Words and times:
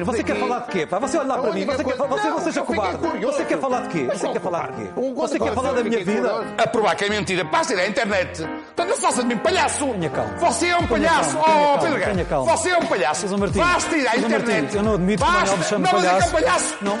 Você 0.00 0.22
quer 0.22 0.36
falar 0.36 0.58
de 0.60 0.66
quê? 0.70 0.86
Pá? 0.86 0.98
Você 0.98 1.18
olha 1.18 1.28
lá 1.28 1.38
para 1.38 1.52
mim, 1.52 1.64
você, 1.64 1.84
quer, 1.84 1.96
você 1.96 2.28
não 2.30 2.40
seja 2.40 2.62
cobarde. 2.62 2.98
Você 3.20 3.44
quer 3.44 3.58
falar 3.58 3.80
de 3.82 3.88
quê? 3.88 4.08
Você 4.12 4.28
quer 4.28 4.40
falar 4.40 4.70
de 4.70 4.82
quê? 4.82 4.90
Você 5.14 5.38
quer 5.38 5.54
falar 5.54 5.72
da 5.72 5.82
minha 5.84 6.04
vida? 6.04 6.44
A 6.58 6.66
provar 6.66 6.94
que 6.96 7.04
é 7.04 7.08
mentira, 7.10 7.44
passa 7.44 7.74
ir 7.74 7.80
à 7.80 7.86
internet. 7.88 8.48
Então 8.72 8.86
não 8.86 8.96
faça 8.96 9.22
de 9.22 9.28
mim 9.28 9.36
palhaço. 9.38 9.86
Tenha 9.86 10.10
calma. 10.10 10.34
Você 10.38 10.66
é 10.68 10.76
um 10.76 10.86
palhaço. 10.86 11.38
Oh, 11.38 11.78
Pedro 11.78 12.00
tenha 12.00 12.14
Guerra. 12.14 12.24
calma. 12.24 12.56
Você 12.56 12.70
é 12.70 12.78
um 12.78 12.86
palhaço. 12.86 13.26
Basta 13.38 13.96
ir 13.96 14.08
à 14.08 14.16
internet. 14.16 14.76
Eu 14.76 14.82
não 14.82 14.94
admito 14.94 15.24
que 15.24 15.30
o 15.30 15.32
Manuel 15.32 15.56
me 15.58 15.64
chame 15.64 15.84
não, 15.84 15.92
mas 15.92 16.04
é 16.04 16.08
que 16.08 16.14
é 16.14 16.26
um 16.26 16.30
palhaço. 16.30 16.32
palhaço. 16.32 16.76
Não. 16.82 16.98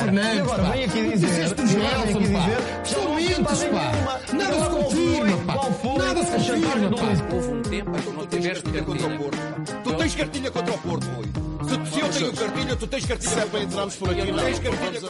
Fernandes, 0.00 0.52
também 0.52 0.84
aqui 0.84 1.08
dizer, 1.10 1.48
são 2.84 3.14
mitos, 3.14 3.64
pá. 3.64 3.92
Nada 4.32 4.54
se 4.62 4.70
confirma, 4.70 5.36
pá. 5.46 5.54
Nada 5.98 6.24
se 6.24 6.30
confirma, 6.32 6.96
pá. 6.96 7.34
Houve 7.34 7.48
um 7.52 7.62
tempo 7.62 7.90
em 7.96 8.00
que 8.00 8.10
não 8.10 8.26
tiveste 8.26 8.70
cartilha. 8.70 9.30
Tu 9.84 9.92
tens 9.94 10.14
cartilha 10.14 10.50
contra 10.50 10.74
o 10.74 10.78
Porto, 10.78 11.06
Rui. 11.16 11.49
Se, 11.70 12.00
eu 12.00 12.10
tenho 12.10 12.32
cartilha, 12.32 12.76
tu 12.76 12.86
tens 12.88 13.06
cartilha. 13.06 13.30
Se 13.30 13.38
é 13.38 13.46
para 13.46 13.62
entrarmos 13.62 13.96
por 13.96 14.10
aqui, 14.10 14.32
não 14.32 14.38
tens 14.38 14.58
cartilha. 14.58 15.00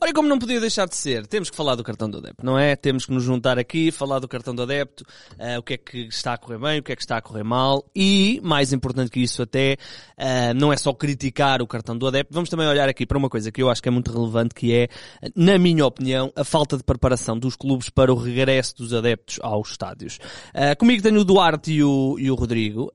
Ora, 0.00 0.10
e 0.10 0.14
como 0.14 0.28
não 0.28 0.38
podia 0.38 0.58
deixar 0.58 0.88
de 0.88 0.96
ser, 0.96 1.26
temos 1.26 1.50
que 1.50 1.56
falar 1.56 1.74
do 1.74 1.84
cartão 1.84 2.08
do 2.08 2.16
adepto, 2.18 2.44
não 2.44 2.58
é? 2.58 2.74
Temos 2.74 3.04
que 3.04 3.12
nos 3.12 3.22
juntar 3.22 3.58
aqui, 3.58 3.90
falar 3.90 4.18
do 4.18 4.26
cartão 4.26 4.54
do 4.54 4.62
adepto, 4.62 5.04
eh, 5.38 5.58
o 5.58 5.62
que 5.62 5.74
é 5.74 5.76
que 5.76 5.98
está 6.06 6.32
a 6.32 6.38
correr 6.38 6.58
bem, 6.58 6.78
o 6.80 6.82
que 6.82 6.92
é 6.92 6.96
que 6.96 7.02
está 7.02 7.18
a 7.18 7.20
correr 7.20 7.44
mal 7.44 7.84
e, 7.94 8.40
mais 8.42 8.72
importante 8.72 9.10
que 9.10 9.20
isso 9.20 9.42
até, 9.42 9.76
eh, 10.16 10.54
não 10.54 10.72
é 10.72 10.76
só 10.78 10.94
criticar 10.94 11.60
o 11.60 11.66
cartão 11.66 11.96
do 11.96 12.06
adepto, 12.06 12.32
vamos 12.32 12.48
também 12.48 12.66
olhar 12.66 12.88
aqui 12.88 13.04
para 13.04 13.18
uma 13.18 13.28
coisa 13.28 13.52
que 13.52 13.62
eu 13.62 13.68
acho 13.68 13.82
que 13.82 13.88
é 13.88 13.92
muito 13.92 14.10
relevante, 14.10 14.54
que 14.54 14.72
é, 14.72 14.88
na 15.34 15.58
minha 15.58 15.84
opinião, 15.84 16.32
a 16.34 16.44
falta 16.44 16.78
de 16.78 16.82
preparação 16.82 17.38
dos 17.38 17.56
clubes 17.56 17.90
para 17.90 18.12
o 18.12 18.16
regresso 18.16 18.76
dos 18.76 18.94
adeptos 18.94 19.38
aos 19.42 19.70
estádios. 19.70 20.18
Eh, 20.54 20.74
comigo 20.76 21.02
tenho 21.02 21.20
o 21.20 21.24
Duarte 21.24 21.72
e 21.72 21.84
o, 21.84 22.16
e 22.18 22.30
o 22.30 22.34
Rodrigo, 22.34 22.90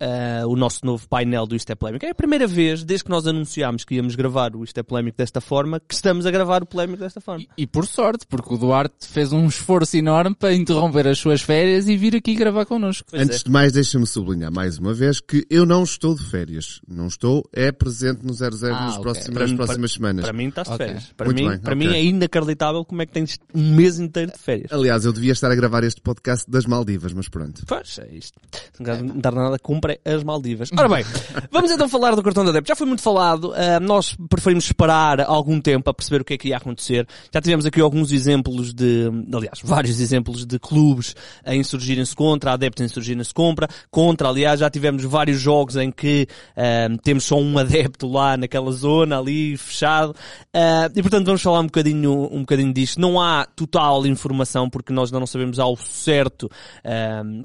o 0.48 0.56
nosso 0.56 0.86
novo 0.86 1.08
painel 1.08 1.46
do 1.46 1.56
Isto 1.56 1.72
é 1.72 1.76
Polémico. 1.76 2.06
É 2.06 2.10
a 2.10 2.16
primeira 2.16 2.48
vez, 2.48 2.84
desde 2.84 3.04
que 3.04 3.11
nós 3.12 3.28
anunciámos 3.28 3.84
que 3.84 3.96
íamos 3.96 4.16
gravar 4.16 4.56
o 4.56 4.64
Isto 4.64 4.80
é 4.80 4.84
Polémico 4.84 5.18
desta 5.18 5.40
forma, 5.42 5.80
que 5.80 5.94
estamos 5.94 6.26
a 6.26 6.32
gravar 6.32 6.64
o 6.64 6.66
Polémico 6.66 7.00
desta 7.04 7.22
forma. 7.22 7.46
E 7.58 7.68
por 7.68 7.86
sorte, 7.86 8.26
porque 8.28 8.54
o 8.54 8.58
Duarte 8.58 9.08
fez 9.08 9.32
um 9.34 9.46
esforço 9.48 9.98
enorme 9.98 10.36
para 10.36 10.54
interromper 10.54 11.08
as 11.08 11.20
suas 11.20 11.42
férias 11.42 11.88
e 11.88 11.96
vir 11.98 12.16
aqui 12.16 12.34
gravar 12.36 12.66
connosco. 12.66 13.08
Pois 13.12 13.22
Antes 13.22 13.42
é. 13.42 13.44
de 13.44 13.52
mais, 13.52 13.72
deixa-me 13.74 14.08
sublinhar 14.08 14.52
mais 14.52 14.78
uma 14.80 14.94
vez 14.94 15.20
que 15.20 15.46
eu 15.50 15.66
não 15.66 15.84
estou 15.84 16.16
de 16.16 16.24
férias. 16.24 16.80
Não 16.88 17.08
estou, 17.08 17.44
é 17.54 17.72
presente 17.72 18.26
no 18.26 18.34
00 18.34 18.52
Ah, 18.74 18.86
nas 18.86 18.94
ok. 18.94 19.02
próximas, 19.04 19.34
Para 19.34 19.48
nas 19.48 19.56
próximas 19.56 19.92
semanas. 19.92 20.24
Para 20.24 20.34
mim 20.34 20.48
estás 20.48 20.70
de 20.70 20.78
férias. 20.78 21.14
Para, 21.18 21.26
Muito 21.26 21.44
mim, 21.44 21.50
bem, 21.50 21.60
para 21.60 21.76
ok. 21.76 21.88
mim 21.88 21.94
é 21.94 22.04
inacreditável 22.04 22.86
como 22.86 23.02
é 23.02 23.06
que 23.06 23.12
tens 23.12 23.38
um 23.54 23.76
mês 23.76 24.00
inteiro 24.00 24.32
de 24.32 24.38
férias. 24.40 24.72
Aliás, 24.72 25.04
eu 25.06 25.12
devia 25.14 25.34
estar 25.34 25.52
a 25.52 25.56
gravar 25.56 25.84
este 25.84 26.00
podcast 26.02 26.50
das 26.50 26.66
Maldivas, 26.66 27.14
mas 27.14 27.28
pronto. 27.28 27.64
Pois, 27.68 28.00
é 28.00 28.08
isto. 28.16 28.40
Não 28.80 28.86
quero 28.86 29.14
dar 29.20 29.32
nada, 29.34 29.60
compre 29.60 30.00
as 30.06 30.24
Maldivas. 30.24 30.70
Ora 30.78 30.88
bem, 30.88 31.04
vamos 31.52 31.72
então 31.72 31.90
falar 31.90 32.16
do 32.16 32.24
cartão 32.24 32.44
de 32.44 32.52
adepto. 32.52 32.70
Já 32.70 32.76
foi 32.76 32.88
muito 32.88 33.01
falado, 33.02 33.54
ah, 33.54 33.80
nós 33.80 34.16
preferimos 34.30 34.66
esperar 34.66 35.22
algum 35.22 35.60
tempo 35.60 35.84
para 35.86 35.94
perceber 35.94 36.22
o 36.22 36.26
que 36.26 36.34
é 36.34 36.38
que 36.38 36.50
ia 36.50 36.58
acontecer. 36.58 37.08
Já 37.34 37.42
tivemos 37.42 37.66
aqui 37.66 37.82
alguns 37.82 38.12
exemplos 38.12 38.74
de, 38.74 39.10
aliás, 39.34 39.60
vários 39.64 40.00
exemplos 40.00 40.46
de 40.46 40.60
clubes 40.60 41.16
a 41.44 41.56
insurgirem-se 41.56 42.16
contra, 42.16 42.54
adeptos 42.54 42.82
a 42.82 42.86
insurgirem-se 42.86 43.34
contra, 43.34 43.68
contra, 43.90 44.30
aliás, 44.30 44.60
já 44.60 44.70
tivemos 44.70 45.04
vários 45.04 45.40
jogos 45.40 45.76
em 45.76 45.92
que 45.92 46.28
ah, 46.56 46.88
temos 47.04 47.24
só 47.24 47.38
um 47.38 47.58
adepto 47.58 48.10
lá 48.10 48.38
naquela 48.38 48.72
zona 48.72 49.20
ali, 49.20 49.58
fechado. 49.58 50.16
Ah, 50.54 50.90
e 50.96 51.02
portanto 51.02 51.26
vamos 51.26 51.42
falar 51.42 51.60
um 51.60 51.66
bocadinho, 51.66 52.30
um 52.32 52.42
bocadinho 52.42 52.74
disto. 52.74 53.00
Não 53.00 53.20
há 53.20 53.46
total 53.46 54.06
informação 54.06 54.70
porque 54.70 54.94
nós 54.94 55.10
ainda 55.10 55.20
não 55.20 55.28
sabemos 55.28 55.60
ao 55.60 55.76
certo, 55.76 56.50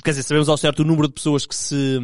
quer 0.03 0.11
dizer, 0.11 0.23
sabemos 0.23 0.49
ao 0.49 0.57
certo 0.57 0.81
o 0.81 0.85
número 0.85 1.09
de 1.09 1.15
pessoas 1.15 1.47
que 1.47 1.55
se 1.55 1.99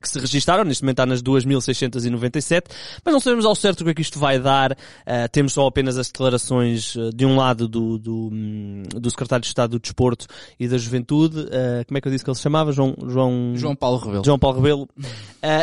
que 0.00 0.08
se 0.08 0.18
registaram, 0.18 0.64
neste 0.64 0.82
momento 0.82 0.94
está 0.94 1.06
nas 1.06 1.22
2.697, 1.22 2.62
mas 3.04 3.12
não 3.12 3.20
sabemos 3.20 3.44
ao 3.44 3.54
certo 3.54 3.82
o 3.82 3.84
que 3.84 3.90
é 3.90 3.94
que 3.94 4.00
isto 4.02 4.18
vai 4.18 4.38
dar, 4.38 4.76
Ah, 5.06 5.28
temos 5.28 5.52
só 5.52 5.66
apenas 5.66 5.98
as 5.98 6.06
declarações 6.08 6.94
ah, 6.96 7.10
de 7.14 7.26
um 7.26 7.36
lado 7.36 7.68
do, 7.68 7.98
do, 7.98 8.30
hum, 8.32 8.82
do 8.94 9.10
Secretário 9.10 9.42
de 9.42 9.48
Estado 9.48 9.72
do 9.72 9.78
Desporto 9.80 10.26
e 10.58 10.66
da 10.66 10.78
Juventude, 10.78 11.46
Ah, 11.52 11.84
como 11.86 11.98
é 11.98 12.00
que 12.00 12.08
eu 12.08 12.12
disse 12.12 12.24
que 12.24 12.30
ele 12.30 12.36
se 12.36 12.42
chamava? 12.42 12.72
João, 12.72 12.94
João, 13.06 13.52
João 13.56 13.76
Paulo 13.76 13.98
Rebelo. 13.98 14.24
João 14.24 14.38
Paulo 14.38 14.56
Rebelo. 14.56 14.88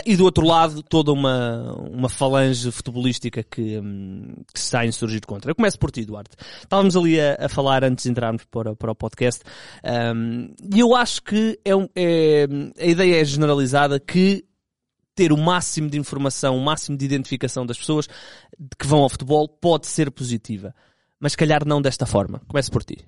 E 0.06 0.16
do 0.16 0.23
outro 0.23 0.45
lado, 0.45 0.83
toda 0.83 1.12
uma, 1.12 1.73
uma 1.91 2.09
falange 2.09 2.72
futebolística 2.72 3.44
que, 3.44 3.79
hum, 3.79 4.33
que 4.53 4.59
se 4.59 4.66
está 4.66 4.79
a 4.81 4.85
insurgir 4.85 5.22
contra. 5.25 5.50
Eu 5.51 5.56
começo 5.56 5.79
por 5.79 5.89
ti, 5.91 6.06
Duarte. 6.06 6.35
Estávamos 6.62 6.95
ali 6.95 7.19
a, 7.19 7.38
a 7.41 7.50
falar 7.50 7.83
antes 7.83 8.03
de 8.06 8.12
entrarmos 8.12 8.44
para, 8.51 8.75
para 8.75 8.91
o 8.91 8.95
podcast, 8.95 9.41
e 10.73 10.79
eu 10.79 10.95
acho 10.95 11.22
que 11.23 11.57
é, 11.66 11.75
um- 11.75 11.88
é- 11.95 12.47
a 12.79 12.85
ideia 12.85 13.22
é 13.22 13.25
generalizada 13.25 14.00
que 14.00 14.26
ter 15.17 15.33
o 15.33 15.38
máximo 15.38 15.89
de 15.89 15.97
informação, 15.97 16.55
o 16.55 16.63
máximo 16.63 16.95
de 16.95 17.03
identificação 17.03 17.66
das 17.66 17.78
pessoas 17.78 18.07
que 18.78 18.85
vão 18.85 19.00
ao 19.00 19.09
futebol 19.09 19.50
pode 19.50 19.88
ser 19.88 20.11
positiva. 20.11 20.73
Mas 21.19 21.35
calhar 21.35 21.66
não 21.66 21.81
desta 21.81 22.05
forma. 22.05 22.39
Começo 22.47 22.72
por 22.72 22.83
ti. 22.83 23.03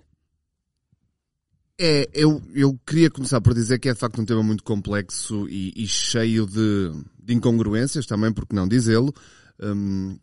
É, 1.79 2.09
eu, 2.11 2.41
eu 2.53 2.77
queria 2.85 3.11
começar 3.11 3.39
por 3.39 3.53
dizer 3.53 3.77
que 3.79 3.87
é 3.87 3.93
de 3.93 3.99
facto 3.99 4.19
um 4.19 4.25
tema 4.25 4.41
muito 4.41 4.63
complexo 4.63 5.47
e, 5.47 5.71
e 5.75 5.87
cheio 5.87 6.47
de, 6.47 6.91
de 7.23 7.33
incongruências, 7.35 8.07
também 8.07 8.33
porque 8.33 8.55
não 8.55 8.67
dizê-lo. 8.67 9.13
Hum, 9.61 10.17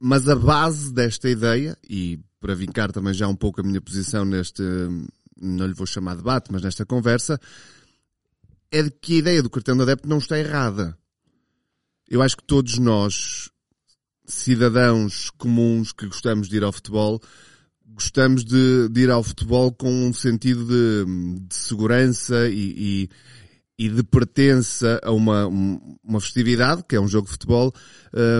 mas 0.00 0.26
a 0.26 0.34
base 0.34 0.92
desta 0.92 1.28
ideia, 1.28 1.76
e 1.88 2.18
para 2.40 2.54
vincar 2.54 2.90
também 2.90 3.12
já 3.12 3.28
um 3.28 3.36
pouco 3.36 3.60
a 3.60 3.64
minha 3.64 3.80
posição 3.80 4.24
neste, 4.24 4.62
não 5.40 5.66
lhe 5.66 5.74
vou 5.74 5.86
chamar 5.86 6.16
debate, 6.16 6.50
mas 6.50 6.62
nesta 6.62 6.84
conversa, 6.86 7.38
é 8.76 8.82
de 8.82 8.90
que 8.90 9.14
a 9.14 9.18
ideia 9.18 9.42
do 9.42 9.48
cartão 9.50 9.76
de 9.76 9.82
adepto 9.82 10.08
não 10.08 10.18
está 10.18 10.38
errada. 10.38 10.98
Eu 12.08 12.20
acho 12.20 12.36
que 12.36 12.44
todos 12.44 12.76
nós, 12.78 13.48
cidadãos 14.26 15.30
comuns 15.38 15.92
que 15.92 16.06
gostamos 16.06 16.48
de 16.48 16.56
ir 16.56 16.64
ao 16.64 16.72
futebol, 16.72 17.20
gostamos 17.86 18.44
de, 18.44 18.88
de 18.88 19.00
ir 19.02 19.10
ao 19.10 19.22
futebol 19.22 19.72
com 19.72 19.90
um 20.08 20.12
sentido 20.12 20.64
de, 20.66 21.40
de 21.46 21.54
segurança 21.54 22.48
e, 22.48 23.08
e, 23.78 23.84
e 23.86 23.88
de 23.88 24.02
pertença 24.02 25.00
a 25.04 25.12
uma, 25.12 25.46
um- 25.46 25.96
uma 26.02 26.20
festividade, 26.20 26.82
que 26.88 26.96
é 26.96 27.00
um 27.00 27.08
jogo 27.08 27.26
de 27.26 27.32
futebol, 27.32 27.72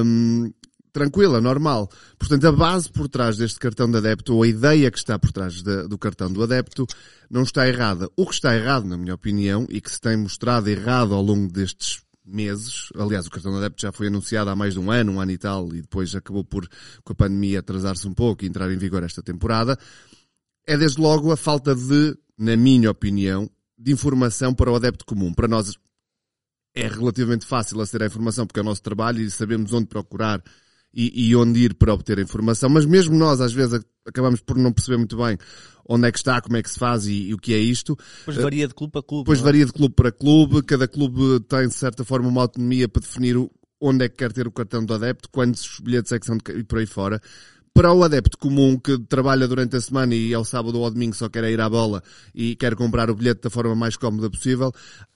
hum, 0.04 0.50
tranquila, 0.94 1.40
normal. 1.40 1.90
Portanto, 2.16 2.46
a 2.46 2.52
base 2.52 2.88
por 2.90 3.08
trás 3.08 3.36
deste 3.36 3.58
cartão 3.58 3.90
de 3.90 3.98
adepto, 3.98 4.34
ou 4.34 4.44
a 4.44 4.48
ideia 4.48 4.90
que 4.90 4.96
está 4.96 5.18
por 5.18 5.32
trás 5.32 5.60
da- 5.60 5.82
do 5.88 5.98
cartão 5.98 6.32
do 6.32 6.40
adepto, 6.42 6.86
não 7.28 7.42
está 7.42 7.66
errada. 7.68 8.08
O 8.16 8.24
que 8.26 8.32
está 8.32 8.56
errado, 8.56 8.86
na 8.86 8.96
minha 8.96 9.12
opinião, 9.12 9.66
e 9.68 9.80
que 9.80 9.90
se 9.90 10.00
tem 10.00 10.16
mostrado 10.16 10.70
errado 10.70 11.12
ao 11.12 11.20
longo 11.20 11.52
destes 11.52 12.00
meses, 12.24 12.88
aliás, 12.96 13.26
o 13.26 13.30
cartão 13.30 13.50
de 13.52 13.58
adepto 13.58 13.82
já 13.82 13.92
foi 13.92 14.06
anunciado 14.06 14.48
há 14.48 14.56
mais 14.56 14.74
de 14.74 14.80
um 14.80 14.90
ano, 14.90 15.12
um 15.12 15.20
ano 15.20 15.32
e 15.32 15.36
tal, 15.36 15.66
e 15.74 15.82
depois 15.82 16.14
acabou 16.14 16.44
por, 16.44 16.66
com 17.02 17.12
a 17.12 17.16
pandemia, 17.16 17.58
atrasar-se 17.58 18.06
um 18.06 18.14
pouco 18.14 18.44
e 18.44 18.48
entrar 18.48 18.70
em 18.72 18.78
vigor 18.78 19.02
esta 19.02 19.20
temporada, 19.20 19.76
é 20.66 20.78
desde 20.78 21.00
logo 21.00 21.32
a 21.32 21.36
falta 21.36 21.74
de, 21.74 22.16
na 22.38 22.56
minha 22.56 22.90
opinião, 22.90 23.50
de 23.76 23.92
informação 23.92 24.54
para 24.54 24.70
o 24.70 24.76
adepto 24.76 25.04
comum. 25.04 25.34
Para 25.34 25.48
nós 25.48 25.74
é 26.74 26.86
relativamente 26.86 27.44
fácil 27.44 27.80
aceder 27.80 28.04
à 28.04 28.06
informação 28.06 28.46
porque 28.46 28.60
é 28.60 28.62
o 28.62 28.64
nosso 28.64 28.82
trabalho 28.82 29.20
e 29.20 29.30
sabemos 29.30 29.72
onde 29.72 29.86
procurar 29.86 30.42
e, 30.94 31.28
e 31.28 31.36
onde 31.36 31.60
ir 31.60 31.74
para 31.74 31.92
obter 31.92 32.18
a 32.18 32.22
informação, 32.22 32.68
mas 32.70 32.86
mesmo 32.86 33.16
nós 33.16 33.40
às 33.40 33.52
vezes 33.52 33.74
ac- 33.74 33.86
acabamos 34.06 34.40
por 34.40 34.56
não 34.56 34.72
perceber 34.72 34.96
muito 34.98 35.16
bem 35.16 35.36
onde 35.86 36.08
é 36.08 36.12
que 36.12 36.18
está, 36.18 36.40
como 36.40 36.56
é 36.56 36.62
que 36.62 36.70
se 36.70 36.78
faz 36.78 37.06
e, 37.06 37.28
e 37.28 37.34
o 37.34 37.38
que 37.38 37.52
é 37.52 37.58
isto. 37.58 37.96
Depois 38.20 38.36
varia 38.38 38.66
de 38.68 38.74
clube 38.74 38.98
a 38.98 39.02
clube. 39.02 39.24
Não 39.40 39.44
é? 39.48 39.52
varia 39.52 39.66
de 39.66 39.72
clube 39.72 39.94
para 39.94 40.10
clube, 40.12 40.62
cada 40.62 40.88
clube 40.88 41.40
tem 41.40 41.68
de 41.68 41.74
certa 41.74 42.04
forma 42.04 42.28
uma 42.28 42.40
autonomia 42.42 42.88
para 42.88 43.02
definir 43.02 43.36
onde 43.80 44.04
é 44.04 44.08
que 44.08 44.16
quer 44.16 44.32
ter 44.32 44.46
o 44.46 44.50
cartão 44.52 44.82
do 44.84 44.94
adepto, 44.94 45.28
quantos 45.30 45.78
bilhetes 45.80 46.10
é 46.12 46.18
que 46.18 46.24
são 46.24 46.38
de, 46.38 46.42
e 46.58 46.64
por 46.64 46.78
aí 46.78 46.86
fora. 46.86 47.20
Para 47.74 47.92
o 47.92 48.04
adepto 48.04 48.38
comum 48.38 48.78
que 48.78 48.96
trabalha 49.00 49.48
durante 49.48 49.74
a 49.74 49.80
semana 49.80 50.14
e 50.14 50.32
ao 50.32 50.44
sábado 50.44 50.78
ou 50.78 50.84
ao 50.84 50.92
domingo 50.92 51.16
só 51.16 51.28
quer 51.28 51.42
ir 51.50 51.60
à 51.60 51.68
bola 51.68 52.04
e 52.32 52.54
quer 52.54 52.76
comprar 52.76 53.10
o 53.10 53.16
bilhete 53.16 53.42
da 53.42 53.50
forma 53.50 53.74
mais 53.74 53.96
cómoda 53.96 54.30
possível, 54.30 54.72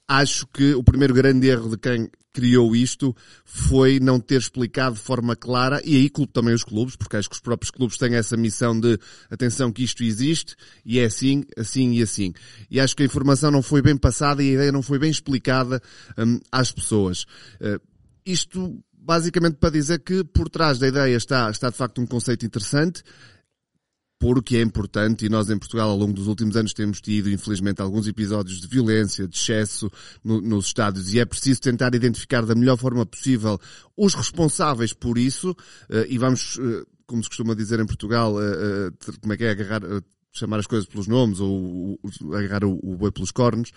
acho 0.08 0.44
que 0.48 0.74
o 0.74 0.82
primeiro 0.82 1.14
grande 1.14 1.46
erro 1.46 1.70
de 1.70 1.78
quem 1.78 2.10
criou 2.32 2.74
isto 2.74 3.14
foi 3.44 4.00
não 4.00 4.19
ter 4.19 4.41
explicado 4.41 4.96
de 4.96 5.00
forma 5.00 5.36
clara, 5.36 5.81
e 5.84 5.94
aí 5.94 6.10
culpo 6.10 6.32
também 6.32 6.52
os 6.52 6.64
clubes, 6.64 6.96
porque 6.96 7.16
acho 7.16 7.28
que 7.28 7.37
os 7.37 7.40
próprios 7.40 7.70
clubes 7.70 7.96
têm 7.96 8.16
essa 8.16 8.37
missão 8.37 8.78
de 8.78 8.99
atenção 9.31 9.70
que 9.70 9.84
isto 9.84 10.02
existe 10.02 10.56
e 10.84 10.99
é 10.99 11.04
assim, 11.04 11.44
assim 11.56 11.93
e 11.93 12.02
assim. 12.02 12.32
E 12.69 12.81
acho 12.81 12.96
que 12.96 13.04
a 13.04 13.06
informação 13.06 13.52
não 13.52 13.62
foi 13.62 13.82
bem 13.82 13.96
passada 13.96 14.43
e 14.43 14.50
a 14.50 14.54
ideia 14.54 14.72
não 14.72 14.82
foi 14.82 14.99
bem 14.99 15.11
explicada 15.11 15.81
hum, 16.19 16.40
às 16.50 16.72
pessoas. 16.72 17.22
Uh, 17.61 17.81
isto 18.26 18.78
basicamente 19.08 19.56
para 19.56 19.70
dizer 19.70 20.00
que 20.00 20.22
por 20.22 20.50
trás 20.50 20.78
da 20.78 20.87
ideia 20.87 21.16
está, 21.16 21.50
está 21.50 21.70
de 21.70 21.76
facto 21.76 21.99
um 21.99 22.06
conceito 22.06 22.44
interessante, 22.44 23.02
porque 24.20 24.58
é 24.58 24.60
importante 24.60 25.25
e 25.25 25.31
nós 25.31 25.49
em 25.49 25.58
Portugal 25.58 25.88
ao 25.88 25.96
longo 25.96 26.12
dos 26.12 26.26
últimos 26.26 26.56
anos 26.56 26.75
temos 26.75 27.00
tido 27.00 27.31
infelizmente 27.31 27.81
alguns 27.81 28.06
episódios 28.06 28.60
de 28.60 28.66
violência, 28.69 29.26
de 29.26 29.34
excesso 29.34 29.90
no- 30.22 30.43
nos 30.43 30.66
estádios 30.66 31.14
e 31.14 31.20
é 31.20 31.25
preciso 31.25 31.58
tentar 31.62 31.94
identificar 31.94 32.44
da 32.44 32.55
melhor 32.55 32.76
forma 32.76 33.06
possível 33.06 33.58
os 33.96 34.12
responsáveis 34.12 34.93
por 34.93 35.16
isso 35.16 35.56
eh, 35.88 36.06
e 36.11 36.19
vamos, 36.19 36.58
eh, 36.61 36.84
como 37.06 37.22
se 37.22 37.31
costuma 37.31 37.54
dizer 37.54 37.81
em 37.81 37.87
Portugal, 37.87 38.34
eh, 38.43 38.90
como 39.22 39.32
é 39.32 39.37
que 39.38 39.44
é, 39.44 39.50
agarrar, 39.52 39.81
chamar 40.32 40.58
as 40.58 40.66
coisas 40.66 40.87
pelos 40.87 41.06
nomes 41.06 41.40
ou 41.40 41.99
agarrar 42.37 42.62
o, 42.64 42.78
o 42.82 42.94
boi 42.94 43.11
pelos 43.11 43.31
cornos. 43.31 43.70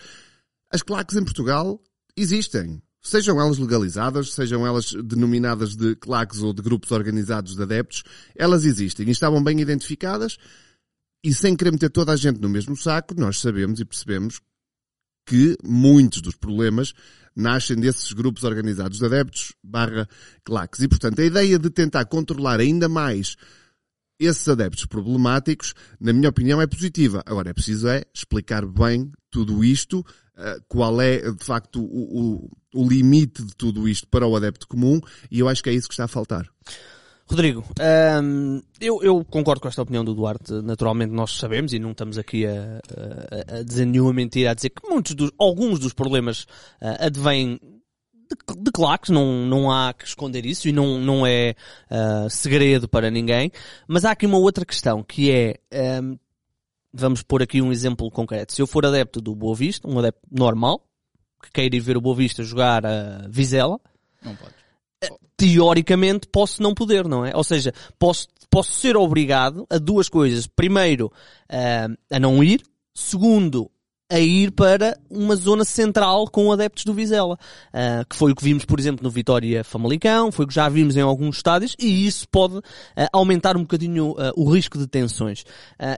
As 0.69 0.81
claques 0.81 1.16
em 1.16 1.24
Portugal 1.24 1.81
existem. 2.18 2.81
Sejam 3.01 3.42
elas 3.42 3.57
legalizadas, 3.57 4.33
sejam 4.33 4.65
elas 4.65 4.92
denominadas 5.03 5.75
de 5.75 5.95
claques 5.95 6.42
ou 6.42 6.53
de 6.53 6.62
grupos 6.62 6.92
organizados 6.92 7.56
de 7.56 7.63
adeptos, 7.63 8.03
elas 8.36 8.63
existem 8.63 9.07
e 9.07 9.12
estavam 9.12 9.44
bem 9.44 9.59
identificadas 9.59 10.38
e 11.24 11.33
sem 11.33 11.56
querer 11.56 11.71
meter 11.71 11.89
toda 11.89 12.12
a 12.12 12.15
gente 12.15 12.39
no 12.39 12.50
mesmo 12.50 12.75
saco, 12.75 13.13
nós 13.15 13.39
sabemos 13.39 13.80
e 13.80 13.86
percebemos 13.86 14.39
que 15.25 15.56
muitos 15.63 16.21
dos 16.21 16.36
problemas 16.36 16.94
nascem 17.36 17.75
desses 17.77 18.12
grupos 18.12 18.44
organizados 18.44 18.98
de 18.98 19.06
adeptos 19.06 19.53
barra 19.63 20.07
claques. 20.44 20.81
E, 20.81 20.88
portanto, 20.88 21.21
a 21.21 21.25
ideia 21.25 21.59
de 21.59 21.69
tentar 21.69 22.06
controlar 22.06 22.59
ainda 22.59 22.89
mais 22.89 23.36
esses 24.19 24.48
adeptos 24.48 24.86
problemáticos, 24.86 25.74
na 26.00 26.12
minha 26.12 26.30
opinião, 26.30 26.62
é 26.62 26.68
positiva. 26.68 27.24
Agora, 27.25 27.50
é 27.50 27.53
preciso 27.53 27.88
é 27.88 28.03
explicar 28.13 28.65
bem 28.65 29.12
tudo 29.30 29.63
isto, 29.63 30.06
qual 30.68 31.01
é, 31.01 31.31
de 31.31 31.44
facto, 31.44 31.81
o, 31.81 32.50
o, 32.74 32.83
o 32.83 32.88
limite 32.88 33.44
de 33.44 33.56
tudo 33.56 33.88
isto 33.88 34.07
para 34.07 34.28
o 34.28 34.36
adepto 34.36 34.68
comum, 34.68 35.00
e 35.30 35.39
eu 35.39 35.48
acho 35.48 35.63
que 35.63 35.69
é 35.69 35.74
isso 35.74 35.88
que 35.88 35.94
está 35.94 36.06
a 36.06 36.07
faltar. 36.07 36.48
Rodrigo, 37.31 37.63
hum, 38.22 38.62
eu, 38.81 39.01
eu, 39.01 39.24
concordo 39.24 39.62
com 39.62 39.69
esta 39.69 39.81
opinião 39.81 40.04
do 40.04 40.13
Duarte. 40.13 40.51
Naturalmente 40.62 41.13
nós 41.13 41.38
sabemos 41.38 41.72
e 41.72 41.80
não 41.80 41.92
estamos 41.92 42.18
aqui 42.18 42.45
a, 42.45 42.81
a, 43.54 43.60
a 43.60 43.63
dizer 43.63 43.86
nenhuma 43.86 44.12
mentira, 44.12 44.51
a 44.51 44.54
dizer 44.54 44.69
que 44.69 44.86
muitos 44.89 45.16
dos, 45.16 45.31
alguns 45.39 45.80
dos 45.80 45.94
problemas 45.94 46.44
uh, 46.81 47.06
advêm 47.06 47.57
de, 48.30 48.62
de 48.62 48.72
claques, 48.72 49.12
não, 49.12 49.45
não 49.45 49.72
há 49.72 49.94
que 49.94 50.06
esconder 50.06 50.45
isso 50.45 50.68
e 50.68 50.74
não, 50.74 51.00
não 51.00 51.25
é 51.25 51.56
uh, 51.89 52.30
segredo 52.30 52.89
para 52.89 53.10
ninguém. 53.10 53.50
Mas 53.88 54.04
há 54.04 54.12
aqui 54.12 54.25
uma 54.25 54.38
outra 54.38 54.66
questão 54.66 55.01
que 55.01 55.31
é, 55.31 55.56
um, 56.01 56.18
vamos 56.94 57.22
pôr 57.24 57.42
aqui 57.42 57.62
um 57.62 57.72
exemplo 57.72 58.10
concreto. 58.12 58.54
Se 58.54 58.62
eu 58.62 58.68
for 58.68 58.86
adepto 58.86 59.22
do 59.22 59.36
Boa 59.36 59.56
Vista, 59.56 59.88
um 59.88 60.00
adepto 60.00 60.22
normal, 60.32 60.84
que 61.42 61.52
queira 61.52 61.76
ir 61.76 61.80
ver 61.80 61.98
o 61.98 62.02
Boa 62.02 62.16
Vista 62.16 62.44
jogar 62.44 62.86
a 62.86 63.28
Vizela, 63.30 63.80
não 64.24 64.36
pode 64.36 64.62
teoricamente 65.42 66.28
posso 66.28 66.62
não 66.62 66.72
poder, 66.72 67.08
não 67.08 67.26
é? 67.26 67.36
Ou 67.36 67.44
seja, 67.44 67.74
posso, 67.98 68.28
posso 68.48 68.74
ser 68.74 68.96
obrigado 68.96 69.66
a 69.72 69.80
duas 69.80 70.08
coisas. 70.08 70.46
Primeiro, 70.46 71.12
uh, 71.50 71.98
a 72.12 72.20
não 72.20 72.44
ir. 72.44 72.62
Segundo, 72.94 73.72
a 74.12 74.19
ir 74.19 74.52
para 74.52 75.00
uma 75.10 75.38
zona 75.38 75.63
central 75.63 76.28
com 76.28 76.52
adeptos 76.52 76.84
do 76.84 76.94
Vizela. 76.94 77.40
Uh, 77.74 78.06
que 78.08 78.16
foi 78.16 78.34
o 78.34 78.36
que 78.36 78.44
vimos, 78.44 78.66
por 78.66 78.78
exemplo, 78.78 79.02
no 79.04 79.10
Vitória 79.10 79.63
Famalicão, 79.63 80.31
foi 80.31 80.44
o 80.44 80.48
que 80.48 80.54
já 80.54 80.68
vimos 80.68 80.98
em 80.98 81.02
alguns 81.02 81.38
estádios, 81.38 81.75
e 81.80 82.06
isso 82.06 82.28
pode 82.28 82.58
uh, 82.58 82.63
aumentar 83.13 83.56
um 83.56 83.62
bocadinho 83.62 84.12
uh, 84.12 84.34
o 84.36 84.52
risco 84.52 84.78
de 84.78 84.86
tensões. 84.86 85.46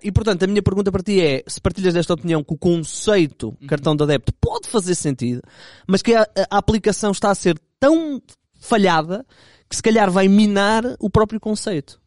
e 0.04 0.12
portanto, 0.12 0.44
a 0.44 0.48
minha 0.48 0.62
pergunta 0.62 0.92
para 0.92 1.02
ti 1.02 1.20
é, 1.20 1.44
se 1.48 1.60
partilhas 1.60 1.96
desta 1.96 2.14
opinião 2.14 2.44
que 2.44 2.54
o 2.54 2.58
conceito 2.58 3.58
cartão 3.68 3.96
de 3.96 4.04
adepto 4.04 4.32
pode 4.40 4.68
fazer 4.68 4.94
sentido, 4.94 5.42
mas 5.88 6.04
que 6.04 6.14
a, 6.14 6.28
a 6.52 6.58
aplicação 6.58 7.12
está 7.12 7.32
a 7.32 7.36
ser 7.36 7.60
tão 7.80 8.22
falhada 8.54 9.26
que 9.68 9.76
se 9.76 9.82
calhar 9.82 10.12
vai 10.12 10.28
minar 10.28 10.84
o 11.00 11.10
próprio 11.10 11.40
conceito. 11.40 12.00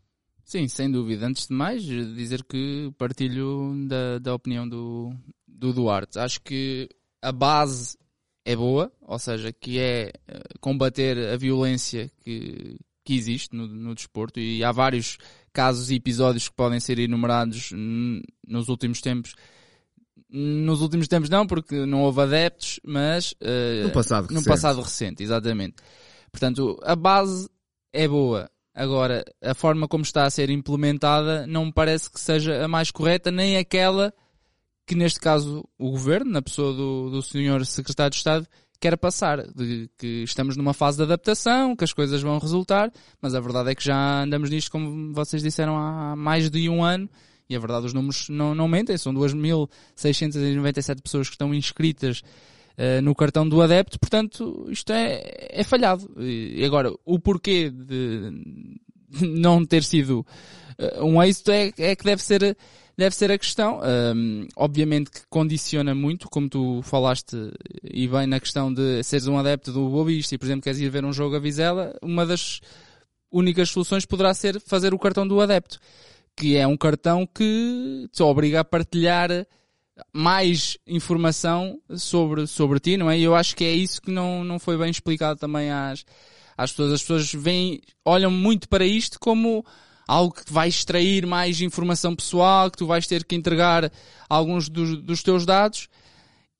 Sim, 0.46 0.68
sem 0.68 0.88
dúvida. 0.88 1.26
Antes 1.26 1.48
de 1.48 1.52
mais, 1.52 1.82
dizer 1.82 2.44
que 2.44 2.92
partilho 2.96 3.74
da, 3.88 4.20
da 4.20 4.32
opinião 4.32 4.68
do, 4.68 5.12
do 5.56 5.72
Duarte. 5.72 6.18
Acho 6.18 6.40
que 6.40 6.88
a 7.22 7.32
base 7.32 7.96
é 8.44 8.54
boa, 8.54 8.92
ou 9.02 9.18
seja, 9.18 9.52
que 9.52 9.78
é 9.80 10.12
eh, 10.28 10.42
combater 10.60 11.18
a 11.18 11.36
violência 11.36 12.10
que, 12.20 12.78
que 13.04 13.14
existe 13.14 13.56
no, 13.56 13.66
no 13.66 13.94
desporto 13.94 14.38
e 14.38 14.62
há 14.62 14.70
vários 14.70 15.18
casos 15.52 15.90
e 15.90 15.96
episódios 15.96 16.48
que 16.48 16.54
podem 16.54 16.78
ser 16.78 16.98
enumerados 16.98 17.72
nos 17.72 18.68
últimos 18.68 19.00
tempos. 19.00 19.34
Nos 20.28 20.80
últimos 20.82 21.08
tempos 21.08 21.30
não, 21.30 21.46
porque 21.46 21.86
não 21.86 22.02
houve 22.02 22.20
adeptos, 22.20 22.78
mas 22.84 23.32
uh, 23.32 23.84
no 23.84 23.92
passado 23.92 24.28
no 24.32 24.44
passado 24.44 24.82
recente, 24.82 25.22
exatamente. 25.22 25.76
Portanto, 26.30 26.78
a 26.82 26.94
base 26.94 27.48
é 27.92 28.06
boa. 28.06 28.50
Agora, 28.74 29.24
a 29.42 29.54
forma 29.54 29.88
como 29.88 30.04
está 30.04 30.24
a 30.24 30.30
ser 30.30 30.50
implementada 30.50 31.46
não 31.46 31.66
me 31.66 31.72
parece 31.72 32.10
que 32.10 32.20
seja 32.20 32.62
a 32.62 32.68
mais 32.68 32.90
correta, 32.90 33.30
nem 33.30 33.56
aquela 33.56 34.12
que, 34.86 34.94
neste 34.94 35.18
caso, 35.18 35.64
o 35.78 35.90
governo, 35.90 36.30
na 36.30 36.40
pessoa 36.40 36.72
do, 36.72 37.10
do 37.10 37.22
senhor 37.22 37.64
secretário 37.66 38.10
de 38.10 38.16
Estado, 38.16 38.46
quer 38.80 38.96
passar. 38.96 39.46
De 39.52 39.90
que 39.98 40.22
estamos 40.22 40.56
numa 40.56 40.72
fase 40.72 40.98
de 40.98 41.02
adaptação, 41.02 41.74
que 41.74 41.84
as 41.84 41.92
coisas 41.92 42.22
vão 42.22 42.38
resultar, 42.38 42.90
mas 43.20 43.34
a 43.34 43.40
verdade 43.40 43.70
é 43.70 43.74
que 43.74 43.84
já 43.84 44.22
andamos 44.22 44.50
nisto, 44.50 44.70
como 44.70 45.12
vocês 45.12 45.42
disseram, 45.42 45.76
há 45.76 46.14
mais 46.14 46.50
de 46.50 46.68
um 46.68 46.84
ano. 46.84 47.08
E 47.48 47.54
a 47.54 47.58
verdade, 47.58 47.86
os 47.86 47.92
números 47.92 48.28
não, 48.28 48.54
não 48.54 48.68
mentem. 48.68 48.96
São 48.96 49.12
2.697 49.14 51.00
pessoas 51.02 51.28
que 51.28 51.34
estão 51.34 51.54
inscritas 51.54 52.22
uh, 52.76 53.02
no 53.02 53.14
cartão 53.14 53.48
do 53.48 53.62
adepto, 53.62 53.98
portanto, 53.98 54.66
isto 54.68 54.92
é, 54.92 55.48
é 55.50 55.64
falhado. 55.64 56.08
E 56.18 56.64
agora, 56.64 56.92
o 57.04 57.18
porquê 57.18 57.70
de 57.70 58.32
não 59.22 59.64
ter 59.64 59.82
sido 59.84 60.26
uh, 60.78 61.04
um 61.04 61.22
êxito 61.22 61.50
é, 61.50 61.72
é 61.78 61.96
que 61.96 62.04
deve 62.04 62.22
ser, 62.22 62.56
deve 62.96 63.14
ser 63.14 63.30
a 63.30 63.38
questão. 63.38 63.80
Um, 64.14 64.46
obviamente 64.56 65.10
que 65.10 65.20
condiciona 65.28 65.94
muito, 65.94 66.28
como 66.30 66.48
tu 66.48 66.80
falaste 66.82 67.36
e 67.82 68.08
bem 68.08 68.26
na 68.26 68.40
questão 68.40 68.72
de 68.72 69.02
seres 69.02 69.26
um 69.26 69.38
adepto 69.38 69.72
do 69.72 69.88
Bobista 69.88 70.34
e, 70.34 70.38
por 70.38 70.46
exemplo, 70.46 70.62
queres 70.62 70.80
ir 70.80 70.88
ver 70.88 71.04
um 71.04 71.12
jogo 71.12 71.36
a 71.36 71.38
Vizela, 71.38 71.94
uma 72.02 72.24
das 72.24 72.60
únicas 73.30 73.70
soluções 73.70 74.06
poderá 74.06 74.32
ser 74.32 74.60
fazer 74.60 74.94
o 74.94 74.98
cartão 74.98 75.26
do 75.26 75.40
adepto, 75.40 75.78
que 76.34 76.56
é 76.56 76.66
um 76.66 76.76
cartão 76.76 77.26
que 77.26 78.08
te 78.12 78.22
obriga 78.22 78.60
a 78.60 78.64
partilhar 78.64 79.46
mais 80.12 80.76
informação 80.86 81.80
sobre, 81.96 82.46
sobre 82.46 82.78
ti, 82.78 82.96
não 82.96 83.10
é? 83.10 83.18
E 83.18 83.22
eu 83.22 83.34
acho 83.34 83.56
que 83.56 83.64
é 83.64 83.72
isso 83.72 84.00
que 84.00 84.10
não, 84.10 84.44
não 84.44 84.58
foi 84.58 84.76
bem 84.76 84.90
explicado 84.90 85.38
também 85.38 85.70
às, 85.70 86.04
às 86.56 86.70
pessoas. 86.70 86.92
As 86.92 87.00
pessoas 87.00 87.32
veem, 87.32 87.80
olham 88.04 88.30
muito 88.30 88.68
para 88.68 88.84
isto 88.84 89.18
como 89.18 89.64
algo 90.06 90.34
que 90.34 90.52
vai 90.52 90.68
extrair 90.68 91.26
mais 91.26 91.60
informação 91.60 92.14
pessoal, 92.14 92.70
que 92.70 92.78
tu 92.78 92.86
vais 92.86 93.06
ter 93.06 93.24
que 93.24 93.34
entregar 93.34 93.90
alguns 94.28 94.68
dos, 94.68 95.02
dos 95.02 95.22
teus 95.22 95.44
dados. 95.44 95.88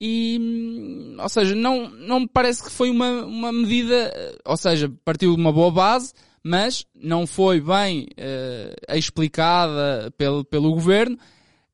E, 0.01 1.15
ou 1.19 1.29
seja, 1.29 1.55
não, 1.55 1.89
não 1.89 2.21
me 2.21 2.29
parece 2.29 2.63
que 2.63 2.71
foi 2.71 2.91
uma, 2.91 3.25
uma 3.25 3.53
medida, 3.53 4.13
ou 4.45 4.57
seja, 4.57 4.93
partiu 5.05 5.35
de 5.35 5.41
uma 5.41 5.53
boa 5.53 5.71
base, 5.71 6.13
mas 6.43 6.85
não 6.95 7.27
foi 7.27 7.61
bem 7.61 8.09
uh, 8.19 8.97
explicada 8.97 10.13
pelo, 10.19 10.45
pelo 10.45 10.73
governo 10.73 11.17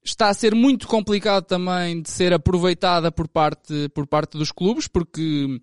está 0.04 0.28
a 0.28 0.34
ser 0.34 0.54
muito 0.54 0.86
complicado 0.86 1.44
também 1.44 2.02
de 2.02 2.10
ser 2.10 2.32
aproveitada 2.32 3.12
por 3.12 3.28
parte, 3.28 3.88
por 3.94 4.06
parte 4.06 4.36
dos 4.36 4.50
clubes, 4.50 4.88
porque 4.88 5.60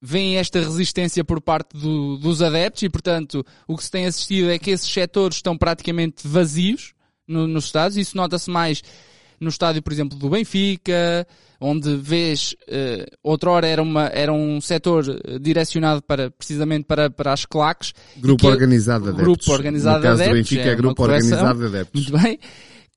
vem 0.00 0.36
esta 0.36 0.60
resistência 0.60 1.24
por 1.24 1.40
parte 1.40 1.76
do, 1.76 2.16
dos 2.16 2.40
adeptos 2.40 2.82
e, 2.82 2.88
portanto, 2.88 3.44
o 3.66 3.76
que 3.76 3.84
se 3.84 3.90
tem 3.90 4.06
assistido 4.06 4.50
é 4.50 4.58
que 4.58 4.70
esses 4.70 4.88
setores 4.88 5.36
estão 5.36 5.56
praticamente 5.56 6.26
vazios 6.26 6.92
no, 7.26 7.46
nos 7.46 7.66
estádios. 7.66 7.96
Isso 7.96 8.16
nota-se 8.16 8.50
mais 8.50 8.82
no 9.40 9.48
estádio, 9.48 9.82
por 9.82 9.92
exemplo, 9.92 10.18
do 10.18 10.30
Benfica, 10.30 11.26
onde 11.60 11.96
vês, 11.96 12.54
uh, 12.68 13.16
outrora 13.22 13.66
era, 13.66 13.82
uma, 13.82 14.06
era 14.06 14.32
um 14.32 14.60
setor 14.60 15.04
direcionado 15.40 16.02
para, 16.02 16.30
precisamente 16.30 16.84
para, 16.84 17.10
para 17.10 17.32
as 17.32 17.44
claques. 17.44 17.92
Grupo 18.16 18.48
organizado 18.48 19.04
de 19.04 19.10
adeptos. 19.10 19.24
Grupo 19.24 19.52
organizado 19.52 19.98
no 19.98 20.02
caso 20.02 20.22
adeptos. 20.22 20.48
do 20.48 20.54
Benfica 20.54 20.68
é, 20.68 20.72
é 20.72 20.76
grupo 20.76 21.02
organizado 21.02 21.58
de 21.58 21.66
adeptos. 21.66 22.10
Muito 22.10 22.22
bem 22.22 22.38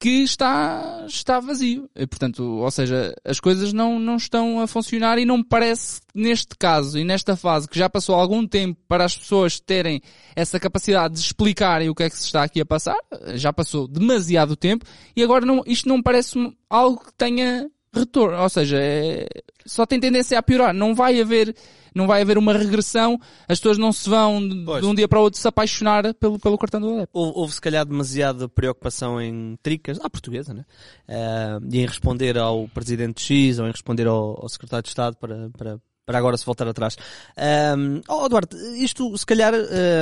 que 0.02 0.24
está, 0.24 1.06
está 1.08 1.40
vazio. 1.40 1.88
E, 1.96 2.08
portanto, 2.08 2.44
ou 2.44 2.72
seja, 2.72 3.14
as 3.24 3.40
coisas 3.40 3.72
não, 3.72 4.00
não 4.00 4.16
estão 4.16 4.60
a 4.60 4.66
funcionar 4.66 5.20
e 5.20 5.26
não 5.26 5.38
me 5.38 5.44
parece 5.44 6.02
neste 6.12 6.56
caso 6.58 6.98
e 6.98 7.04
nesta 7.04 7.36
fase 7.36 7.70
que 7.70 7.78
já 7.78 7.88
passou 7.88 8.16
algum 8.16 8.48
tempo 8.48 8.80
para 8.88 9.06
as 9.06 9.16
pessoas 9.16 9.60
terem 9.60 10.02
essa 10.36 10.60
capacidade 10.60 11.14
de 11.14 11.20
explicarem 11.20 11.88
o 11.88 11.94
que 11.94 12.02
é 12.02 12.10
que 12.10 12.18
se 12.18 12.26
está 12.26 12.42
aqui 12.42 12.60
a 12.60 12.66
passar, 12.66 12.98
já 13.36 13.54
passou 13.54 13.88
demasiado 13.88 14.56
tempo 14.56 14.86
e 15.16 15.22
agora 15.22 15.46
não, 15.46 15.62
isto 15.68 15.88
não 15.88 16.02
parece 16.02 16.36
algo 16.68 17.06
que 17.06 17.14
tenha 17.14 17.70
retorno, 17.94 18.42
ou 18.42 18.50
seja, 18.50 18.78
é, 18.80 19.28
só 19.66 19.86
tem 19.86 20.00
tendência 20.00 20.38
a 20.38 20.44
piorar, 20.44 20.74
não 20.74 20.96
vai 20.96 21.20
haver 21.20 21.56
não 21.94 22.08
vai 22.08 22.22
haver 22.22 22.38
uma 22.38 22.54
regressão, 22.54 23.20
as 23.48 23.60
pessoas 23.60 23.78
não 23.78 23.92
se 23.92 24.10
vão 24.10 24.40
de, 24.40 24.64
de 24.64 24.86
um 24.86 24.96
dia 24.96 25.08
para 25.08 25.20
o 25.20 25.24
outro 25.24 25.40
se 25.40 25.48
apaixonar 25.48 26.14
pelo, 26.14 26.40
pelo 26.40 26.58
cartão 26.58 26.80
do 26.80 26.94
adepto. 26.94 27.10
Houve, 27.12 27.34
houve 27.36 27.54
se 27.54 27.62
calhar 27.62 27.86
demasiada 27.86 28.48
preocupação 28.48 29.22
em 29.22 29.58
tricas, 29.62 30.00
à 30.02 30.10
portuguesa, 30.10 30.54
né? 30.54 30.66
Uh, 31.10 31.68
e 31.70 31.80
em 31.80 31.86
responder 31.86 32.38
ao 32.38 32.68
Presidente 32.70 33.22
X 33.22 33.60
ou 33.60 33.68
em 33.68 33.72
responder 33.72 34.08
ao, 34.08 34.42
ao 34.42 34.50
Secretário 34.50 34.84
de 34.84 34.90
Estado 34.90 35.18
para, 35.18 35.50
para, 35.50 35.80
para 36.06 36.18
agora 36.18 36.38
se 36.38 36.46
voltar 36.46 36.68
atrás. 36.68 36.98
Um, 37.78 38.02
oh, 38.08 38.28
Duarte, 38.28 38.56
isto 38.78 39.18
se 39.18 39.26
calhar 39.26 39.54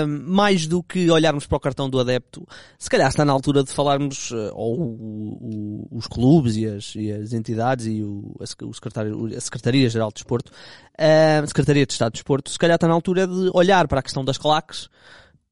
mais 0.08 0.68
do 0.68 0.82
que 0.82 1.10
olharmos 1.10 1.46
para 1.46 1.58
o 1.58 1.60
cartão 1.60 1.90
do 1.90 2.00
adepto, 2.00 2.48
se 2.78 2.90
calhar 2.90 3.10
está 3.10 3.26
na 3.26 3.34
altura 3.34 3.64
de 3.64 3.72
falarmos, 3.72 4.32
uh, 4.32 4.52
ou 4.54 4.80
o, 4.80 5.88
o, 5.92 5.98
os 5.98 6.08
clubes 6.08 6.56
e 6.56 6.66
as, 6.66 6.96
e 6.96 7.12
as 7.12 7.34
entidades 7.34 7.86
e 7.86 8.04
o, 8.04 8.36
a, 8.40 8.46
secretário, 8.46 9.30
a 9.36 9.42
Secretaria-Geral 9.42 10.10
de 10.10 10.16
Desporto, 10.16 10.52
a 10.98 11.46
Secretaria 11.48 11.86
de 11.86 11.94
Estado 11.94 12.14
de 12.14 12.18
Desporto, 12.18 12.50
se 12.50 12.58
calhar 12.58 12.76
está 12.76 12.88
na 12.88 12.94
altura 12.94 13.28
de 13.28 13.52
olhar 13.54 13.88
para 13.88 14.00
a 14.00 14.04
questão 14.04 14.24
das 14.24 14.38
claques 14.38 14.90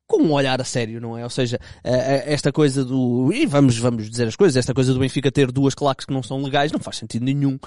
com 0.08 0.24
um 0.24 0.32
olhar 0.32 0.60
a 0.62 0.64
sério, 0.64 1.02
não 1.02 1.18
é? 1.18 1.24
Ou 1.24 1.30
seja, 1.30 1.60
eh, 1.84 2.24
eh, 2.26 2.34
esta 2.34 2.52
coisa 2.52 2.86
do, 2.86 3.30
e 3.34 3.46
vamos, 3.46 3.78
vamos 3.78 4.10
dizer 4.10 4.28
as 4.28 4.36
coisas, 4.36 4.56
esta 4.56 4.74
coisa 4.74 4.94
do 4.94 5.00
Benfica 5.00 5.30
ter 5.32 5.52
duas 5.52 5.76
claques 5.76 6.06
que 6.06 6.14
não 6.14 6.24
são 6.24 6.42
legais 6.42 6.72
não 6.72 6.80
faz 6.80 6.98
sentido 6.98 7.26
nenhum. 7.26 7.60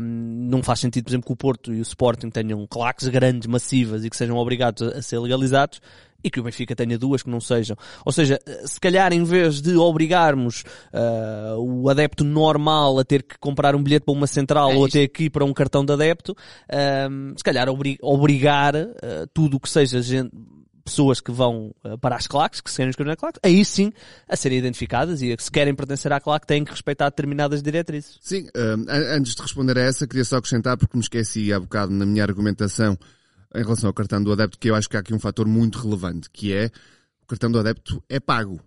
Não 0.00 0.62
faz 0.62 0.80
sentido, 0.80 1.04
por 1.04 1.10
exemplo, 1.10 1.26
que 1.26 1.32
o 1.32 1.36
Porto 1.36 1.72
e 1.72 1.78
o 1.78 1.82
Sporting 1.82 2.30
tenham 2.30 2.66
claques 2.66 3.06
grandes, 3.08 3.46
massivas 3.46 4.04
e 4.04 4.10
que 4.10 4.16
sejam 4.16 4.36
obrigados 4.36 4.82
a, 4.82 5.00
ser 5.00 5.18
legalizados 5.20 5.80
e 6.22 6.30
que 6.30 6.40
o 6.40 6.42
Benfica 6.42 6.74
tenha 6.74 6.98
duas 6.98 7.22
que 7.22 7.30
não 7.30 7.40
sejam. 7.40 7.76
Ou 8.04 8.10
seja, 8.10 8.40
eh, 8.44 8.62
se 8.66 8.80
calhar 8.80 9.12
em 9.12 9.22
vez 9.22 9.60
de 9.62 9.76
obrigarmos 9.76 10.64
ah, 10.92 11.54
o 11.58 11.88
adepto 11.88 12.24
normal 12.24 12.98
a 12.98 13.04
ter 13.04 13.22
que 13.22 13.38
comprar 13.38 13.76
um 13.76 13.82
bilhete 13.82 14.04
para 14.04 14.14
uma 14.14 14.26
central 14.26 14.72
É 14.72 14.74
ou 14.74 14.86
a 14.86 14.88
ter 14.88 15.06
que 15.08 15.24
ir 15.24 15.30
para 15.30 15.44
um 15.44 15.52
cartão 15.52 15.84
de 15.84 15.92
adepto, 15.92 16.36
ahm, 16.68 17.34
se 17.36 17.44
calhar 17.44 17.68
obri- 17.68 17.98
obrigar 18.02 18.74
ah, 18.76 19.26
tudo 19.32 19.58
o 19.58 19.60
que 19.60 19.70
seja 19.70 20.02
gente, 20.02 20.32
pessoas 20.88 21.20
que 21.20 21.30
vão 21.30 21.74
ah, 21.84 21.96
para 21.98 22.16
as 22.16 22.26
claques, 22.26 22.60
que 22.60 22.70
se 22.70 22.76
querem 22.76 22.90
inscrever 22.90 23.10
na 23.12 23.16
claque, 23.16 23.38
aí 23.42 23.64
sim 23.64 23.92
a 24.28 24.36
serem 24.36 24.58
identificadas 24.58 25.22
e 25.22 25.36
que 25.36 25.42
se 25.42 25.50
querem 25.50 25.74
pertencer 25.74 26.12
à 26.12 26.20
claque 26.20 26.46
têm 26.46 26.64
que 26.64 26.70
respeitar 26.70 27.10
determinadas 27.10 27.62
diretrizes. 27.62 28.18
Sim, 28.20 28.48
an- 28.54 28.86
antes 29.16 29.34
de 29.34 29.42
responder 29.42 29.78
a 29.78 29.82
essa, 29.82 30.06
queria 30.06 30.24
só 30.24 30.36
acrescentar, 30.36 30.76
porque 30.76 30.96
me 30.96 31.02
esqueci 31.02 31.52
há 31.52 31.60
bocado 31.60 31.92
na 31.92 32.04
minha 32.06 32.22
argumentação 32.24 32.98
em 33.54 33.62
relação 33.62 33.88
ao 33.88 33.94
cartão 33.94 34.22
do 34.22 34.32
adepto, 34.32 34.58
que 34.58 34.68
eu 34.70 34.74
acho 34.74 34.88
que 34.88 34.96
há 34.96 35.00
aqui 35.00 35.14
um 35.14 35.18
fator 35.18 35.46
muito 35.46 35.78
relevante, 35.78 36.28
que 36.30 36.52
é 36.52 36.66
o 37.22 37.26
cartão 37.26 37.50
do 37.50 37.58
adepto 37.58 38.02
é 38.08 38.18
pago. 38.20 38.60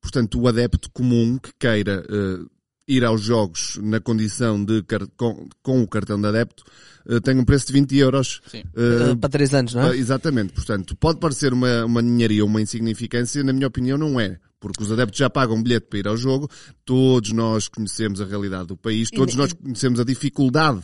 Portanto, 0.00 0.38
o 0.38 0.46
adepto 0.46 0.90
comum 0.92 1.38
que 1.38 1.50
queira 1.58 2.04
eh, 2.08 2.44
ir 2.86 3.04
aos 3.04 3.22
jogos 3.22 3.78
na 3.82 4.00
condição 4.00 4.62
de 4.62 4.84
com, 5.16 5.48
com 5.62 5.82
o 5.82 5.88
cartão 5.88 6.20
de 6.20 6.26
adepto 6.26 6.64
eh, 7.08 7.20
tem 7.20 7.38
um 7.38 7.44
preço 7.44 7.66
de 7.66 7.72
20 7.72 7.96
euros. 7.96 8.40
Sim. 8.46 8.62
Ah, 8.76 9.16
para 9.16 9.30
três 9.30 9.52
anos, 9.54 9.74
não 9.74 9.82
é? 9.82 9.96
Exatamente. 9.96 10.52
Portanto, 10.52 10.96
pode 10.96 11.18
parecer 11.18 11.52
uma, 11.52 11.84
uma 11.84 12.02
ninharia, 12.02 12.44
uma 12.44 12.60
insignificância, 12.60 13.42
na 13.42 13.52
minha 13.52 13.66
opinião 13.66 13.98
não 13.98 14.18
é. 14.18 14.38
Porque 14.60 14.82
os 14.82 14.90
adeptos 14.90 15.18
já 15.18 15.28
pagam 15.28 15.56
um 15.56 15.62
bilhete 15.62 15.88
para 15.88 15.98
ir 15.98 16.08
ao 16.08 16.16
jogo, 16.16 16.48
todos 16.86 17.32
nós 17.32 17.68
conhecemos 17.68 18.20
a 18.22 18.24
realidade 18.24 18.68
do 18.68 18.76
país, 18.76 19.10
todos 19.10 19.34
nós 19.34 19.52
conhecemos 19.52 20.00
a 20.00 20.04
dificuldade 20.04 20.80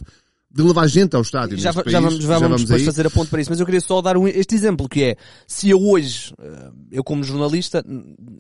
de 0.53 0.63
levar 0.63 0.87
gente 0.89 1.15
ao 1.15 1.23
estádio 1.23 1.57
Já, 1.59 1.71
já 1.71 1.83
país. 1.83 1.93
vamos, 1.93 2.15
já 2.25 2.39
vamos 2.39 2.63
depois 2.63 2.81
aí. 2.81 2.87
fazer 2.87 3.07
a 3.07 3.11
ponto 3.11 3.29
para 3.31 3.41
isso, 3.41 3.51
mas 3.51 3.61
eu 3.61 3.67
queria 3.67 3.81
só 3.81 4.03
dar 4.03 4.17
um- 4.17 4.27
este 4.27 4.55
exemplo 4.55 4.89
que 4.89 5.05
é, 5.05 5.17
se 5.47 5.71
eu 5.71 5.81
hoje, 5.81 6.33
ah, 6.41 6.71
eu 6.91 7.05
como 7.05 7.23
jornalista, 7.23 7.85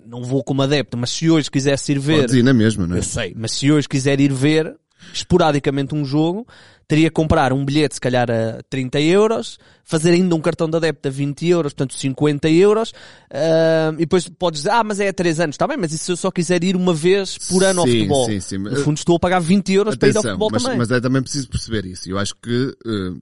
não 0.06 0.24
vou 0.24 0.42
como 0.42 0.60
adepto, 0.62 0.96
mas 0.96 1.10
se 1.10 1.30
hoje 1.30 1.50
quisesse 1.50 1.92
ir 1.92 1.98
ver 2.00 2.22
Podes 2.22 2.34
ir 2.34 2.42
na 2.42 2.52
mesma, 2.52 2.86
não 2.86 2.96
é? 2.96 2.98
Eu 2.98 3.02
sei, 3.04 3.32
mas 3.36 3.52
se 3.52 3.70
hoje 3.70 3.88
quiser 3.88 4.20
ir 4.20 4.32
ver 4.32 4.74
esporadicamente 5.12 5.94
um 5.94 6.04
jogo, 6.04 6.46
teria 6.86 7.08
que 7.08 7.14
comprar 7.14 7.52
um 7.52 7.64
bilhete 7.64 7.94
se 7.94 8.00
calhar 8.00 8.28
a 8.30 8.62
30 8.68 9.00
euros, 9.00 9.58
fazer 9.84 10.10
ainda 10.10 10.34
um 10.34 10.40
cartão 10.40 10.68
de 10.68 10.76
adepto 10.76 11.06
a 11.08 11.10
20 11.10 11.46
euros, 11.46 11.72
portanto 11.72 11.94
50 11.96 12.50
euros, 12.50 12.92
ah, 13.32 13.92
e 13.94 13.98
depois 14.00 14.28
podes 14.28 14.62
dizer, 14.62 14.70
ah, 14.70 14.82
mas 14.82 14.98
é 14.98 15.08
a 15.08 15.12
3 15.12 15.40
anos, 15.40 15.54
está 15.54 15.68
bem, 15.68 15.76
mas 15.76 15.92
e 15.92 15.98
se 15.98 16.10
eu 16.10 16.16
só 16.16 16.30
quiser 16.30 16.64
ir 16.64 16.74
uma 16.74 16.92
vez 16.92 17.38
por 17.38 17.62
ano 17.62 17.82
ao 17.82 17.86
Sim, 17.86 17.92
futebol? 17.92 18.26
sim, 18.26 18.40
sim. 18.40 18.58
No 18.58 18.76
fundo 18.76 18.96
estou 18.98 19.16
a 19.16 19.20
pagar 19.20 19.40
20 19.40 19.72
euros 19.72 19.96
para 19.96 20.08
ir 20.08 20.16
ao 20.16 20.20
Atenção, 20.20 20.32
futebol 20.32 20.50
mas, 20.50 20.62
também. 20.62 20.78
mas 20.78 20.90
é 20.90 21.00
também 21.00 21.22
preciso 21.22 21.48
perceber 21.48 21.84
isso. 21.86 22.10
Eu 22.10 22.18
acho 22.18 22.34
que 22.36 22.76
eh, 22.86 23.20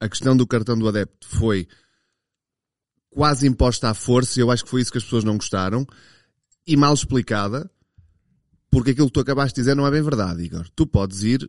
a 0.00 0.08
questão 0.08 0.36
do 0.36 0.46
cartão 0.46 0.76
do 0.76 0.88
adepto 0.88 1.28
foi 1.28 1.68
quase 3.10 3.46
imposta 3.46 3.88
à 3.88 3.94
força 3.94 4.38
e 4.38 4.42
eu 4.42 4.50
acho 4.50 4.64
que 4.64 4.70
foi 4.70 4.80
isso 4.80 4.90
que 4.90 4.98
as 4.98 5.04
pessoas 5.04 5.24
não 5.24 5.36
gostaram 5.36 5.86
e 6.66 6.76
mal 6.76 6.94
explicada 6.94 7.70
porque 8.70 8.92
aquilo 8.92 9.06
que 9.08 9.12
tu 9.14 9.20
acabaste 9.20 9.54
de 9.56 9.60
dizer 9.62 9.74
não 9.74 9.86
é 9.86 9.90
bem 9.90 10.02
verdade, 10.02 10.42
Igor. 10.42 10.66
Tu 10.74 10.86
podes 10.86 11.22
ir 11.22 11.48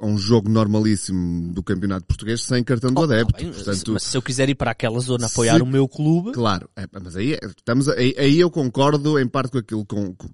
a 0.00 0.06
um 0.06 0.18
jogo 0.18 0.48
normalíssimo 0.48 1.52
do 1.52 1.62
Campeonato 1.62 2.06
Português 2.06 2.42
sem 2.42 2.64
cartão 2.64 2.92
do 2.92 3.00
Oh, 3.00 3.04
adepto. 3.04 3.32
tá 3.34 3.38
bem, 3.38 3.52
Portanto, 3.52 3.92
mas 3.92 4.02
se 4.02 4.16
eu 4.16 4.22
quiser 4.22 4.48
ir 4.48 4.54
para 4.56 4.72
aquela 4.72 4.98
zona 4.98 5.26
apoiar 5.26 5.56
Se- 5.56 5.62
o 5.62 5.66
meu 5.66 5.86
clube, 5.88 6.32
Claro, 6.32 6.68
é, 6.74 6.86
mas 7.00 7.14
aí, 7.16 7.34
é- 7.34 7.38
estamos, 7.56 7.88
aí, 7.88 8.14
aí 8.18 8.40
eu 8.40 8.50
concordo 8.50 9.18
em 9.18 9.28
parte 9.28 9.52
com 9.52 9.58
aquilo 9.58 9.86
com, 9.86 10.12
com- 10.14 10.30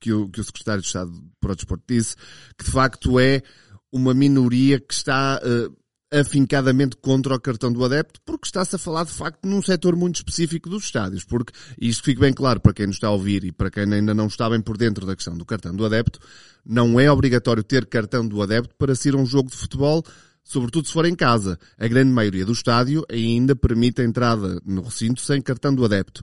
que, 0.00 0.12
o, 0.12 0.28
que 0.28 0.40
o 0.40 0.44
Secretário 0.44 0.80
de 0.80 0.86
Estado 0.86 1.10
para 1.40 1.52
o 1.52 1.56
Desporto 1.56 1.82
disse, 1.88 2.14
que 2.56 2.64
de 2.64 2.70
facto 2.70 3.18
é 3.18 3.42
uma 3.90 4.14
minoria 4.14 4.78
que 4.78 4.94
está 4.94 5.40
eh, 5.42 5.68
afincadamente 6.12 6.96
contra 6.96 7.34
o 7.34 7.40
cartão 7.40 7.72
do 7.72 7.84
adepto, 7.84 8.20
porque 8.24 8.46
está-se 8.46 8.76
a 8.76 8.78
falar 8.78 9.04
de 9.04 9.12
facto 9.12 9.46
num 9.46 9.60
setor 9.60 9.94
muito 9.94 10.16
específico 10.16 10.68
dos 10.68 10.84
estádios, 10.84 11.24
porque 11.24 11.52
isto 11.80 12.02
fica 12.02 12.20
bem 12.20 12.32
claro 12.32 12.60
para 12.60 12.72
quem 12.72 12.86
nos 12.86 12.96
está 12.96 13.08
a 13.08 13.12
ouvir 13.12 13.44
e 13.44 13.52
para 13.52 13.70
quem 13.70 13.92
ainda 13.92 14.14
não 14.14 14.26
está 14.26 14.48
bem 14.48 14.60
por 14.60 14.76
dentro 14.76 15.06
da 15.06 15.14
questão 15.14 15.36
do 15.36 15.44
cartão 15.44 15.74
do 15.74 15.84
adepto, 15.84 16.18
não 16.64 16.98
é 16.98 17.10
obrigatório 17.10 17.62
ter 17.62 17.86
cartão 17.86 18.26
do 18.26 18.42
adepto 18.42 18.74
para 18.76 18.94
se 18.94 19.08
ir 19.08 19.14
a 19.14 19.18
um 19.18 19.26
jogo 19.26 19.50
de 19.50 19.56
futebol 19.56 20.04
sobretudo 20.48 20.86
se 20.86 20.94
for 20.94 21.04
em 21.04 21.14
casa. 21.14 21.58
A 21.78 21.86
grande 21.86 22.10
maioria 22.10 22.44
do 22.44 22.52
estádio 22.52 23.04
ainda 23.10 23.54
permite 23.54 24.00
a 24.00 24.04
entrada 24.04 24.58
no 24.64 24.80
recinto 24.80 25.20
sem 25.20 25.42
cartão 25.42 25.74
do 25.74 25.84
adepto. 25.84 26.22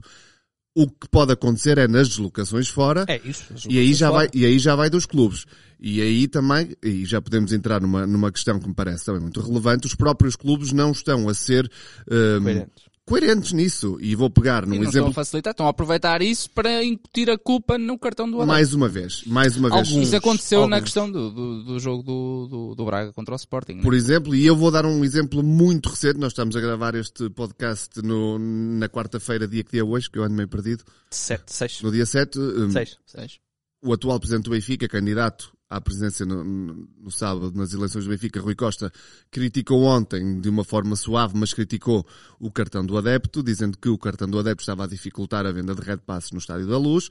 O 0.78 0.86
que 0.86 1.08
pode 1.10 1.32
acontecer 1.32 1.78
é 1.78 1.88
nas 1.88 2.06
deslocações 2.06 2.68
fora, 2.68 3.06
é 3.08 3.18
isso. 3.24 3.46
e 3.66 3.78
aí 3.78 3.94
já 3.94 4.10
Fora. 4.10 4.18
vai, 4.18 4.30
e 4.34 4.44
aí 4.44 4.58
já 4.58 4.76
vai 4.76 4.90
dos 4.90 5.06
clubes. 5.06 5.46
E 5.80 6.02
aí 6.02 6.28
também, 6.28 6.76
e 6.82 7.06
já 7.06 7.18
podemos 7.18 7.50
entrar 7.50 7.80
numa, 7.80 8.06
numa 8.06 8.30
questão 8.30 8.60
que 8.60 8.68
me 8.68 8.74
parece 8.74 9.06
também 9.06 9.22
muito 9.22 9.40
relevante, 9.40 9.86
os 9.86 9.94
próprios 9.94 10.36
clubes 10.36 10.72
não 10.72 10.90
estão 10.90 11.30
a 11.30 11.34
ser 11.34 11.64
hum, 12.10 12.42
Coerentes. 12.42 12.84
Coerentes 13.06 13.52
nisso. 13.52 13.96
E 14.00 14.14
vou 14.14 14.28
pegar 14.28 14.64
E 14.64 14.66
num 14.66 14.74
não 14.74 14.82
estão 14.82 14.90
exemplo 14.90 15.10
a 15.10 15.14
facilitar, 15.14 15.52
estão 15.52 15.66
a 15.66 15.70
aproveitar 15.70 16.20
isso 16.20 16.50
para 16.50 16.84
incutir 16.84 17.30
a 17.30 17.38
culpa 17.38 17.78
no 17.78 17.98
cartão 17.98 18.26
do 18.28 18.36
adepto. 18.36 18.48
mais 18.48 18.74
uma 18.74 18.88
vez. 18.88 19.22
Mais 19.24 19.56
uma 19.56 19.70
vez. 19.70 19.88
Alguns. 19.88 20.08
Isso 20.08 20.16
aconteceu 20.16 20.66
na 20.66 20.76
alguns. 20.76 20.80
questão 20.84 21.10
do, 21.10 21.30
do, 21.30 21.62
do 21.64 21.78
jogo 21.80 22.02
do, 22.02 22.46
do, 22.48 22.74
do 22.74 22.84
Braga 22.84 23.12
contra 23.12 23.32
o 23.32 23.36
Sporting. 23.36 23.74
né? 23.74 23.82
Por 23.82 23.94
exemplo, 23.94 24.34
e 24.34 24.44
eu 24.44 24.56
vou 24.56 24.70
dar 24.70 24.84
um 24.84 25.04
exemplo 25.04 25.42
muito 25.42 25.88
recente, 25.88 26.18
nós 26.18 26.32
estamos 26.32 26.56
a 26.56 26.60
gravar 26.60 26.94
este 26.96 27.30
podcast 27.30 28.02
no, 28.02 28.38
na 28.38 28.88
quarta-feira, 28.88 29.46
dia 29.46 29.62
que 29.62 29.70
dia 29.70 29.80
é 29.80 29.84
hoje, 29.84 30.10
que 30.10 30.18
eu 30.18 30.24
ando 30.24 30.34
meio 30.34 30.48
perdido, 30.48 30.84
Sete, 31.10 31.44
seis, 31.46 31.80
no 31.82 31.92
dia 31.92 32.04
7, 32.04 32.38
hum, 32.38 32.70
seis. 32.70 32.98
Seis. 33.06 33.38
o 33.82 33.92
atual 33.92 34.18
presidente 34.18 34.44
do 34.44 34.50
Benfica, 34.50 34.88
candidato 34.88 35.55
à 35.68 35.80
presidência 35.80 36.24
no, 36.24 36.44
no- 36.44 37.10
sábado 37.10 37.52
nas 37.54 37.72
eleições 37.72 38.04
do 38.04 38.10
Benfica, 38.10 38.40
Rui 38.40 38.54
Costa, 38.54 38.92
criticou 39.30 39.82
ontem 39.82 40.40
de 40.40 40.48
uma 40.48 40.62
forma 40.64 40.94
suave, 40.96 41.34
mas 41.36 41.52
criticou 41.52 42.06
o 42.38 42.50
cartão 42.50 42.84
do 42.86 42.96
adepto, 42.96 43.42
dizendo 43.42 43.76
que 43.78 43.88
o 43.88 43.98
cartão 43.98 44.28
do 44.28 44.38
adepto 44.38 44.62
estava 44.62 44.84
a 44.84 44.86
dificultar 44.86 45.44
a 45.44 45.52
venda 45.52 45.74
de 45.74 45.80
red 45.82 45.98
passes 45.98 46.30
no 46.32 46.38
Estádio 46.38 46.66
da 46.68 46.78
Luz. 46.78 47.08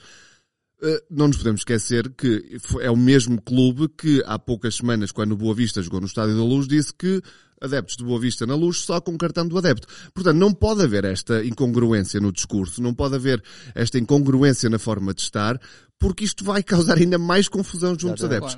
Eh, 0.81 1.03
Não 1.09 1.27
nos 1.27 1.37
podemos 1.37 1.61
esquecer 1.61 2.09
que 2.11 2.57
é 2.81 2.89
o 2.91 2.97
mesmo 2.97 3.41
clube 3.41 3.87
que 3.89 4.23
há 4.25 4.37
poucas 4.39 4.75
semanas, 4.75 5.11
quando 5.11 5.33
o 5.33 5.37
Boa 5.37 5.53
Vista 5.55 5.81
jogou 5.81 5.99
no 5.99 6.07
Estádio 6.07 6.35
da 6.35 6.43
Luz, 6.43 6.67
disse 6.67 6.93
que 6.93 7.21
adeptos 7.61 7.95
de 7.95 8.03
Boa 8.03 8.19
Vista 8.19 8.45
na 8.45 8.53
Luz 8.53 8.79
só 8.79 8.99
com 8.99 9.17
cartão 9.17 9.47
do 9.47 9.57
adepto. 9.57 9.87
Portanto, 10.13 10.37
não 10.37 10.53
pode 10.53 10.83
haver 10.83 11.05
esta 11.05 11.43
incongruência 11.43 12.19
no 12.19 12.31
discurso, 12.31 12.81
não 12.81 12.93
pode 12.93 13.15
haver 13.15 13.41
esta 13.73 13.97
incongruência 13.97 14.69
na 14.69 14.77
forma 14.77 15.13
de 15.13 15.21
estar, 15.21 15.59
porque 15.99 16.23
isto 16.25 16.43
vai 16.43 16.61
causar 16.63 16.97
ainda 16.97 17.17
mais 17.17 17.47
confusão 17.47 17.97
junto 17.97 18.15
dos 18.15 18.23
adeptos. 18.25 18.57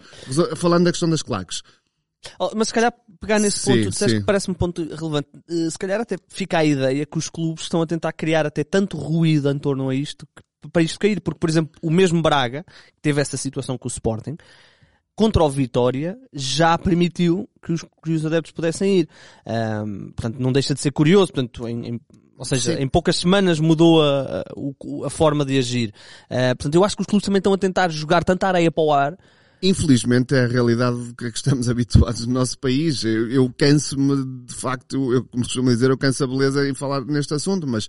Falando 0.57 0.85
da 0.85 0.91
questão 0.91 1.09
das 1.09 1.21
claques. 1.21 1.61
Oh, 2.39 2.49
Mas 2.55 2.69
se 2.69 2.73
calhar 2.73 2.93
pegar 3.21 3.39
nesse 3.39 3.59
Sim, 3.59 3.75
ponto, 3.77 3.89
disseste 3.91 4.19
que 4.19 4.25
parece-me 4.25 4.53
um 4.53 4.57
ponto 4.57 4.81
relevante. 4.83 5.29
Eh, 5.49 5.69
Se 5.69 5.77
calhar 5.77 6.01
até 6.01 6.17
fica 6.27 6.57
a 6.57 6.65
ideia 6.65 7.05
que 7.05 7.17
os 7.17 7.29
clubes 7.29 7.63
estão 7.63 7.81
a 7.81 7.85
tentar 7.85 8.11
criar 8.11 8.45
até 8.45 8.63
tanto 8.63 8.97
ruído 8.97 9.49
em 9.49 9.57
torno 9.59 9.87
a 9.89 9.95
isto 9.95 10.27
para 10.73 10.81
isto 10.81 10.99
cair. 10.99 11.21
Porque, 11.21 11.39
por 11.39 11.49
exemplo, 11.49 11.79
o 11.81 11.91
mesmo 11.91 12.21
Braga, 12.21 12.63
que 12.63 13.01
teve 13.01 13.21
essa 13.21 13.37
situação 13.37 13.77
com 13.77 13.87
o 13.87 13.91
Sporting, 13.91 14.35
contra 15.15 15.43
o 15.43 15.49
Vitória, 15.49 16.17
já 16.33 16.77
permitiu 16.77 17.47
que 17.63 17.71
os, 17.71 17.81
que 18.03 18.11
os 18.11 18.25
adeptos 18.25 18.51
pudessem 18.51 18.99
ir. 19.01 19.09
Ahm, 19.45 20.11
portanto, 20.15 20.39
não 20.39 20.51
deixa 20.51 20.73
de 20.73 20.81
ser 20.81 20.91
curioso. 20.91 21.31
Portanto, 21.31 21.67
em, 21.67 21.87
em- 21.87 22.01
ou 22.37 22.45
seja, 22.45 22.75
Sim. 22.75 22.83
em 22.83 22.87
poucas 22.87 23.17
semanas 23.17 23.59
mudou 23.59 24.01
a, 24.01 24.41
a, 24.41 25.07
a 25.07 25.09
forma 25.09 25.43
de 25.43 25.57
agir. 25.57 25.93
Ah, 26.29 26.55
portanto, 26.55 26.75
eu 26.75 26.83
acho 26.83 26.95
que 26.95 27.01
os 27.01 27.07
clubes 27.07 27.25
também 27.25 27.39
estão 27.39 27.53
a 27.53 27.57
tentar 27.57 27.89
jogar 27.89 28.23
tanta 28.23 28.47
areia 28.47 28.71
para 28.71 28.83
o 28.83 28.93
ar 28.93 29.17
Infelizmente 29.61 30.35
é 30.35 30.43
a 30.43 30.47
realidade 30.47 30.97
que 31.17 31.31
que 31.31 31.37
estamos 31.37 31.67
habituados 31.69 32.25
no 32.27 32.33
nosso 32.33 32.57
país. 32.59 33.03
Eu, 33.03 33.29
eu 33.29 33.53
canso-me, 33.57 34.45
de 34.45 34.53
facto, 34.53 35.13
eu, 35.13 35.25
como 35.25 35.43
se 35.43 35.49
costuma 35.49 35.71
dizer, 35.71 35.89
eu 35.89 35.97
canso 35.97 36.23
a 36.23 36.27
beleza 36.27 36.67
em 36.67 36.73
falar 36.73 37.03
neste 37.05 37.33
assunto, 37.33 37.65
mas 37.65 37.87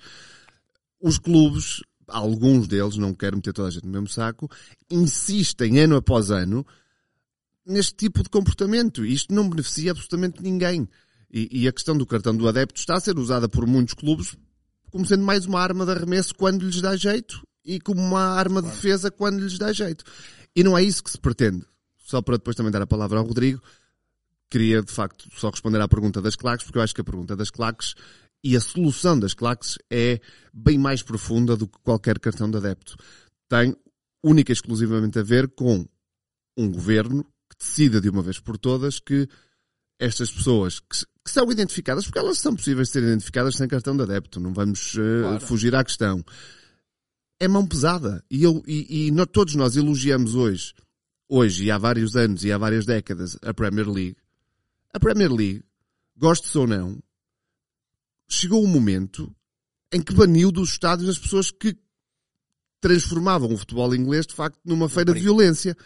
os 1.01 1.19
clubes, 1.19 1.83
alguns 2.07 2.67
deles, 2.67 2.97
não 2.97 3.15
quero 3.15 3.37
meter 3.37 3.53
toda 3.53 3.69
a 3.69 3.71
gente 3.71 3.85
no 3.85 3.93
mesmo 3.93 4.09
saco, 4.09 4.51
insistem 4.91 5.79
ano 5.81 5.97
após 5.97 6.31
ano 6.31 6.67
neste 7.67 7.95
tipo 7.95 8.23
de 8.23 8.31
comportamento. 8.31 9.05
Isto 9.05 9.35
não 9.35 9.49
beneficia 9.49 9.91
absolutamente 9.91 10.43
ninguém. 10.43 10.89
E, 11.31 11.63
e 11.63 11.69
a 11.69 11.73
questão 11.73 11.97
do 11.97 12.07
cartão 12.07 12.35
do 12.37 12.49
adepto 12.49 12.81
está 12.81 12.95
a 12.97 13.01
ser 13.01 13.19
usada 13.19 13.49
por 13.49 13.67
muitos 13.67 13.95
clubes 13.95 14.37
como 14.91 15.05
sendo 15.05 15.25
mais 15.25 15.47
uma 15.47 15.61
arma 15.61 15.85
de 15.85 15.93
arremesso 15.93 16.35
quando 16.35 16.65
lhes 16.65 16.81
dá 16.81 16.97
jeito 16.97 17.43
e 17.65 17.79
como 17.79 18.01
uma 18.01 18.23
arma 18.23 18.63
de 18.63 18.69
defesa 18.69 19.11
quando 19.11 19.41
lhes 19.41 19.59
dá 19.59 19.73
jeito. 19.73 20.05
E 20.57 20.65
não 20.65 20.77
é 20.77 20.83
isso 20.83 21.03
que 21.03 21.11
se 21.11 21.19
pretende. 21.19 21.65
Só 21.99 22.23
para 22.23 22.39
depois 22.39 22.57
também 22.57 22.73
dar 22.73 22.81
a 22.81 22.87
palavra 22.87 23.19
ao 23.19 23.27
Rodrigo, 23.27 23.63
queria 24.51 24.83
de 24.83 24.91
facto 24.91 25.29
só 25.37 25.51
responder 25.51 25.81
à 25.81 25.87
pergunta 25.87 26.23
das 26.23 26.35
claques, 26.35 26.65
porque 26.65 26.79
eu 26.79 26.83
acho 26.83 26.95
que 26.95 27.03
a 27.03 27.05
pergunta 27.05 27.37
das 27.37 27.51
claques 27.51 27.95
e 28.43 28.57
a 28.57 28.61
solução 28.61 29.19
das 29.19 29.35
claques 29.35 29.77
é 29.91 30.21
bem 30.53 30.79
mais 30.79 31.03
profunda 31.03 31.57
do 31.57 31.69
que 31.69 31.79
qualquer 31.81 32.19
cartão 32.19 32.51
de 32.51 32.57
adepto. 32.57 32.97
Tem 33.49 33.77
única 34.23 34.53
e 34.53 34.55
exclusivamente 34.55 35.19
a 35.19 35.23
ver 35.23 35.49
com 35.49 35.87
um 36.57 36.71
governo 36.71 37.25
que 37.51 37.59
decida 37.59 38.01
de 38.01 38.09
uma 38.09 38.23
vez 38.23 38.41
por 38.41 38.57
todas 38.57 38.99
que 38.99 39.29
estas 39.99 40.31
pessoas 40.31 40.81
que, 40.81 41.05
que 41.29 41.35
são 41.35 41.51
identificadas, 41.53 42.05
porque 42.05 42.19
elas 42.19 42.39
são 42.39 42.55
possíveis 42.57 42.89
de 42.89 42.93
ser 42.93 43.03
identificadas 43.03 43.55
sem 43.57 43.69
cartão 43.69 43.97
de 43.97 44.03
adepto, 44.03 44.41
não 44.41 44.53
vamos 44.53 44.95
uh, 44.95 45.23
Claro. 45.23 45.41
fugir 45.41 45.75
à 45.75 45.85
questão. 45.85 46.25
É 47.41 47.47
mão 47.47 47.67
pesada. 47.67 48.25
E, 48.31 48.43
eu, 48.43 48.63
e, 48.67 49.07
e 49.07 49.11
nó- 49.11 49.27
todos 49.27 49.55
nós 49.55 49.77
elogiamos 49.77 50.35
hoje, 50.35 50.75
hoje 51.29 51.65
e 51.67 51.71
há 51.71 51.79
vários 51.79 52.17
anos 52.17 52.45
e 52.45 52.51
há 52.53 52.59
várias 52.59 52.85
décadas, 52.85 53.37
a 53.43 53.55
Premier 53.55 53.89
League. 53.89 54.17
A 54.93 54.99
Premier 54.99 55.33
League, 55.33 55.63
gostes 56.17 56.55
ou 56.57 56.67
não, 56.67 56.99
chegou 58.29 58.65
um 58.65 58.67
momento 58.67 59.33
em 59.93 60.03
que 60.03 60.13
baniu 60.15 60.51
dos 60.51 60.71
estádios 60.71 61.09
as 61.09 61.19
pessoas 61.19 61.51
que 61.51 61.77
transformavam 62.81 63.53
o 63.53 63.57
futebol 63.57 63.95
inglês, 63.95 64.27
de 64.27 64.35
facto, 64.35 64.59
numa 64.65 64.89
feira 64.89 65.13
de 65.13 65.21
violência. 65.21 65.77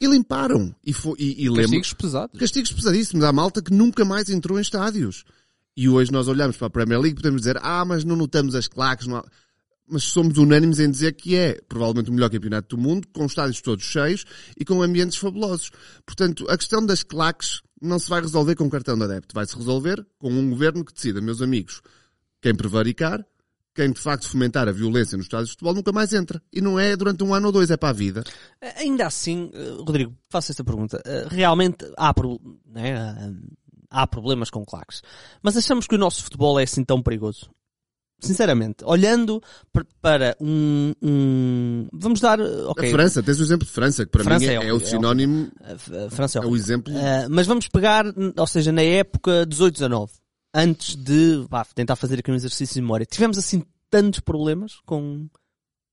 E 0.00 0.06
limparam. 0.06 0.74
E, 0.84 0.92
foi, 0.92 1.16
e, 1.18 1.44
e 1.44 1.48
lembro, 1.48 1.62
Castigos 1.62 1.92
pesados. 1.92 2.38
castigos 2.40 2.72
pesadíssimos 2.72 3.24
à 3.24 3.32
malta 3.32 3.62
que 3.62 3.72
nunca 3.72 4.04
mais 4.04 4.28
entrou 4.28 4.58
em 4.58 4.62
estádios. 4.62 5.24
E 5.76 5.88
hoje 5.88 6.12
nós 6.12 6.28
olhamos 6.28 6.56
para 6.56 6.66
a 6.66 6.70
Premier 6.70 7.00
League 7.00 7.14
e 7.18 7.22
podemos 7.22 7.40
dizer, 7.42 7.58
ah, 7.62 7.84
mas 7.84 8.04
não 8.04 8.16
notamos 8.16 8.54
as 8.54 8.68
claques, 8.68 9.06
não 9.06 9.16
há-" 9.16 9.24
mas 9.86 10.04
somos 10.04 10.38
unânimes 10.38 10.78
em 10.78 10.90
dizer 10.90 11.12
que 11.14 11.36
é 11.36 11.60
provavelmente 11.68 12.10
o 12.10 12.12
melhor 12.12 12.30
campeonato 12.30 12.74
do 12.76 12.82
mundo, 12.82 13.06
com 13.12 13.26
estádios 13.26 13.60
todos 13.60 13.84
cheios 13.84 14.24
e 14.58 14.64
com 14.64 14.82
ambientes 14.82 15.18
fabulosos. 15.18 15.70
Portanto, 16.06 16.46
a 16.48 16.56
questão 16.56 16.84
das 16.84 17.02
claques 17.02 17.60
não 17.80 17.98
se 17.98 18.08
vai 18.08 18.20
resolver 18.20 18.54
com 18.54 18.68
cartão 18.70 18.96
de 18.96 19.04
adepto, 19.04 19.34
vai 19.34 19.46
se 19.46 19.56
resolver 19.56 20.04
com 20.18 20.32
um 20.32 20.50
governo 20.50 20.84
que 20.84 20.94
decida, 20.94 21.20
meus 21.20 21.42
amigos, 21.42 21.82
quem 22.40 22.54
prevaricar, 22.54 23.24
quem 23.74 23.90
de 23.92 24.00
facto 24.00 24.28
fomentar 24.28 24.68
a 24.68 24.72
violência 24.72 25.16
nos 25.16 25.26
estádios 25.26 25.48
de 25.48 25.52
futebol 25.54 25.74
nunca 25.74 25.92
mais 25.92 26.12
entra. 26.12 26.40
E 26.52 26.60
não 26.60 26.78
é 26.78 26.96
durante 26.96 27.24
um 27.24 27.34
ano 27.34 27.46
ou 27.46 27.52
dois, 27.52 27.70
é 27.70 27.76
para 27.76 27.88
a 27.88 27.92
vida. 27.92 28.22
Ainda 28.76 29.06
assim, 29.06 29.50
eh, 29.52 29.74
Rodrigo, 29.78 30.14
faço 30.28 30.52
esta 30.52 30.62
pergunta. 30.62 31.00
Eh, 31.04 31.26
Realmente 31.28 31.84
há, 31.96 32.14
né, 32.66 32.90
eh, 32.92 33.32
há 33.90 34.06
problemas 34.06 34.50
com 34.50 34.64
claques. 34.64 35.02
Mas 35.42 35.56
achamos 35.56 35.86
que 35.86 35.94
o 35.94 35.98
nosso 35.98 36.22
futebol 36.24 36.58
é 36.60 36.62
assim 36.62 36.84
tão 36.84 37.02
perigoso? 37.02 37.50
Sinceramente, 38.20 38.84
olhando 38.84 39.42
para 40.00 40.34
um, 40.40 40.92
um- 41.02 41.88
Vamos 41.92 42.20
dar. 42.20 42.38
eh, 42.40 42.44
Ok. 42.68 42.88
A 42.88 42.92
França, 42.92 43.22
tens 43.22 43.38
o 43.38 43.42
exemplo 43.42 43.66
de 43.66 43.72
França, 43.72 44.04
que 44.06 44.10
para 44.12 44.24
França 44.24 44.38
mim 44.46 44.52
é, 44.52 44.54
é 44.54 44.68
é 44.68 44.72
o 44.72 44.76
é 44.78 44.80
sinónimo, 44.80 45.50
a 45.62 46.10
França 46.10 46.38
é 46.38 46.42
é 46.42 46.46
o 46.46 46.56
exemplo. 46.56 46.94
Uh, 46.94 47.28
mas 47.28 47.46
vamos 47.46 47.68
pegar, 47.68 48.06
ou 48.36 48.46
seja, 48.46 48.72
na 48.72 48.82
época 48.82 49.44
18-19, 49.46 50.10
antes 50.54 50.94
de 50.94 51.44
vá, 51.48 51.64
tentar 51.64 51.96
fazer 51.96 52.20
aqui 52.20 52.30
um 52.30 52.34
exercício 52.34 52.74
de 52.74 52.80
memória, 52.80 53.04
tivemos 53.04 53.36
assim 53.36 53.62
tantos 53.90 54.20
problemas 54.20 54.80
com 54.86 55.28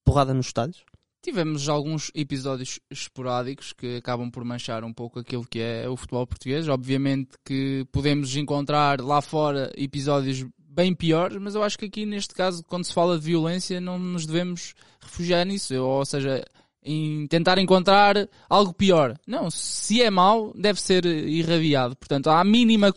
porrada 0.06 0.34
nos 0.34 0.48
estádios? 0.48 0.84
Tivemos 1.24 1.70
alguns 1.70 2.12
episódios 2.16 2.80
esporádicos 2.90 3.74
que 3.74 3.98
acabam 3.98 4.32
por 4.32 4.44
manchar 4.44 4.84
um 4.84 4.92
pouco 4.92 5.20
aquilo 5.20 5.46
que 5.46 5.60
é 5.60 5.88
o 5.88 5.96
futebol 5.96 6.26
português. 6.26 6.68
Obviamente 6.68 7.30
que 7.46 7.86
podemos 7.92 8.36
encontrar 8.36 9.00
lá 9.00 9.22
fora 9.22 9.72
episódios 9.78 10.44
bem 10.58 10.96
piores, 10.96 11.38
mas 11.40 11.54
eu 11.54 11.62
acho 11.62 11.78
que 11.78 11.86
aqui 11.86 12.08
neste 12.08 12.34
caso, 12.34 12.64
quando 12.64 12.86
se 12.86 12.94
fala 12.94 13.20
de 13.20 13.26
violência, 13.26 13.80
não 13.80 14.00
nos 14.00 14.26
devemos 14.26 14.74
refugiar 15.00 15.46
nisso. 15.46 15.76
Ou 15.76 16.04
seja, 16.04 16.44
em 16.84 17.28
tentar 17.28 17.60
encontrar 17.60 18.28
algo 18.50 18.74
pior. 18.74 19.16
Não, 19.28 19.52
se 19.52 20.02
é 20.02 20.10
mau, 20.10 20.52
deve 20.56 20.82
ser 20.82 21.06
irradiado. 21.06 21.96
Portanto, 21.96 22.32
a 22.32 22.44
mínima 22.44 22.92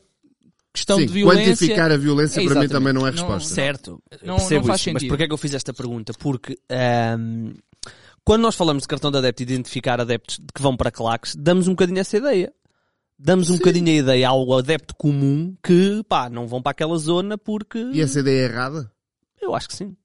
questão 0.74 0.98
Sim, 0.98 1.06
de 1.06 1.12
violência. 1.12 1.52
quantificar 1.54 1.92
a 1.92 1.96
violência 1.96 2.40
É, 2.42 2.44
para 2.46 2.60
mim 2.60 2.68
também 2.68 2.92
não 2.92 3.06
é 3.06 3.10
Não- 3.12 3.12
resposta. 3.12 3.54
Certo, 3.54 4.02
Não- 4.22 4.36
percebo 4.36 4.60
não 4.62 4.66
faz 4.66 4.80
isso, 4.80 4.92
mas 4.92 5.04
porquê 5.04 5.22
é 5.22 5.26
que 5.28 5.32
eu 5.32 5.38
fiz 5.38 5.54
esta 5.54 5.72
pergunta? 5.72 6.12
Porque 6.14 6.58
ahm, 6.68 7.52
quando 8.24 8.42
nós 8.42 8.54
falamos 8.56 8.82
de 8.82 8.88
cartão 8.88 9.10
de 9.10 9.18
adepto 9.18 9.42
e 9.42 9.44
identificar 9.44 10.00
adeptos 10.00 10.38
que 10.54 10.60
vão 10.60 10.76
para 10.76 10.90
claques, 10.90 11.34
damos 11.36 11.68
um 11.68 11.72
bocadinho 11.72 12.00
essa 12.00 12.16
ideia. 12.16 12.52
Damos 13.16 13.48
um 13.48 13.56
bocadinho 13.56 13.86
a 13.88 13.92
ideia 13.92 14.28
ao 14.28 14.52
adepto 14.58 14.92
comum 14.96 15.56
que, 15.62 16.02
pá, 16.08 16.28
não 16.28 16.48
vão 16.48 16.60
para 16.60 16.72
aquela 16.72 16.98
zona 16.98 17.38
porque... 17.38 17.78
E 17.92 18.00
essa 18.00 18.18
ideia 18.18 18.40
é 18.40 18.44
errada? 18.46 18.90
Eu 19.40 19.54
acho 19.54 19.68
que 19.68 19.76
sim. 19.76 19.96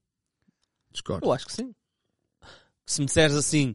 Discordo. 0.91 1.25
Eu 1.25 1.33
acho 1.33 1.47
que 1.47 1.53
sim. 1.53 1.73
Se 2.85 2.99
me 3.01 3.07
disseres 3.07 3.35
assim, 3.35 3.73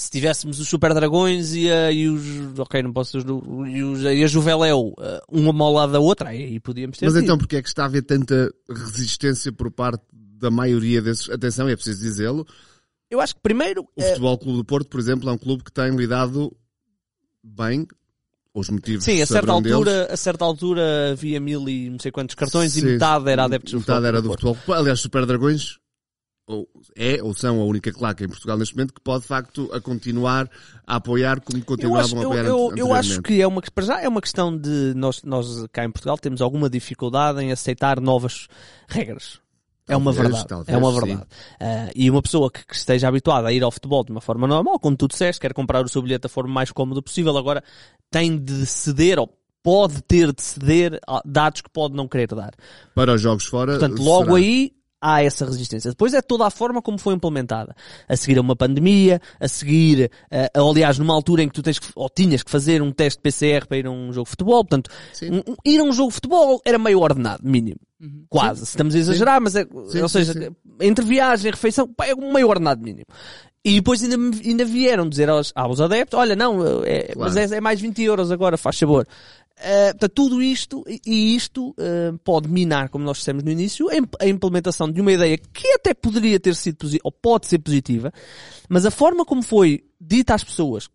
se 0.00 0.10
tivéssemos 0.10 0.58
os 0.58 0.66
Super 0.66 0.94
Dragões 0.94 1.52
e, 1.52 1.70
a, 1.70 1.92
e 1.92 2.08
os. 2.08 2.58
Ok, 2.58 2.82
não 2.82 2.90
posso. 2.90 3.18
E, 3.18 3.82
os, 3.82 4.02
e 4.02 4.24
a 4.24 4.26
Juveléu, 4.26 4.94
eh, 4.98 5.20
uma 5.30 5.62
ao 5.62 5.74
lado 5.74 5.92
da 5.92 6.00
outra, 6.00 6.30
aí, 6.30 6.58
podíamos 6.58 6.96
ter. 6.96 7.04
Mas 7.04 7.12
tido. 7.12 7.24
então 7.24 7.36
porque 7.36 7.56
é 7.56 7.62
que 7.62 7.68
está 7.68 7.82
a 7.82 7.86
haver 7.86 8.00
tanta 8.00 8.50
resistência 8.66 9.52
por 9.52 9.70
parte 9.70 10.02
da 10.10 10.50
maioria 10.50 11.02
desses? 11.02 11.28
Atenção, 11.28 11.68
é 11.68 11.76
preciso 11.76 12.00
dizê-lo. 12.00 12.46
Eu 13.10 13.20
acho 13.20 13.34
que 13.34 13.42
primeiro. 13.42 13.82
O 13.94 14.00
eh, 14.02 14.08
Futebol 14.08 14.38
Clube 14.38 14.56
do 14.56 14.64
Porto, 14.64 14.88
por 14.88 14.98
exemplo, 14.98 15.28
é 15.28 15.32
um 15.34 15.38
clube 15.38 15.64
que 15.64 15.72
tem 15.72 15.94
lidado 15.94 16.50
bem. 17.44 17.86
Os 18.54 18.70
motivos 18.70 19.04
Sim, 19.04 19.20
a 19.20 19.26
certa, 19.26 19.52
deles. 19.60 19.72
altura, 19.72 20.08
a 20.10 20.16
certa 20.16 20.44
altura 20.46 21.12
havia 21.12 21.38
mil 21.38 21.68
e 21.68 21.90
não 21.90 21.98
sei 21.98 22.10
quantos 22.10 22.34
cartões 22.34 22.74
e 22.74 22.80
Sim, 22.80 22.86
metade 22.86 23.28
era 23.28 23.44
adeptos 23.44 23.72
do 23.72 23.80
Metade 23.80 23.98
Futebol 23.98 24.08
era 24.08 24.22
Clube 24.22 24.36
do. 24.40 24.54
Futebol. 24.54 24.76
Aliás, 24.76 25.00
Super 25.00 25.26
Dragões 25.26 25.78
ou 26.50 26.68
é 26.96 27.22
ou 27.22 27.32
são 27.34 27.60
a 27.60 27.64
única 27.64 27.92
claque 27.92 28.24
em 28.24 28.28
Portugal 28.28 28.58
neste 28.58 28.74
momento 28.74 28.92
que 28.94 29.00
pode 29.00 29.22
de 29.22 29.28
facto 29.28 29.70
a 29.72 29.80
continuar 29.80 30.50
a 30.86 30.96
apoiar 30.96 31.40
como 31.40 31.58
Eu 31.58 31.64
continuavam 31.64 32.00
acho, 32.04 32.16
a 32.18 32.22
eu, 32.22 32.26
apoiar 32.28 32.44
eu, 32.44 32.68
ante- 32.70 32.80
eu 32.80 32.94
acho 32.94 33.22
que 33.22 33.40
é 33.40 33.46
uma, 33.46 33.62
para 33.62 33.84
já 33.84 34.00
é 34.00 34.08
uma 34.08 34.20
questão 34.20 34.56
de 34.56 34.92
nós, 34.96 35.22
nós 35.22 35.66
cá 35.72 35.84
em 35.84 35.90
Portugal 35.90 36.18
temos 36.18 36.40
alguma 36.40 36.68
dificuldade 36.68 37.40
em 37.40 37.52
aceitar 37.52 38.00
novas 38.00 38.48
regras. 38.88 39.40
É 39.88 39.96
uma 39.96 40.12
verdade. 40.12 40.46
talvez, 40.46 40.68
é 40.68 40.76
uma 40.78 40.92
verdade. 40.92 41.26
Ah, 41.58 41.90
e 41.96 42.08
uma 42.08 42.22
pessoa 42.22 42.48
que, 42.48 42.64
que 42.64 42.76
esteja 42.76 43.08
habituada 43.08 43.48
a 43.48 43.52
ir 43.52 43.62
ao 43.64 43.72
futebol 43.72 44.04
de 44.04 44.12
uma 44.12 44.20
forma 44.20 44.46
normal, 44.46 44.78
como 44.78 44.96
tu 44.96 45.08
disseste, 45.08 45.40
quer 45.40 45.52
comprar 45.52 45.84
o 45.84 45.88
seu 45.88 46.00
bilhete 46.00 46.22
da 46.22 46.28
forma 46.28 46.52
mais 46.52 46.70
cómoda 46.70 47.02
possível, 47.02 47.36
agora 47.36 47.62
tem 48.08 48.38
de 48.38 48.64
ceder 48.66 49.18
ou 49.18 49.28
pode 49.64 50.00
ter 50.02 50.32
de 50.32 50.42
ceder 50.42 51.00
dados 51.24 51.60
que 51.60 51.68
pode 51.70 51.94
não 51.96 52.06
querer 52.06 52.28
dar. 52.28 52.52
Para 52.94 53.14
os 53.14 53.20
jogos 53.20 53.46
fora. 53.46 53.72
Portanto, 53.78 54.00
logo 54.00 54.24
será. 54.26 54.36
aí 54.36 54.72
há 55.00 55.22
essa 55.22 55.44
resistência. 55.44 55.90
Depois 55.90 56.12
é 56.14 56.20
toda 56.20 56.46
a 56.46 56.50
forma 56.50 56.82
como 56.82 56.98
foi 56.98 57.14
implementada. 57.14 57.74
A 58.08 58.16
seguir 58.16 58.38
a 58.38 58.40
uma 58.40 58.54
pandemia, 58.54 59.20
a 59.40 59.48
seguir, 59.48 60.10
eh, 60.30 60.50
aliás, 60.54 60.98
numa 60.98 61.14
altura 61.14 61.42
em 61.42 61.48
que 61.48 61.54
tu 61.54 61.62
tens 61.62 61.78
que, 61.78 61.88
ou 61.94 62.08
tinhas 62.10 62.42
que 62.42 62.50
fazer 62.50 62.82
um 62.82 62.92
teste 62.92 63.20
PCR 63.20 63.66
para 63.66 63.78
ir 63.78 63.86
a 63.86 63.90
um 63.90 64.12
jogo 64.12 64.24
de 64.26 64.30
futebol. 64.30 64.64
Portanto, 64.64 64.90
Sim. 65.12 65.42
um- 65.46 65.54
ir 65.64 65.80
a 65.80 65.84
um 65.84 65.92
jogo 65.92 66.08
de 66.08 66.14
futebol 66.14 66.60
era 66.64 66.78
meio 66.78 67.00
ordenado, 67.00 67.42
mínimo. 67.42 67.78
Quase. 68.28 68.64
Estamos 68.64 68.94
a 68.94 68.98
exagerar, 68.98 69.40
mas 69.40 69.54
é, 69.56 69.64
Sim, 69.64 70.00
ou 70.00 70.08
sim, 70.08 70.24
seja, 70.24 70.32
sim. 70.32 70.48
entre 70.80 71.04
viagem 71.04 71.48
e 71.48 71.50
refeição, 71.50 71.86
pá, 71.86 72.06
é 72.06 72.14
um 72.14 72.32
meio 72.32 72.48
ordenado 72.48 72.80
mínimo. 72.82 73.04
E 73.62 73.74
depois 73.74 74.02
ainda, 74.02 74.16
ainda 74.42 74.64
vieram 74.64 75.06
dizer 75.06 75.28
aos, 75.28 75.52
aos 75.54 75.82
adeptos, 75.82 76.18
olha, 76.18 76.34
não, 76.34 76.82
é, 76.82 77.08
Claro. 77.12 77.18
mas 77.34 77.36
é, 77.36 77.56
é 77.56 77.60
mais 77.60 77.78
20 77.78 78.02
euros 78.02 78.30
agora, 78.32 78.56
faz 78.56 78.78
sabor. 78.78 79.06
Uh, 79.60 79.90
portanto, 79.90 80.12
tudo 80.14 80.42
isto, 80.42 80.82
e- 80.88 81.36
isto 81.36 81.70
uh, 81.70 82.18
pode 82.24 82.48
minar, 82.48 82.88
como 82.88 83.04
nós 83.04 83.18
dissemos 83.18 83.42
no 83.42 83.50
início, 83.50 83.88
a 84.18 84.26
implementação 84.26 84.90
de 84.90 85.02
uma 85.02 85.12
ideia 85.12 85.36
que 85.36 85.68
até 85.74 85.92
poderia 85.92 86.40
ter 86.40 86.54
sido 86.54 86.76
positiva, 86.76 87.02
ou 87.04 87.12
pode 87.12 87.46
ser 87.46 87.58
positiva, 87.58 88.10
mas 88.70 88.86
a 88.86 88.90
forma 88.90 89.22
como 89.22 89.42
foi 89.42 89.84
dita 90.00 90.34
às 90.34 90.42
pessoas, 90.42 90.88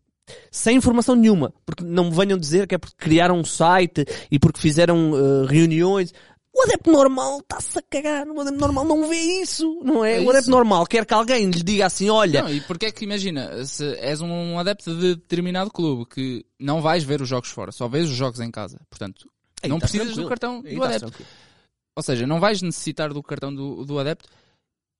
sem 0.49 0.77
informação 0.77 1.15
nenhuma, 1.15 1.53
porque 1.63 1.83
não 1.83 2.05
me 2.05 2.15
venham 2.15 2.39
dizer 2.39 2.65
que 2.65 2.73
é 2.73 2.77
porque 2.79 2.95
criaram 2.97 3.37
um 3.37 3.45
site 3.45 4.03
e 4.31 4.39
porque 4.39 4.59
fizeram 4.59 5.11
uh, 5.11 5.45
reuniões. 5.45 6.11
O 6.57 6.61
adepto 6.63 6.89
normal 6.91 7.39
está-se 7.39 7.77
a 7.77 7.81
cagar. 7.81 8.25
O 8.27 8.39
adepto 8.39 8.59
normal 8.59 8.85
não 8.85 9.09
vê 9.09 9.17
isso, 9.41 9.81
não 9.83 10.05
é? 10.05 10.17
É 10.17 10.19
o 10.19 10.29
adepto 10.29 10.39
isso. 10.43 10.51
normal 10.51 10.85
quer 10.85 11.05
que 11.05 11.13
alguém 11.13 11.49
lhe 11.49 11.61
diga 11.63 11.85
assim, 11.85 12.09
olha, 12.09 12.43
Não, 12.43 12.49
e 12.49 12.61
porque 12.61 12.85
é 12.85 12.91
que 12.91 13.03
imagina, 13.03 13.65
se 13.65 13.83
és 13.97 14.21
um 14.21 14.57
adepto 14.57 14.95
de 14.97 15.15
determinado 15.15 15.69
clube 15.69 16.05
que 16.05 16.45
não 16.59 16.81
vais 16.81 17.03
ver 17.03 17.21
os 17.21 17.27
jogos 17.27 17.49
fora, 17.49 17.71
só 17.73 17.87
vês 17.89 18.09
os 18.09 18.15
jogos 18.15 18.39
em 18.39 18.49
casa. 18.49 18.79
Portanto, 18.89 19.29
Aí 19.61 19.69
não 19.69 19.77
estás 19.77 19.91
precisas 19.91 20.13
tranquilo. 20.15 20.25
do 20.25 20.29
cartão 20.29 20.55
Aí 20.57 20.61
do 20.61 20.69
estás 20.69 20.85
adepto. 20.95 21.07
tranquilo. 21.07 21.29
Ou 21.97 22.03
seja, 22.03 22.27
não 22.27 22.39
vais 22.39 22.61
necessitar 22.61 23.13
do 23.13 23.21
cartão 23.23 23.53
do, 23.53 23.83
do 23.85 23.99
adepto. 23.99 24.29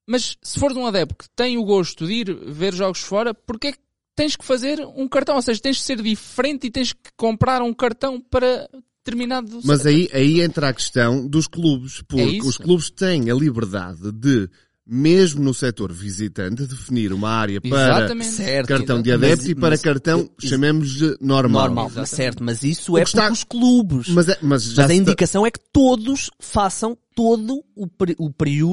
Mas 0.06 0.36
se 0.42 0.58
fores 0.60 0.76
um 0.76 0.86
adepto 0.86 1.14
que 1.16 1.28
tem 1.30 1.56
o 1.58 1.64
gosto 1.64 2.06
de 2.06 2.12
ir 2.12 2.34
ver 2.34 2.74
jogos 2.74 3.00
fora, 3.00 3.32
porque 3.34 3.68
é 3.68 3.72
que 3.72 3.78
tens 4.14 4.36
que 4.36 4.44
fazer 4.44 4.80
um 4.94 5.08
cartão? 5.08 5.36
Ou 5.36 5.42
seja, 5.42 5.60
tens 5.60 5.78
que 5.78 5.84
ser 5.84 6.00
diferente 6.00 6.66
e 6.66 6.70
tens 6.70 6.92
que 6.92 7.10
comprar 7.16 7.60
um 7.62 7.74
cartão 7.74 8.20
para 8.20 8.68
determinado... 9.06 9.60
Mas 9.64 9.86
aí, 9.86 10.08
aí 10.12 10.40
entra 10.40 10.68
a 10.68 10.72
questão 10.74 11.26
dos 11.26 11.46
clubes, 11.46 12.00
É 12.00 12.02
porque 12.08 12.22
isso. 12.38 12.48
os 12.48 12.56
clubes 12.58 12.90
têm 12.90 13.30
a 13.30 13.34
liberdade 13.34 14.10
de, 14.12 14.48
mesmo 14.86 15.42
no 15.42 15.54
setor 15.54 15.92
visitante, 15.92 16.66
definir 16.66 17.12
uma 17.12 17.30
área 17.30 17.60
para 17.60 17.68
Exatamente. 18.00 18.30
Certo. 18.30 18.68
cartão 18.68 19.00
de 19.02 19.10
Mas- 19.10 19.22
adepto 19.22 19.50
e 19.50 19.54
para 19.54 19.70
mas- 19.70 19.82
cartão, 19.82 20.30
chamemos-lhe 20.38 21.16
normal. 21.20 21.62
normal, 21.62 21.84
mas 21.84 21.92
Exatamente. 21.92 22.16
certo, 22.16 22.44
mas 22.44 22.62
isso 22.62 22.98
é 22.98 23.02
está- 23.02 23.30
os 23.30 23.44
clubes. 23.44 24.08
Mas, 24.08 24.28
é- 24.28 24.38
mas 24.42 24.64
já 24.64 24.82
Mas 24.82 24.90
a 24.90 24.94
indicação 24.94 25.46
é 25.46 25.50
que 25.50 25.60
todos 25.72 26.30
façam 26.40 26.96
todo 27.14 27.64
o, 27.74 27.86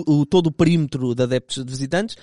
o- 0.05 0.25
todo 0.25 0.47
o 0.47 0.51
perímetro 0.51 1.15
de 1.15 1.23
adeptos 1.23 1.63
de 1.63 1.71
visitantes. 1.71 2.15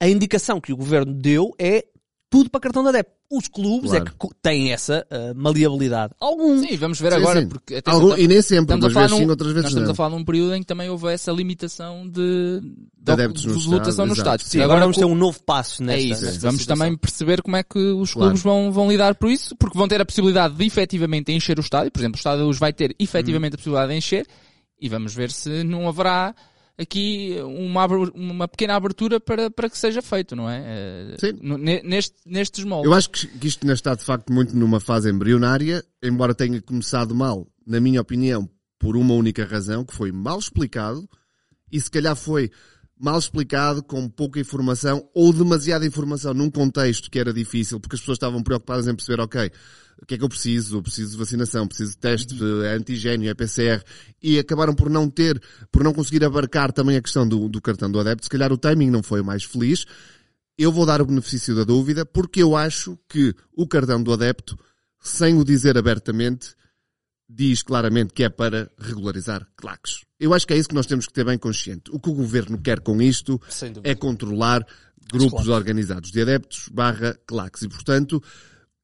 A 0.00 0.08
indicação 0.08 0.60
que 0.60 0.72
o 0.72 0.76
governo 0.76 1.12
deu 1.14 1.52
é 1.58 1.84
tudo 2.28 2.50
para 2.50 2.60
cartão 2.60 2.82
de 2.82 2.88
adepto. 2.90 3.12
Os 3.30 3.48
clubes 3.48 3.90
Claro. 3.90 4.04
é 4.06 4.10
que 4.26 4.34
têm 4.40 4.72
essa 4.72 5.04
ah, 5.10 5.32
maleabilidade. 5.34 6.12
Alguns. 6.20 6.60
Sim, 6.60 6.76
vamos 6.76 7.00
ver 7.00 7.12
Sim, 7.12 7.18
agora, 7.18 7.40
sim. 7.40 7.48
porque 7.48 7.74
atenção, 7.76 8.00
Algum- 8.00 8.14
tam- 8.14 8.18
e 8.22 8.28
nem 8.28 8.40
sempre, 8.42 8.62
estamos 8.62 8.84
a 8.84 8.86
umas 8.86 8.92
falar 8.94 9.06
vezes 9.06 9.18
sim, 9.18 9.24
num- 9.24 9.30
outras 9.30 9.48
vezes 9.52 9.62
Nós 9.64 9.70
estamos 9.72 9.88
não. 9.88 9.92
a 9.92 9.96
falar 9.96 10.10
num 10.10 10.24
período 10.24 10.54
em 10.54 10.60
que 10.60 10.66
também 10.66 10.88
houve 10.90 11.12
essa 11.12 11.32
limitação 11.32 12.08
de, 12.08 12.60
de, 12.96 13.12
adeptos 13.12 13.42
de 13.42 13.48
no 13.48 13.54
lotação 13.54 13.90
estádio, 13.90 14.06
nos 14.06 14.18
estádios. 14.18 14.48
Sim, 14.50 14.60
agora 14.60 14.80
vamos 14.80 14.96
com- 14.96 15.00
ter 15.02 15.06
um 15.06 15.14
novo 15.16 15.42
passo 15.42 15.82
É 15.82 15.86
nesta, 15.86 16.02
isso. 16.08 16.24
nesta 16.24 16.40
Vamos 16.40 16.60
situação. 16.60 16.84
também 16.86 16.96
perceber 16.98 17.42
como 17.42 17.56
é 17.56 17.62
que 17.64 17.78
os 17.78 18.12
Claro. 18.12 18.28
clubes 18.28 18.42
vão, 18.42 18.70
vão 18.70 18.88
lidar 18.88 19.14
por 19.16 19.28
isso, 19.30 19.56
porque 19.56 19.76
vão 19.76 19.88
ter 19.88 20.00
a 20.00 20.04
possibilidade 20.04 20.54
de 20.54 20.64
efetivamente 20.64 21.32
encher 21.32 21.58
o 21.58 21.62
estádio. 21.62 21.90
Por 21.90 21.98
exemplo, 22.00 22.16
o 22.16 22.20
estádio 22.20 22.44
hoje 22.44 22.60
vai 22.60 22.72
ter 22.72 22.94
efetivamente 22.98 23.54
a 23.54 23.56
possibilidade 23.56 23.90
de 23.90 23.98
encher 23.98 24.26
e 24.80 24.88
vamos 24.88 25.12
ver 25.14 25.32
se 25.32 25.64
não 25.64 25.88
haverá 25.88 26.32
aqui 26.78 27.36
uma, 27.42 27.86
uma 28.14 28.48
pequena 28.48 28.74
abertura 28.74 29.18
para, 29.18 29.50
para 29.50 29.70
que 29.70 29.78
seja 29.78 30.02
feito, 30.02 30.36
não 30.36 30.48
é? 30.48 30.62
Eh, 30.66 31.16
Sim. 31.18 31.32
neste, 31.84 32.16
nestes 32.26 32.64
moldes. 32.64 32.86
Eu 32.86 32.94
acho 32.94 33.10
que 33.10 33.46
isto 33.46 33.64
ainda 33.64 33.74
está 33.74 33.94
de 33.94 34.04
facto 34.04 34.32
muito 34.32 34.54
numa 34.54 34.80
fase 34.80 35.10
embrionária, 35.10 35.84
embora 36.02 36.34
tenha 36.34 36.60
começado 36.60 37.14
mal, 37.14 37.46
na 37.66 37.80
minha 37.80 38.00
opinião, 38.00 38.48
por 38.78 38.96
uma 38.96 39.14
única 39.14 39.44
razão, 39.44 39.84
que 39.84 39.94
foi 39.94 40.12
mal 40.12 40.38
explicado, 40.38 41.08
e 41.72 41.80
se 41.80 41.90
calhar 41.90 42.14
foi 42.14 42.50
mal 42.98 43.18
explicado, 43.18 43.82
com 43.82 44.08
pouca 44.08 44.40
informação, 44.40 45.08
ou 45.14 45.32
demasiada 45.32 45.86
informação 45.86 46.32
num 46.32 46.50
contexto 46.50 47.10
que 47.10 47.18
era 47.18 47.32
difícil, 47.32 47.80
porque 47.80 47.96
as 47.96 48.00
pessoas 48.00 48.16
estavam 48.16 48.42
preocupadas 48.42 48.86
em 48.86 48.94
perceber, 48.94 49.22
ok, 49.22 49.50
o 50.00 50.06
que 50.06 50.14
é 50.14 50.18
que 50.18 50.24
eu 50.24 50.28
preciso? 50.28 50.76
Eu 50.76 50.82
preciso 50.82 51.12
de 51.12 51.16
vacinação, 51.16 51.66
preciso 51.66 51.92
de 51.92 51.98
teste, 51.98 52.34
é 52.64 52.74
antigênio, 52.74 53.30
é 53.30 53.34
PCR, 53.34 53.82
e 54.22 54.38
acabaram 54.38 54.74
por 54.74 54.90
não 54.90 55.08
ter, 55.08 55.40
por 55.72 55.82
não 55.82 55.92
conseguir 55.92 56.24
abarcar 56.24 56.72
também 56.72 56.96
a 56.96 57.02
questão 57.02 57.26
do, 57.26 57.48
do 57.48 57.60
cartão 57.60 57.90
do 57.90 57.98
adepto. 57.98 58.24
Se 58.24 58.30
calhar 58.30 58.52
o 58.52 58.58
timing 58.58 58.90
não 58.90 59.02
foi 59.02 59.20
o 59.20 59.24
mais 59.24 59.44
feliz, 59.44 59.86
eu 60.58 60.70
vou 60.70 60.86
dar 60.86 61.00
o 61.00 61.06
benefício 61.06 61.54
da 61.54 61.64
dúvida 61.64 62.04
porque 62.04 62.42
eu 62.42 62.56
acho 62.56 62.98
que 63.08 63.34
o 63.54 63.66
cartão 63.66 64.02
do 64.02 64.12
adepto, 64.12 64.58
sem 65.00 65.38
o 65.38 65.44
dizer 65.44 65.76
abertamente, 65.78 66.54
diz 67.28 67.62
claramente 67.62 68.12
que 68.12 68.22
é 68.22 68.28
para 68.28 68.70
regularizar 68.78 69.46
claques. 69.56 70.04
Eu 70.18 70.32
acho 70.32 70.46
que 70.46 70.54
é 70.54 70.56
isso 70.56 70.68
que 70.68 70.74
nós 70.74 70.86
temos 70.86 71.06
que 71.06 71.12
ter 71.12 71.24
bem 71.24 71.38
consciente. 71.38 71.90
O 71.90 71.98
que 71.98 72.08
o 72.08 72.14
governo 72.14 72.58
quer 72.58 72.80
com 72.80 73.02
isto 73.02 73.40
é 73.82 73.94
controlar 73.94 74.64
grupos 75.12 75.48
organizados 75.48 76.10
de 76.10 76.20
adeptos 76.20 76.68
barra 76.68 77.18
claques. 77.26 77.62
E, 77.62 77.68
portanto, 77.68 78.22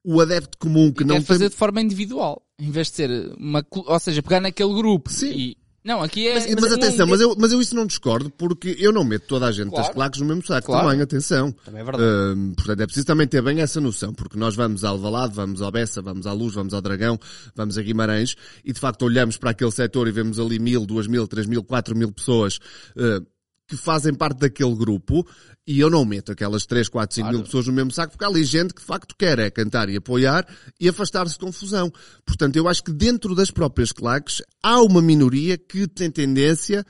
o 0.03 0.19
adepto 0.21 0.57
comum 0.57 0.91
que 0.91 1.03
E 1.03 1.05
não 1.05 1.15
quer 1.15 1.23
fazer 1.23 1.39
tem... 1.45 1.49
de 1.49 1.55
forma 1.55 1.81
individual, 1.81 2.41
em 2.59 2.71
vez 2.71 2.87
de 2.89 2.95
ser 2.95 3.33
uma, 3.37 3.65
ou 3.71 3.99
seja, 3.99 4.21
pegar 4.21 4.41
naquele 4.41 4.73
grupo 4.73 5.09
Sim. 5.11 5.31
e 5.31 5.57
não, 5.83 6.01
aqui 6.01 6.29
é. 6.29 6.35
Mas, 6.35 6.55
mas 6.61 6.71
atenção, 6.71 7.05
mas 7.05 7.19
eu, 7.19 7.35
mas 7.37 7.51
eu 7.51 7.61
isso 7.61 7.75
não 7.75 7.85
discordo 7.85 8.29
porque 8.31 8.73
eu 8.79 8.93
não 8.93 9.03
meto 9.03 9.27
toda 9.27 9.47
a 9.47 9.51
gente 9.51 9.69
das 9.71 9.79
Claro. 9.79 9.93
claques 9.95 10.21
no 10.21 10.25
mesmo 10.27 10.45
saco 10.45 10.67
Claro. 10.67 10.87
também, 10.87 11.01
atenção. 11.01 11.51
Também 11.51 11.81
é 11.81 11.83
verdade. 11.83 12.55
Portanto, 12.55 12.79
é 12.79 12.85
preciso 12.85 13.05
também 13.05 13.27
ter 13.27 13.41
bem 13.41 13.59
essa 13.59 13.81
noção, 13.81 14.13
porque 14.13 14.37
nós 14.37 14.55
vamos 14.55 14.85
ao 14.85 14.93
Alvalade, 14.93 15.33
vamos 15.35 15.61
ao 15.61 15.69
Bessa, 15.71 16.01
vamos 16.01 16.25
à 16.25 16.31
Luz, 16.31 16.53
vamos 16.53 16.73
ao 16.73 16.81
Dragão, 16.81 17.19
vamos 17.53 17.77
a 17.77 17.81
Guimarães, 17.81 18.35
e 18.63 18.71
de 18.71 18.79
facto 18.79 19.01
olhamos 19.03 19.35
para 19.35 19.49
aquele 19.49 19.71
setor 19.71 20.07
e 20.07 20.11
vemos 20.11 20.39
ali 20.39 20.57
mil, 20.57 20.85
duas 20.85 21.05
mil, 21.05 21.27
três 21.27 21.45
mil, 21.47 21.61
quatro 21.63 21.97
mil 21.97 22.13
pessoas 22.13 22.59
eh, 22.95 23.19
que 23.67 23.75
fazem 23.75 24.13
parte 24.13 24.39
daquele 24.39 24.75
grupo, 24.75 25.27
e 25.65 25.79
eu 25.79 25.89
não 25.89 26.03
meto 26.03 26.31
aquelas 26.31 26.65
três, 26.65 26.89
quatro, 26.89 27.15
cinco 27.15 27.29
mil 27.29 27.43
pessoas 27.43 27.67
no 27.67 27.73
mesmo 27.73 27.91
saco, 27.91 28.11
porque 28.11 28.25
há 28.25 28.27
ali 28.27 28.43
gente 28.43 28.73
que 28.73 28.81
de 28.81 28.85
facto 28.85 29.15
quer 29.17 29.39
é 29.39 29.49
cantar 29.49 29.89
e 29.89 29.95
apoiar 29.95 30.45
e 30.79 30.89
afastar-se 30.89 31.33
de 31.33 31.39
confusão. 31.39 31.91
Portanto, 32.25 32.57
eu 32.57 32.67
acho 32.67 32.83
que 32.83 32.91
dentro 32.91 33.33
das 33.33 33.49
próprias 33.49 33.91
claques 33.91 34.41
há 34.61 34.81
uma 34.81 35.01
minoria 35.01 35.57
que 35.57 35.87
tem 35.87 36.11
tendência, 36.11 36.85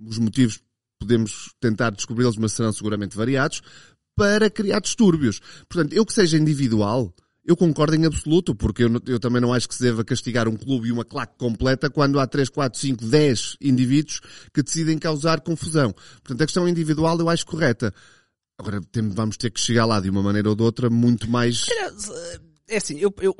os 0.00 0.18
motivos 0.18 0.60
podemos 1.00 1.52
tentar 1.60 1.90
descobri-los, 1.90 2.36
mas 2.36 2.52
serão 2.52 2.72
seguramente 2.72 3.16
variados, 3.16 3.60
para 4.16 4.48
criar 4.48 4.80
distúrbios. 4.80 5.40
Portanto, 5.68 5.92
eu 5.92 6.06
que 6.06 6.12
seja 6.12 6.38
individual, 6.38 7.12
eu 7.44 7.56
concordo 7.56 7.94
em 7.96 8.06
absoluto, 8.06 8.54
porque 8.54 8.84
eu, 8.84 8.90
eu 9.06 9.18
também 9.18 9.40
não 9.40 9.52
acho 9.52 9.68
que 9.68 9.74
se 9.74 9.82
deva 9.82 10.04
castigar 10.04 10.46
um 10.48 10.56
clube 10.56 10.88
e 10.88 10.92
uma 10.92 11.04
claque 11.04 11.34
completa 11.36 11.90
quando 11.90 12.20
há 12.20 12.26
3, 12.26 12.48
4, 12.48 12.78
5, 12.78 13.04
10 13.04 13.56
indivíduos 13.60 14.20
que 14.54 14.62
decidem 14.62 14.98
causar 14.98 15.40
confusão. 15.40 15.92
Portanto, 16.22 16.42
a 16.42 16.46
questão 16.46 16.68
individual 16.68 17.18
eu 17.18 17.28
acho 17.28 17.44
correta. 17.46 17.92
Agora, 18.58 18.80
vamos 19.12 19.36
ter 19.36 19.50
que 19.50 19.58
chegar 19.60 19.86
lá 19.86 19.98
de 19.98 20.08
uma 20.08 20.22
maneira 20.22 20.48
ou 20.48 20.54
de 20.54 20.62
outra 20.62 20.88
muito 20.88 21.28
mais... 21.28 21.66
É 22.68 22.76
assim, 22.76 22.96
eu, 22.98 23.12
eu, 23.20 23.36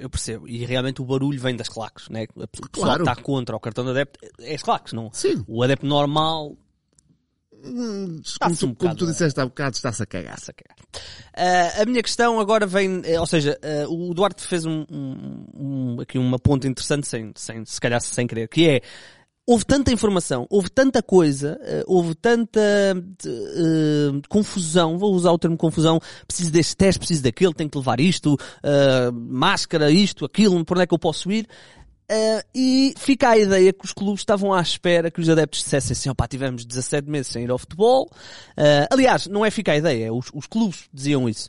eu 0.00 0.10
percebo. 0.10 0.46
E 0.48 0.64
realmente 0.64 1.00
o 1.00 1.04
barulho 1.06 1.40
vem 1.40 1.56
das 1.56 1.68
claques, 1.68 2.08
né? 2.10 2.26
O 2.34 2.46
pessoal 2.46 2.68
Claro. 2.72 3.04
que 3.04 3.10
está 3.10 3.22
contra 3.22 3.56
o 3.56 3.60
cartão 3.60 3.84
de 3.84 3.90
adepto 3.92 4.18
é 4.40 4.54
as 4.54 4.62
claques, 4.62 4.92
não? 4.92 5.10
Sim. 5.12 5.42
O 5.46 5.62
adepto 5.62 5.86
normal 5.86 6.54
Hum, 7.66 8.06
como, 8.06 8.20
Está-se 8.20 8.64
um 8.66 8.74
tu, 8.74 8.76
como 8.76 8.94
tu 8.94 9.06
disseste 9.06 9.40
há 9.40 9.44
bocado, 9.46 9.74
está-se 9.76 10.02
a 10.02 10.06
cagar. 10.06 10.34
Está-se 10.34 10.50
a 10.50 10.54
cagar. 10.54 10.76
Ah, 11.76 11.82
a 11.82 11.86
minha 11.86 12.02
questão 12.02 12.38
agora 12.38 12.66
vem, 12.66 13.00
eh, 13.04 13.18
ou 13.18 13.26
seja, 13.26 13.58
ah, 13.62 13.88
o 13.88 14.12
Duarte 14.14 14.42
fez 14.46 14.64
um, 14.64 14.84
um- 14.90 15.96
aqui 16.00 16.18
uma 16.18 16.38
ponta 16.38 16.68
interessante, 16.68 17.06
sem, 17.08 17.32
sem, 17.36 17.64
se 17.64 17.80
calhar 17.80 18.00
sem 18.00 18.26
querer, 18.26 18.48
que 18.48 18.68
é, 18.68 18.80
houve 19.46 19.64
tanta 19.64 19.92
informação, 19.92 20.46
houve 20.50 20.70
tanta 20.70 21.02
coisa, 21.02 21.58
eh, 21.62 21.82
houve 21.86 22.14
tanta 22.14 22.60
eh, 22.60 24.10
confusão, 24.28 24.96
vou 24.98 25.12
usar 25.14 25.32
o 25.32 25.38
termo 25.38 25.56
confusão, 25.56 26.00
preciso 26.26 26.50
deste 26.50 26.76
teste, 26.76 26.98
preciso 26.98 27.22
daquele, 27.22 27.52
tenho 27.54 27.70
que 27.70 27.78
levar 27.78 28.00
isto, 28.00 28.36
ah, 28.62 29.10
máscara, 29.12 29.90
isto, 29.90 30.24
aquilo, 30.24 30.64
por 30.64 30.76
onde 30.76 30.84
é 30.84 30.86
que 30.86 30.94
eu 30.94 30.98
posso 30.98 31.30
ir? 31.30 31.46
Ah, 32.10 32.44
e 32.54 32.94
fica 32.98 33.30
a 33.30 33.38
ideia 33.38 33.72
que 33.72 33.84
os 33.84 33.92
clubes 33.92 34.20
estavam 34.20 34.52
à 34.52 34.60
espera 34.60 35.10
que 35.10 35.20
os 35.20 35.28
adeptos 35.28 35.60
dissessem 35.60 35.92
assim, 35.92 36.10
opá, 36.10 36.26
tivemos 36.28 36.64
17 36.64 37.08
meses 37.08 37.32
sem 37.32 37.44
ir 37.44 37.50
ao 37.50 37.58
futebol. 37.58 38.10
Ah, 38.56 38.86
aliás, 38.90 39.26
não 39.26 39.44
é 39.44 39.50
ficar 39.50 39.72
a 39.72 39.76
ideia, 39.76 40.12
os, 40.12 40.30
os 40.32 40.46
clubes 40.46 40.84
diziam 40.92 41.28
isso. 41.28 41.48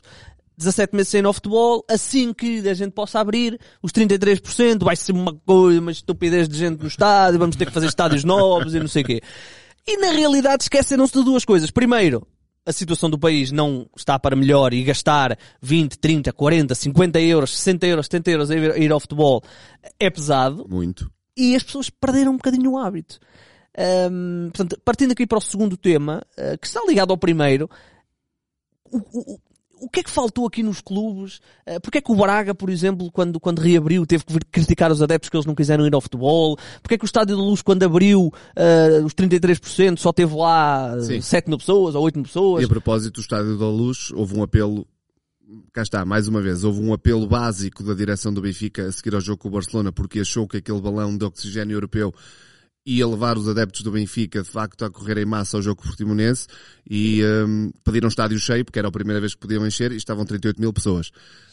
17 0.58 0.96
meses 0.96 1.08
sem 1.10 1.20
ir 1.20 1.26
ao 1.26 1.34
futebol, 1.34 1.84
assim 1.88 2.32
que 2.32 2.66
a 2.66 2.74
gente 2.74 2.92
possa 2.92 3.20
abrir, 3.20 3.60
os 3.82 3.92
33% 3.92 4.84
vai 4.84 4.96
ser 4.96 5.12
uma 5.12 5.34
coisa, 5.34 5.80
uma 5.80 5.92
estupidez 5.92 6.48
de 6.48 6.56
gente 6.56 6.80
no 6.80 6.88
estádio, 6.88 7.38
vamos 7.38 7.56
ter 7.56 7.66
que 7.66 7.72
fazer 7.72 7.86
estádios 7.86 8.24
novos 8.24 8.74
e 8.74 8.80
não 8.80 8.88
sei 8.88 9.02
o 9.02 9.06
quê. 9.06 9.20
E 9.86 9.98
na 9.98 10.10
realidade 10.10 10.64
esqueceram-se 10.64 11.12
de 11.12 11.22
duas 11.22 11.44
coisas. 11.44 11.70
Primeiro, 11.70 12.26
a 12.66 12.72
situação 12.72 13.08
do 13.08 13.18
país 13.18 13.52
não 13.52 13.88
está 13.96 14.18
para 14.18 14.34
melhor 14.34 14.74
e 14.74 14.82
gastar 14.82 15.38
20, 15.62 15.98
30, 15.98 16.32
40, 16.32 16.74
50 16.74 17.20
euros, 17.20 17.56
60 17.56 17.86
euros, 17.86 18.06
70 18.06 18.30
euros 18.30 18.50
a 18.50 18.56
ir, 18.56 18.90
ao 18.90 18.98
futebol 19.00 19.42
é 20.00 20.10
pesado 20.10 20.66
Muito. 20.68 21.10
e 21.36 21.54
as 21.54 21.62
pessoas 21.62 21.88
perderam 21.88 22.32
um 22.32 22.36
bocadinho 22.36 22.72
o 22.72 22.78
hábito. 22.78 23.20
Ahm, 23.78 24.50
portanto, 24.52 24.80
partindo 24.84 25.12
aqui 25.12 25.26
para 25.26 25.38
o 25.38 25.40
segundo 25.40 25.76
tema, 25.76 26.22
ah, 26.36 26.56
que 26.56 26.66
está 26.66 26.80
ligado 26.88 27.10
ao 27.12 27.16
primeiro, 27.18 27.70
o, 28.90 28.98
o- 28.98 29.40
o- 29.86 29.88
o 29.88 29.90
que 29.90 30.00
é 30.00 30.02
que 30.02 30.10
faltou 30.10 30.46
aqui 30.46 30.62
nos 30.62 30.80
clubes? 30.80 31.36
Uh, 31.66 31.80
Porquê 31.80 31.98
é 31.98 32.00
que 32.00 32.12
o 32.12 32.16
Braga, 32.16 32.54
por 32.54 32.68
exemplo, 32.70 33.10
quando, 33.10 33.40
quando 33.40 33.60
reabriu, 33.60 34.04
teve 34.06 34.24
que 34.24 34.38
criticar 34.52 34.90
os 34.92 35.00
adeptos 35.00 35.30
que 35.30 35.36
eles 35.36 35.46
não 35.46 35.54
quiseram 35.54 35.86
ir 35.86 35.94
ao 35.94 36.00
futebol? 36.00 36.56
Porquê 36.82 36.94
é 36.94 36.98
que 36.98 37.04
o 37.04 37.06
Estádio 37.06 37.36
da 37.36 37.42
Luz, 37.42 37.62
quando 37.62 37.82
abriu 37.82 38.32
ah, 38.56 39.04
os 39.04 39.14
33%, 39.14 39.98
só 39.98 40.12
teve 40.12 40.34
lá 40.34 41.00
Sim. 41.00 41.20
7 41.20 41.48
mil 41.48 41.58
pessoas 41.58 41.94
ou 41.94 42.02
8 42.04 42.16
mil 42.16 42.24
pessoas? 42.24 42.62
E 42.62 42.66
a 42.66 42.68
propósito 42.68 43.14
do 43.14 43.20
Estádio 43.20 43.56
da 43.58 43.68
Luz, 43.68 44.10
houve 44.14 44.36
um 44.38 44.42
apelo, 44.42 44.86
cá 45.72 45.82
está, 45.82 46.04
mais 46.04 46.26
uma 46.28 46.40
vez, 46.42 46.64
houve 46.64 46.80
um 46.80 46.92
apelo 46.92 47.26
básico 47.26 47.82
da 47.82 47.94
direção 47.94 48.32
do 48.34 48.40
Benfica 48.42 48.86
a 48.88 48.92
seguir 48.92 49.14
ao 49.14 49.20
jogo 49.20 49.38
com 49.38 49.48
o 49.48 49.52
Barcelona, 49.52 49.92
porque 49.92 50.20
achou 50.20 50.46
que 50.46 50.56
aquele 50.56 50.80
balão 50.80 51.16
de 51.16 51.24
oxigênio 51.24 51.74
europeu 51.76 52.12
ia 52.86 53.04
levar 53.06 53.36
os 53.36 53.48
adeptos 53.48 53.82
do 53.82 53.90
Benfica, 53.90 54.42
de 54.44 54.48
facto, 54.48 54.84
a 54.84 54.90
correr 54.90 55.18
em 55.18 55.24
massa 55.24 55.56
ao 55.56 55.62
jogo 55.62 55.82
Portimonense 55.82 56.46
e 56.88 57.20
hum, 57.24 57.72
pediram 57.82 58.06
estádio 58.06 58.38
cheio, 58.38 58.64
porque 58.64 58.78
era 58.78 58.86
a 58.86 58.92
primeira 58.92 59.18
vez 59.20 59.34
que 59.34 59.40
podiam 59.40 59.66
encher 59.66 59.90
e 59.90 59.96
estavam 59.96 60.24
38 60.24 60.60
mil 60.60 60.72
pessoas. 60.72 61.10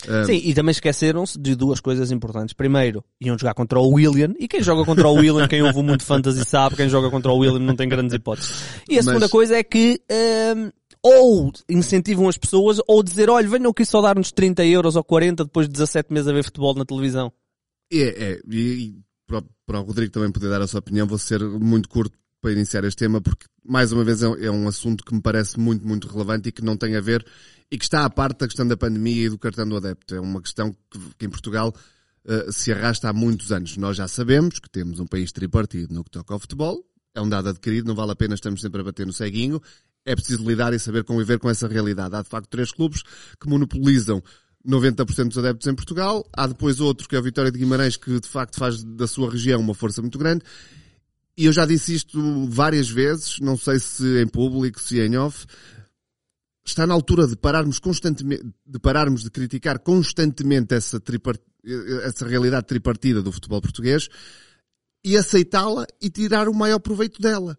Hum, 0.08 0.26
Sim, 0.26 0.41
e 0.43 0.54
também 0.54 0.72
esqueceram-se 0.72 1.39
de 1.39 1.56
duas 1.56 1.80
coisas 1.80 2.12
importantes. 2.12 2.54
Primeiro, 2.54 3.04
iam 3.19 3.36
jogar 3.38 3.56
contra 3.56 3.80
o 3.80 3.89
William, 3.89 4.34
e 4.38 4.48
quem 4.48 4.62
joga 4.62 4.86
contra 4.86 5.08
o 5.08 5.13
William, 5.15 5.48
quem 5.48 5.63
ouve 5.63 5.82
muito 5.82 6.04
fantasy 6.06 6.46
sabe, 6.46 6.76
quem 6.76 6.88
joga 6.88 7.10
contra 7.10 7.32
o 7.32 7.38
William 7.38 7.60
não 7.60 7.76
tem 7.76 7.89
grandes 7.89 8.13
hipóteses. 8.13 8.52
E 8.88 8.93
a 8.93 8.96
Mas- 8.98 9.06
segunda 9.06 9.28
coisa 9.28 9.56
é 9.58 9.63
que, 9.63 10.00
hum, 10.56 10.69
ou 11.02 11.52
incentivam 11.67 12.30
as 12.30 12.38
pessoas, 12.38 12.78
ou 12.88 13.02
dizer, 13.02 13.28
olha, 13.30 13.48
venham 13.50 13.72
aqui 13.72 13.86
só 13.86 14.02
dar-nos 14.02 14.32
30 14.32 14.63
euros 14.65 14.96
ou 14.96 15.04
40 15.04 15.46
depois 15.46 15.65
de 15.67 15.74
17 15.74 16.13
meses 16.13 16.28
a 16.28 16.32
ver 16.34 16.43
futebol 16.43 16.76
na 16.76 16.86
televisão. 16.86 17.34
É, 17.91 18.34
é. 18.34 18.39
E 18.50 18.96
para, 19.65 19.80
o- 19.80 19.84
Rodrigo 19.84 20.12
também 20.12 20.32
poder 20.32 20.50
dar 20.50 20.62
a 20.62 20.67
sua 20.67 20.80
opinião, 20.80 21.08
vou 21.08 21.17
ser 21.17 21.41
muito 21.43 21.88
curto 21.89 22.17
para 22.41 22.52
iniciar 22.52 22.84
este 22.84 22.98
tema, 23.00 23.22
porque, 23.22 23.46
mais 23.63 23.91
uma 23.91 24.04
vez, 24.04 24.22
é, 24.22 24.28
um- 24.28 24.36
é 24.36 24.52
um 24.52 24.67
assunto 24.67 25.04
que 25.04 25.13
me 25.13 25.22
parece 25.22 25.58
muito, 25.60 25.88
muito 25.88 26.08
relevante 26.08 26.50
e 26.50 26.52
que 26.52 26.63
não 26.63 26.76
tem 26.76 26.96
a 26.96 27.02
ver, 27.02 27.26
e 27.72 27.78
que 27.78 27.86
está 27.86 28.04
à 28.06 28.10
parte 28.10 28.39
da 28.39 28.48
questão 28.48 28.67
da 28.67 28.76
pandemia 28.78 29.26
e 29.26 29.30
do 29.30 29.38
cartão 29.39 29.67
do 29.67 29.78
adepto. 29.78 30.13
É 30.13 30.19
uma 30.19 30.41
questão 30.41 30.72
que, 30.91 31.00
que 31.17 31.26
em 31.26 31.30
Portugal 31.30 31.74
eh, 32.26 32.48
se 32.52 32.72
arrasta 32.72 33.10
há 33.10 33.13
muitos 33.13 33.52
anos. 33.52 33.78
Nós 33.78 33.96
já 33.98 34.08
sabemos 34.08 34.60
que 34.60 34.69
temos 34.69 35.00
um 35.00 35.08
país 35.08 35.32
tripartido 35.32 35.93
no 35.93 36.04
que 36.04 36.12
toca 36.12 36.34
ao 36.34 36.39
futebol, 36.39 36.84
é 37.15 37.22
um 37.22 37.30
dado 37.30 37.50
adquirido, 37.50 37.88
não 37.88 37.96
vale 37.96 38.12
a 38.12 38.15
pena 38.15 38.36
estamos 38.36 38.60
sempre 38.62 38.82
a 38.82 38.84
bater 38.84 39.06
no 39.08 39.13
ceguinho, 39.13 39.62
é 40.06 40.15
preciso 40.15 40.43
lidar 40.48 40.74
e 40.74 40.80
saber 40.80 41.04
conviver 41.06 41.39
com 41.39 41.50
essa 41.50 41.67
realidade. 41.67 42.13
Há 42.15 42.22
de 42.22 42.28
facto 42.30 42.50
três 42.50 42.72
clubes 42.72 43.02
que 43.39 43.48
monopolizam 43.48 44.22
90% 44.65 45.28
dos 45.28 45.38
adeptos 45.38 45.67
em 45.67 45.76
Portugal. 45.76 46.28
Há 46.34 46.47
depois 46.47 46.80
outro 46.80 47.08
que 47.08 47.15
é 47.15 47.19
o 47.19 47.23
Vitória 47.23 47.52
de 47.52 47.60
Guimarães 47.60 47.97
que 47.97 48.19
de 48.19 48.28
facto 48.28 48.58
faz 48.58 48.84
da 48.84 49.08
sua 49.08 49.30
região 49.30 49.60
uma 49.60 49.73
força 49.73 50.02
muito 50.02 50.17
grande. 50.17 50.43
E 51.38 51.45
eu 51.45 51.52
já 51.52 51.65
disse 51.65 51.95
isto 51.95 52.47
várias 52.47 52.89
vezes, 52.89 53.39
não 53.39 53.58
sei 53.58 53.80
se 53.80 54.21
em 54.21 54.28
público, 54.28 54.80
se 54.80 54.99
em 54.99 55.17
off. 55.17 55.45
está 56.63 56.86
na 56.86 56.93
altura 56.93 57.28
de 57.28 57.36
pararmos 57.36 57.80
constantemente, 57.80 58.45
de 58.65 58.80
pararmos 58.80 59.23
de 59.23 59.32
criticar 59.32 59.80
constantemente 59.80 60.76
essa, 60.76 60.99
tripart, 60.99 61.41
essa 62.04 62.28
realidade 62.28 62.67
tripartida 62.67 63.21
do 63.21 63.32
futebol 63.32 63.62
português 63.62 64.08
e 65.04 65.17
aceitá-la 65.17 65.86
e 66.02 66.10
tirar 66.10 66.47
o 66.47 66.54
maior 66.54 66.80
proveito 66.80 67.21
dela. 67.21 67.58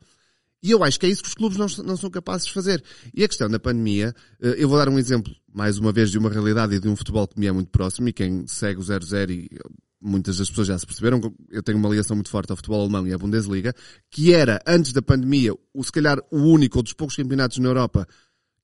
E 0.65 0.71
eu 0.71 0.83
acho 0.83 0.99
que 0.99 1.05
é 1.05 1.11
isso 1.11 1.23
que 1.23 1.29
os 1.29 1.35
clubes 1.35 1.59
não, 1.59 1.67
não 1.85 1.95
são 1.95 2.09
capazes 2.09 2.47
de 2.47 2.55
fazer. 2.55 2.83
E 3.13 3.23
a 3.23 3.29
questão 3.29 3.51
da 3.51 3.61
pandemia, 3.61 4.15
eh, 4.41 4.55
eu 4.57 4.67
vou 4.67 4.79
dar 4.79 4.89
um 4.89 4.99
exemplo, 4.99 5.31
mais 5.53 5.77
uma 5.77 5.93
vez, 5.93 6.11
de 6.11 6.17
uma 6.17 6.31
realidade 6.31 6.75
e 6.75 6.81
de 6.81 6.89
um 6.89 6.97
futebol 6.97 7.29
que 7.29 7.39
me 7.39 7.47
é 7.47 7.53
muito 7.53 7.69
próximo 7.69 8.09
e 8.09 8.15
quem 8.15 8.47
segue 8.47 8.81
o 8.81 8.83
0-0 8.83 9.31
e 9.31 9.51
muitas 10.01 10.39
das 10.39 10.49
pessoas 10.49 10.69
já 10.69 10.79
se 10.79 10.87
perceberam, 10.87 11.21
eu 11.51 11.63
tenho 11.63 11.77
uma 11.77 11.91
ligação 11.91 12.17
muito 12.17 12.31
forte 12.31 12.51
ao 12.51 12.57
futebol 12.57 12.81
alemão 12.81 13.07
e 13.07 13.13
à 13.13 13.19
Bundesliga, 13.19 13.75
que 14.11 14.33
era, 14.33 14.59
antes 14.67 14.95
da 14.95 15.03
pandemia, 15.03 15.53
o, 15.75 15.85
se 15.85 15.93
calhar 15.93 16.19
o 16.31 16.39
único 16.39 16.79
ou 16.79 16.83
dos 16.83 16.95
poucos 16.95 17.15
campeonatos 17.15 17.59
na 17.59 17.69
Europa 17.69 18.09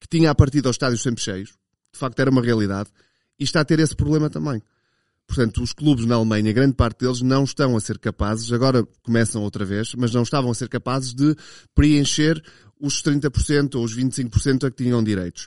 que 0.01 0.09
tinha 0.09 0.31
a 0.31 0.35
partida 0.35 0.71
aos 0.71 0.77
estádios 0.77 1.03
sempre 1.03 1.23
cheios. 1.23 1.51
De 1.93 1.99
facto, 1.99 2.19
era 2.19 2.31
uma 2.31 2.41
realidade. 2.41 2.89
E 3.39 3.45
está 3.45 3.61
a 3.61 3.65
ter 3.65 3.79
esse 3.79 3.95
problema 3.95 4.31
também. 4.31 4.63
Portanto, 5.31 5.63
os 5.63 5.73
clubes 5.73 6.07
na 6.07 6.17
Alemanha, 6.17 6.53
grande 6.53 6.75
parte 6.75 7.05
deles 7.05 7.23
não 7.23 7.45
estão 7.45 7.77
a 7.77 7.81
ser 7.81 8.01
capazes, 8.01 8.53
agora 8.53 8.85
começam 9.01 9.45
outra 9.45 9.65
vez, 9.65 9.95
mas 9.95 10.13
não 10.13 10.25
estavam 10.25 10.51
a 10.51 10.55
ser 10.55 10.69
capazes 10.69 11.15
de 11.15 11.37
preencher 11.73 12.43
os 12.81 13.01
30% 13.01 13.77
ou 13.77 13.85
os 13.85 13.97
25% 13.97 14.67
a 14.67 14.71
que 14.73 14.83
tinham 14.83 15.05
direitos. 15.05 15.47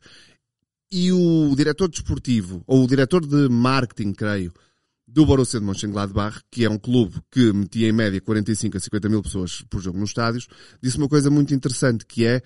E 0.90 1.12
o 1.12 1.54
diretor 1.54 1.90
desportivo, 1.90 2.64
ou 2.66 2.86
o 2.86 2.88
diretor 2.88 3.28
de 3.28 3.50
marketing, 3.50 4.14
creio, 4.14 4.54
do 5.06 5.26
Borussia 5.26 5.60
de 5.60 5.66
Mönchengladbach, 5.66 6.40
que 6.50 6.64
é 6.64 6.70
um 6.70 6.80
clube 6.80 7.20
que 7.30 7.52
metia 7.52 7.90
em 7.90 7.92
média 7.92 8.22
45 8.22 8.78
a 8.78 8.80
50 8.80 9.10
mil 9.10 9.22
pessoas 9.22 9.66
por 9.70 9.82
jogo 9.82 10.00
nos 10.00 10.12
estádios, 10.12 10.48
disse 10.82 10.98
uma 10.98 11.10
coisa 11.10 11.30
muito 11.30 11.54
interessante, 11.54 12.06
que 12.06 12.26
é 12.26 12.42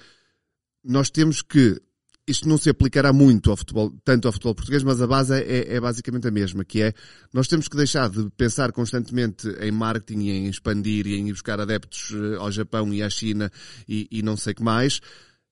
nós 0.84 1.12
temos 1.12 1.44
que 1.44 1.80
isto 2.28 2.48
não 2.48 2.58
se 2.58 2.70
aplicará 2.70 3.14
muito 3.14 3.50
ao 3.50 3.56
futebol, 3.56 3.94
tanto 4.04 4.28
ao 4.28 4.34
futebol 4.34 4.54
português, 4.54 4.84
mas 4.84 5.02
a 5.02 5.08
base 5.08 5.34
é, 5.34 5.76
é, 5.76 5.80
basicamente 5.80 6.28
a 6.28 6.32
mesma, 6.32 6.66
que 6.66 6.82
é 6.82 6.94
nós 7.34 7.48
temos 7.48 7.70
que 7.70 7.78
deixar 7.78 8.10
de 8.10 8.30
pensar 8.32 8.74
constantemente 8.74 9.48
em 9.62 9.72
marketing 9.72 10.20
e 10.20 10.32
em 10.32 10.48
expandir 10.48 11.08
e 11.08 11.16
em 11.16 11.30
ir 11.30 11.32
buscar 11.32 11.60
adeptos 11.60 12.12
eh, 12.14 12.36
ao 12.36 12.52
Japão 12.52 12.94
e 12.94 13.02
à 13.02 13.10
China 13.10 13.50
e, 13.88 14.08
e 14.12 14.22
não 14.22 14.36
sei 14.36 14.54
que 14.54 14.62
mais. 14.62 15.00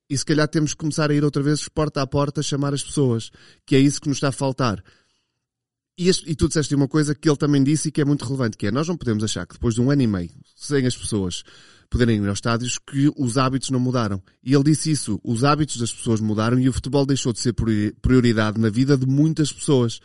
E 0.10 0.18
se 0.18 0.26
calhar 0.26 0.48
temos 0.50 0.74
que 0.74 0.78
começar 0.78 1.10
a 1.10 1.14
ir 1.14 1.24
outra 1.24 1.42
vez 1.42 1.68
porta 1.70 2.02
a 2.02 2.08
porta 2.08 2.44
chamar 2.44 2.74
as 2.74 2.84
pessoas, 2.84 3.32
que 3.66 3.76
é 3.76 3.80
isso 3.80 4.02
que 4.02 4.10
nos 4.10 4.18
está 4.18 4.28
a 4.28 4.34
faltar. 4.34 4.84
E, 5.98 6.10
este, 6.10 6.30
e 6.30 6.36
tu 6.36 6.50
disseste 6.50 6.76
uma 6.76 6.90
coisa 6.90 7.16
que 7.16 7.30
ele 7.30 7.38
também 7.38 7.64
disse 7.64 7.88
e 7.88 7.92
que 7.92 8.02
é 8.02 8.06
muito 8.06 8.26
relevante, 8.26 8.58
que 8.58 8.68
é 8.68 8.72
nós 8.72 8.86
não 8.86 8.98
podemos 8.98 9.24
achar 9.24 9.48
que 9.48 9.54
depois 9.54 9.76
de 9.76 9.82
um 9.82 9.90
ano 9.90 10.02
e 10.02 10.08
meio, 10.08 10.32
sem 10.54 10.86
as 10.86 10.96
pessoas 10.96 11.44
poderem 11.90 12.22
ir 12.22 12.28
aos 12.28 12.38
estádios, 12.38 12.78
que 12.78 13.12
os 13.18 13.38
hábitos 13.38 13.70
não 13.70 13.80
mudaram. 13.80 14.22
E 14.44 14.54
ele 14.54 14.64
disse 14.64 14.92
isso, 14.92 15.20
os 15.24 15.44
hábitos 15.44 15.78
das 15.78 15.92
pessoas 15.92 16.20
mudaram 16.20 16.60
e 16.60 16.68
o 16.68 16.74
futebol 16.74 17.06
deixou 17.06 17.32
de 17.34 17.40
ser 17.40 17.54
prioridade 18.02 18.60
na 18.60 18.70
vida 18.70 18.98
de 18.98 19.06
muitas 19.06 19.52
pessoas. 19.52 20.00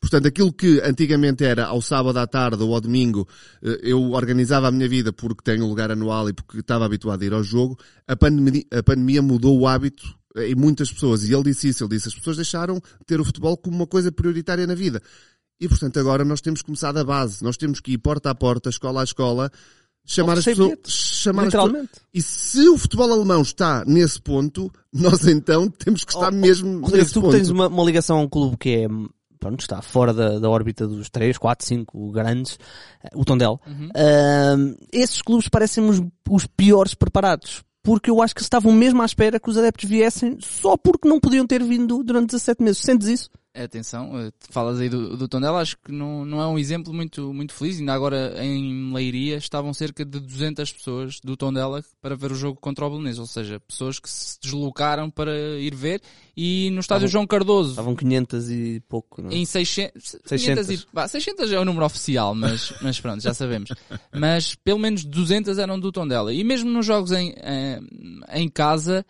Portanto, 0.00 0.28
aquilo 0.28 0.52
que 0.52 0.80
antigamente 0.80 1.44
era 1.44 1.66
ao 1.66 1.80
sábado 1.80 2.18
à 2.18 2.26
tarde 2.26 2.62
ou 2.62 2.74
ao 2.74 2.80
domingo, 2.80 3.26
eh, 3.62 3.80
eu 3.82 4.12
organizava 4.12 4.68
a 4.68 4.70
minha 4.70 4.88
vida 4.88 5.12
porque 5.12 5.42
tenho 5.42 5.64
um 5.64 5.68
lugar 5.68 5.90
anual 5.90 6.28
e 6.28 6.32
porque 6.32 6.60
estava 6.60 6.84
habituado 6.84 7.22
a 7.22 7.24
ir 7.24 7.32
ao 7.32 7.42
jogo, 7.42 7.78
a 8.06 8.14
pandemia, 8.14 8.62
a 8.72 8.82
pandemia 8.82 9.22
mudou 9.22 9.58
o 9.58 9.66
hábito 9.66 10.16
em 10.36 10.54
muitas 10.54 10.92
pessoas. 10.92 11.24
E 11.24 11.32
ele 11.32 11.44
disse 11.44 11.68
isso, 11.68 11.84
ele 11.84 11.90
disse, 11.90 12.08
as 12.08 12.14
pessoas 12.14 12.36
deixaram 12.36 12.76
de 12.76 13.06
ter 13.06 13.20
o 13.20 13.24
futebol 13.24 13.56
como 13.56 13.76
uma 13.76 13.86
coisa 13.86 14.12
prioritária 14.12 14.66
na 14.66 14.74
vida. 14.74 15.00
E 15.58 15.66
portanto 15.66 15.98
agora 15.98 16.24
nós 16.24 16.42
temos 16.42 16.60
que 16.60 16.66
começar 16.66 16.92
da 16.92 17.02
base, 17.02 17.42
nós 17.42 17.56
temos 17.56 17.80
que 17.80 17.92
ir 17.92 17.98
porta 17.98 18.30
a 18.30 18.34
porta, 18.34 18.68
escola 18.68 19.00
a 19.00 19.04
escola, 19.04 19.50
chamar 20.06 20.38
as 20.38 20.44
pessoas, 20.44 20.78
chamar 20.86 21.44
Literalmente. 21.44 21.84
As 21.84 21.90
pessoas. 21.90 22.10
E 22.14 22.22
se 22.22 22.68
o 22.68 22.78
futebol 22.78 23.12
alemão 23.12 23.42
está 23.42 23.84
nesse 23.84 24.20
ponto, 24.20 24.72
nós 24.92 25.26
então 25.26 25.68
temos 25.68 26.04
que 26.04 26.12
estar 26.12 26.32
oh, 26.32 26.36
mesmo 26.36 26.80
oh, 26.86 26.90
nesse 26.90 27.12
tu 27.12 27.20
ponto. 27.20 27.32
Tu 27.32 27.38
tens 27.38 27.50
uma, 27.50 27.66
uma, 27.66 27.84
ligação 27.84 28.18
a 28.18 28.22
um 28.22 28.28
clube 28.28 28.56
que 28.56 28.84
é, 28.84 28.88
pronto, 29.38 29.60
está 29.60 29.82
fora 29.82 30.14
da, 30.14 30.38
da 30.38 30.48
órbita 30.48 30.86
dos 30.86 31.10
3, 31.10 31.36
4, 31.36 31.66
5 31.66 32.12
grandes, 32.12 32.58
o 33.14 33.24
Tondel. 33.24 33.60
Uhum. 33.66 33.88
Uh, 33.88 34.76
esses 34.92 35.20
clubes 35.20 35.48
parecem 35.48 35.88
os, 35.88 36.00
os 36.30 36.46
piores 36.46 36.94
preparados. 36.94 37.64
Porque 37.82 38.10
eu 38.10 38.20
acho 38.20 38.34
que 38.34 38.42
estavam 38.42 38.72
mesmo 38.72 39.00
à 39.00 39.04
espera 39.04 39.38
que 39.38 39.48
os 39.48 39.56
adeptos 39.56 39.88
viessem 39.88 40.38
só 40.40 40.76
porque 40.76 41.08
não 41.08 41.20
podiam 41.20 41.46
ter 41.46 41.62
vindo 41.62 42.02
durante 42.02 42.30
17 42.30 42.60
meses. 42.60 42.78
Sentes 42.78 43.06
isso? 43.06 43.30
Atenção, 43.64 44.18
eh, 44.18 44.32
falas 44.50 44.80
aí 44.80 44.88
do, 44.88 45.16
do 45.16 45.28
Tondela, 45.28 45.60
acho 45.60 45.76
que 45.78 45.92
não, 45.92 46.24
não 46.24 46.40
é 46.40 46.46
um 46.46 46.58
exemplo 46.58 46.92
muito, 46.92 47.32
muito 47.32 47.52
feliz. 47.52 47.78
Ainda 47.78 47.92
agora 47.92 48.34
em 48.44 48.92
Leiria 48.92 49.36
estavam 49.36 49.72
cerca 49.72 50.04
de 50.04 50.20
200 50.20 50.72
pessoas 50.72 51.20
do 51.20 51.36
Tondela 51.36 51.84
para 52.00 52.14
ver 52.14 52.32
o 52.32 52.34
jogo 52.34 52.60
contra 52.60 52.86
o 52.86 52.90
Belenenses, 52.90 53.18
ou 53.18 53.26
seja, 53.26 53.60
pessoas 53.60 53.98
que 53.98 54.10
se 54.10 54.38
deslocaram 54.40 55.10
para 55.10 55.32
ir 55.58 55.74
ver 55.74 56.00
e 56.36 56.70
no 56.70 56.80
estádio 56.80 57.06
estavam, 57.06 57.08
João 57.08 57.26
Cardoso. 57.26 57.70
Estavam 57.70 57.96
500 57.96 58.50
e 58.50 58.82
pouco, 58.88 59.22
não 59.22 59.30
é? 59.30 59.34
Em 59.34 59.44
600, 59.44 60.16
600. 60.24 60.70
E, 60.70 60.86
bah, 60.92 61.08
600 61.08 61.50
é 61.50 61.58
o 61.58 61.64
número 61.64 61.86
oficial, 61.86 62.34
mas, 62.34 62.74
mas 62.82 63.00
pronto, 63.00 63.22
já 63.22 63.32
sabemos. 63.32 63.70
Mas 64.12 64.54
pelo 64.54 64.78
menos 64.78 65.04
200 65.04 65.58
eram 65.58 65.80
do 65.80 65.90
Tondela. 65.90 66.32
E 66.32 66.44
mesmo 66.44 66.70
nos 66.70 66.84
jogos 66.84 67.12
em, 67.12 67.34
em, 67.42 68.20
em 68.32 68.48
casa, 68.48 69.04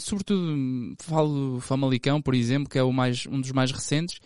sobretudo 0.00 0.94
falo 1.00 1.54
do 1.54 1.60
Famalicão, 1.60 2.20
por 2.20 2.34
exemplo, 2.34 2.68
que 2.68 2.78
é 2.78 2.82
o 2.82 2.92
mais, 2.92 3.26
um 3.26 3.40
dos 3.40 3.52
mais 3.52 3.70
recentes, 3.70 4.18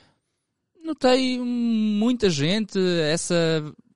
notei 0.84 1.38
muita 1.38 2.28
gente, 2.30 2.78
essa 3.10 3.34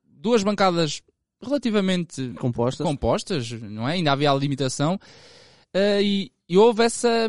duas 0.07 0.43
bancadas 0.43 1.03
relativamente 1.43 2.33
compostas, 2.39 2.87
compostas 2.87 3.51
não 3.53 3.89
é? 3.89 3.93
Ainda 3.93 4.13
havia 4.13 4.31
a 4.31 4.35
limitação. 4.35 4.99
Uh, 5.75 6.01
e, 6.01 6.33
e 6.47 6.59
houve 6.59 6.83
essa, 6.83 7.27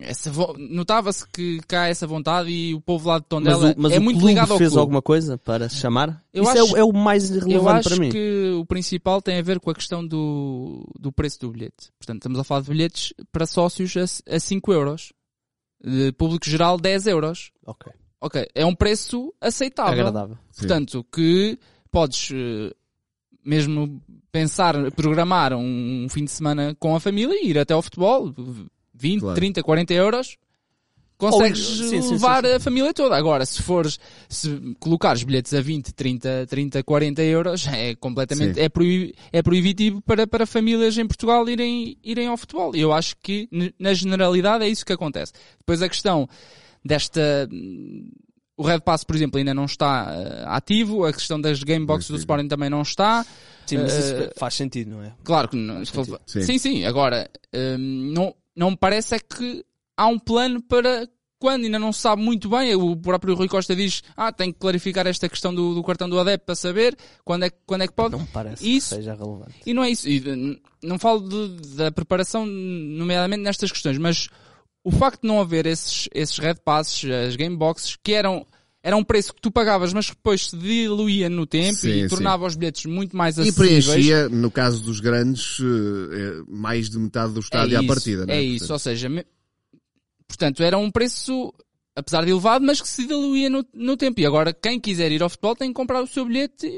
essa 0.00 0.32
notava-se 0.58 1.26
que 1.28 1.60
cá 1.68 1.86
essa 1.86 2.06
vontade 2.06 2.50
e 2.50 2.74
o 2.74 2.80
povo 2.80 3.08
lá 3.08 3.18
de 3.18 3.24
Tondela 3.26 3.60
mas 3.60 3.76
o, 3.76 3.80
mas 3.80 3.92
é 3.92 3.98
muito 4.00 4.26
ligado 4.26 4.52
ao 4.52 4.58
fez 4.58 4.70
clube. 4.70 4.80
alguma 4.80 5.02
coisa 5.02 5.38
para 5.38 5.68
se 5.68 5.76
chamar? 5.76 6.24
Isso 6.34 6.48
é 6.48 6.52
acho, 6.52 6.58
é, 6.58 6.64
o, 6.64 6.76
é, 6.78 6.84
o 6.84 6.92
mais 6.92 7.30
relevante 7.30 7.88
para 7.88 7.96
mim. 7.96 8.06
Eu 8.06 8.08
acho 8.08 8.12
que 8.12 8.50
o 8.60 8.66
principal 8.66 9.22
tem 9.22 9.38
a 9.38 9.42
ver 9.42 9.60
com 9.60 9.70
a 9.70 9.74
questão 9.74 10.04
do, 10.04 10.84
do 10.98 11.12
preço 11.12 11.40
do 11.40 11.50
bilhete. 11.50 11.92
Portanto, 11.98 12.16
estamos 12.16 12.38
a 12.40 12.44
falar 12.44 12.62
de 12.62 12.70
bilhetes 12.70 13.14
para 13.30 13.46
sócios 13.46 13.94
a, 13.96 14.34
a 14.34 14.40
5 14.40 14.72
euros. 14.72 15.12
De 15.84 16.10
público 16.12 16.48
geral 16.48 16.78
10 16.78 17.06
euros. 17.06 17.52
Ok. 17.64 17.92
Ok, 18.20 18.48
é 18.54 18.66
um 18.66 18.74
preço 18.74 19.32
aceitável. 19.40 19.92
Agradável. 19.92 20.38
Portanto, 20.56 20.98
Sim. 20.98 21.04
que 21.12 21.58
podes 21.90 22.30
eh, 22.32 22.74
mesmo 23.46 24.02
pensar, 24.32 24.74
programar 24.92 25.54
um, 25.54 26.06
fim 26.10 26.24
de 26.24 26.30
semana 26.30 26.76
com 26.78 26.94
a 26.94 27.00
família 27.00 27.34
e 27.40 27.50
ir 27.50 27.58
até 27.58 27.72
ao 27.72 27.80
futebol, 27.80 28.34
20, 28.92 29.20
claro. 29.20 29.34
30, 29.34 29.62
40 29.62 29.94
euros, 29.94 30.36
consegues 31.16 31.58
sim, 31.60 32.02
sim, 32.02 32.10
levar 32.12 32.44
sim, 32.44 32.52
a 32.52 32.60
família 32.60 32.92
toda. 32.92 33.16
Agora, 33.16 33.46
se 33.46 33.62
fores, 33.62 33.98
se 34.28 34.74
colocares 34.78 35.22
bilhetes 35.22 35.54
a 35.54 35.60
20, 35.60 35.94
30, 35.94 36.46
30, 36.48 36.82
40 36.82 37.22
euros, 37.22 37.66
é 37.68 37.94
completamente, 37.94 38.60
é, 38.60 38.68
proib, 38.68 39.14
é 39.32 39.42
proibitivo 39.42 40.02
para, 40.02 40.26
para 40.26 40.46
famílias 40.46 40.98
em 40.98 41.06
Portugal 41.06 41.48
irem, 41.48 41.96
irem 42.02 42.26
ao 42.26 42.36
futebol. 42.36 42.74
E 42.74 42.80
eu 42.80 42.92
acho 42.92 43.16
que, 43.22 43.48
na 43.78 43.94
generalidade, 43.94 44.64
é 44.64 44.68
isso 44.68 44.84
que 44.84 44.92
acontece. 44.92 45.32
Depois 45.58 45.80
a 45.80 45.88
questão 45.88 46.28
desta, 46.84 47.48
o 48.56 48.62
Red 48.62 48.80
Pass, 48.80 49.04
por 49.04 49.14
exemplo, 49.14 49.38
ainda 49.38 49.52
não 49.52 49.66
está 49.66 50.06
uh, 50.06 50.48
ativo, 50.48 51.04
a 51.04 51.12
questão 51.12 51.40
das 51.40 51.62
Gameboxes 51.62 52.10
do 52.10 52.16
Sporting 52.16 52.48
também 52.48 52.70
não 52.70 52.82
está. 52.82 53.24
Sim, 53.66 53.78
mas 53.78 53.94
isso 53.94 54.14
uh, 54.14 54.30
faz 54.36 54.54
sentido, 54.54 54.92
não 54.92 55.02
é? 55.02 55.12
Claro 55.22 55.48
que 55.48 55.56
não. 55.56 55.84
Sim. 55.84 56.42
sim. 56.42 56.58
sim, 56.58 56.84
Agora, 56.84 57.28
um, 57.52 57.78
não, 58.12 58.34
não 58.54 58.70
me 58.70 58.76
parece 58.76 59.14
é 59.14 59.18
que 59.18 59.64
há 59.96 60.06
um 60.06 60.18
plano 60.18 60.62
para 60.62 61.08
quando 61.38 61.64
ainda 61.64 61.78
não 61.78 61.92
se 61.92 62.00
sabe 62.00 62.22
muito 62.22 62.48
bem, 62.48 62.74
o 62.74 62.96
próprio 62.96 63.34
Rui 63.34 63.46
Costa 63.46 63.76
diz, 63.76 64.02
ah, 64.16 64.32
tem 64.32 64.50
que 64.50 64.58
clarificar 64.58 65.06
esta 65.06 65.28
questão 65.28 65.54
do, 65.54 65.74
do 65.74 65.84
cartão 65.84 66.08
do 66.08 66.18
adepto 66.18 66.46
para 66.46 66.54
saber 66.54 66.96
quando 67.24 67.44
é, 67.44 67.50
quando 67.66 67.82
é 67.82 67.86
que 67.86 67.92
pode. 67.92 68.16
Não 68.16 68.24
parece 68.26 68.66
isso, 68.66 68.90
que 68.90 68.96
seja 68.96 69.14
relevante. 69.14 69.54
E 69.66 69.74
não 69.74 69.84
é 69.84 69.90
isso. 69.90 70.08
E, 70.08 70.60
não 70.82 70.98
falo 70.98 71.20
de, 71.20 71.76
da 71.76 71.92
preparação, 71.92 72.46
nomeadamente 72.46 73.42
nestas 73.42 73.70
questões, 73.70 73.98
mas 73.98 74.28
o 74.86 74.90
facto 74.92 75.22
de 75.22 75.26
não 75.26 75.40
haver 75.40 75.66
esses, 75.66 76.08
esses 76.14 76.38
red 76.38 76.54
passes, 76.64 77.10
as 77.10 77.34
game 77.34 77.56
boxes, 77.56 77.96
que 78.00 78.12
eram 78.12 78.46
era 78.80 78.96
um 78.96 79.02
preço 79.02 79.34
que 79.34 79.40
tu 79.40 79.50
pagavas, 79.50 79.92
mas 79.92 80.08
que 80.08 80.14
depois 80.14 80.46
se 80.46 80.56
diluía 80.56 81.28
no 81.28 81.44
tempo 81.44 81.76
sim, 81.76 82.04
e 82.04 82.08
tornava 82.08 82.44
sim. 82.44 82.46
os 82.46 82.54
bilhetes 82.54 82.86
muito 82.86 83.16
mais 83.16 83.36
acessíveis. 83.36 83.84
E 83.84 83.90
preenchia, 83.90 84.28
no 84.28 84.48
caso 84.48 84.80
dos 84.84 85.00
grandes, 85.00 85.58
eh, 85.58 86.44
mais 86.46 86.88
de 86.88 87.00
metade 87.00 87.32
do 87.32 87.40
estádio 87.40 87.74
é 87.74 87.80
à 87.80 87.82
partida. 87.82 88.26
É, 88.28 88.36
é 88.36 88.40
isso, 88.40 88.72
ou 88.72 88.78
seja, 88.78 89.08
me... 89.08 89.26
portanto, 90.28 90.62
era 90.62 90.78
um 90.78 90.88
preço, 90.88 91.52
apesar 91.96 92.24
de 92.24 92.30
elevado, 92.30 92.64
mas 92.64 92.80
que 92.80 92.88
se 92.88 93.08
diluía 93.08 93.50
no, 93.50 93.66
no 93.74 93.96
tempo. 93.96 94.20
E 94.20 94.24
agora, 94.24 94.52
quem 94.52 94.78
quiser 94.78 95.10
ir 95.10 95.20
ao 95.20 95.28
futebol 95.28 95.56
tem 95.56 95.70
que 95.70 95.74
comprar 95.74 96.00
o 96.00 96.06
seu 96.06 96.24
bilhete 96.24 96.68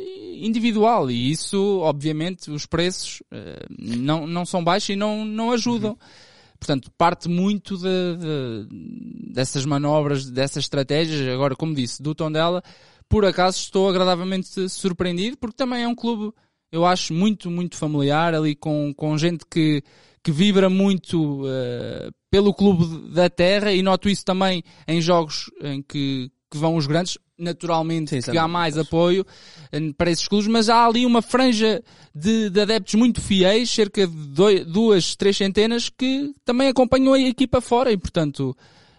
individual. 0.41 1.11
E 1.11 1.31
isso, 1.31 1.81
obviamente, 1.81 2.51
os 2.51 2.65
preços 2.65 3.21
uh, 3.31 3.67
não, 3.79 4.27
não 4.27 4.47
são 4.47 4.65
baixos 4.65 4.89
e 4.89 4.97
não, 4.97 5.27
não 5.27 5.53
ajudam. 5.53 5.91
Uhum. 5.91 6.28
Portanto, 6.59 6.91
parte 6.99 7.29
muito 7.29 7.77
de, 7.77 7.85
de, 7.85 9.33
dessas 9.33 9.65
manobras, 9.65 10.29
dessas 10.29 10.65
estratégias. 10.65 11.33
Agora, 11.33 11.55
como 11.55 11.75
disse, 11.75 12.03
do 12.03 12.15
Tondela, 12.15 12.63
por 13.09 13.25
acaso 13.25 13.59
estou 13.59 13.89
agradavelmente 13.89 14.69
surpreendido, 14.69 15.37
porque 15.39 15.57
também 15.57 15.83
é 15.83 15.89
um 15.89 15.95
clube, 15.95 16.33
eu 16.71 16.85
acho, 16.85 17.15
muito, 17.15 17.51
muito 17.51 17.77
familiar, 17.77 18.35
ali 18.35 18.55
com, 18.55 18.93
com 18.95 19.17
gente 19.17 19.45
que, 19.51 19.83
que 20.23 20.33
vibra 20.33 20.69
muito 20.69 21.43
uh, 21.43 22.13
pelo 22.31 22.53
clube 22.53 23.13
da 23.13 23.31
terra 23.31 23.73
e 23.73 23.81
noto 23.81 24.09
isso 24.09 24.25
também 24.25 24.63
em 24.87 25.01
jogos 25.01 25.51
em 25.63 25.81
que, 25.81 26.31
que 26.51 26.57
vão 26.57 26.77
os 26.77 26.87
grandes 26.87 27.19
naturalmente 27.39 28.21
Sim, 28.21 28.33
que 28.33 28.39
há 28.39 28.49
mais 28.49 28.77
apoio 28.77 29.25
eh, 29.71 29.93
para 29.97 30.11
esses 30.11 30.27
clubes, 30.27 30.49
mas 30.49 30.69
há 30.69 30.85
ali 30.85 31.07
uma 31.07 31.23
franja 31.23 31.83
de, 32.15 32.51
de 32.51 32.61
adeptos 32.61 32.95
muito 32.95 33.21
fiéis, 33.21 33.71
cerca 33.71 34.07
de 34.07 34.27
dois, 34.29 34.67
duas, 34.67 35.15
três 35.15 35.37
centenas, 35.37 35.89
que 35.89 36.33
também 36.45 36.69
acompanham 36.69 37.13
a 37.13 37.21
equipa 37.21 37.61
fora 37.61 37.93
e, 37.93 37.97
portanto, 37.97 38.57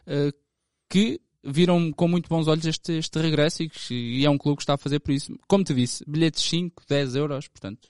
uh, 0.07 0.33
que 0.89 1.19
viram 1.43 1.91
com 1.91 2.07
muito 2.07 2.29
bons 2.29 2.47
olhos 2.47 2.65
este, 2.65 2.93
este 2.93 3.19
regresso 3.19 3.63
e, 3.63 3.71
e, 3.91 4.25
é 4.25 4.29
um 4.29 4.38
clube 4.38 4.57
que 4.57 4.63
está 4.63 4.75
a 4.75 4.77
fazer 4.77 4.99
por 4.99 5.12
isso. 5.12 5.38
Como 5.47 5.63
te 5.63 5.73
disse, 5.73 6.03
bilhetes 6.07 6.43
5, 6.43 6.83
10 6.88 7.15
euros, 7.15 7.47
portanto, 7.47 7.89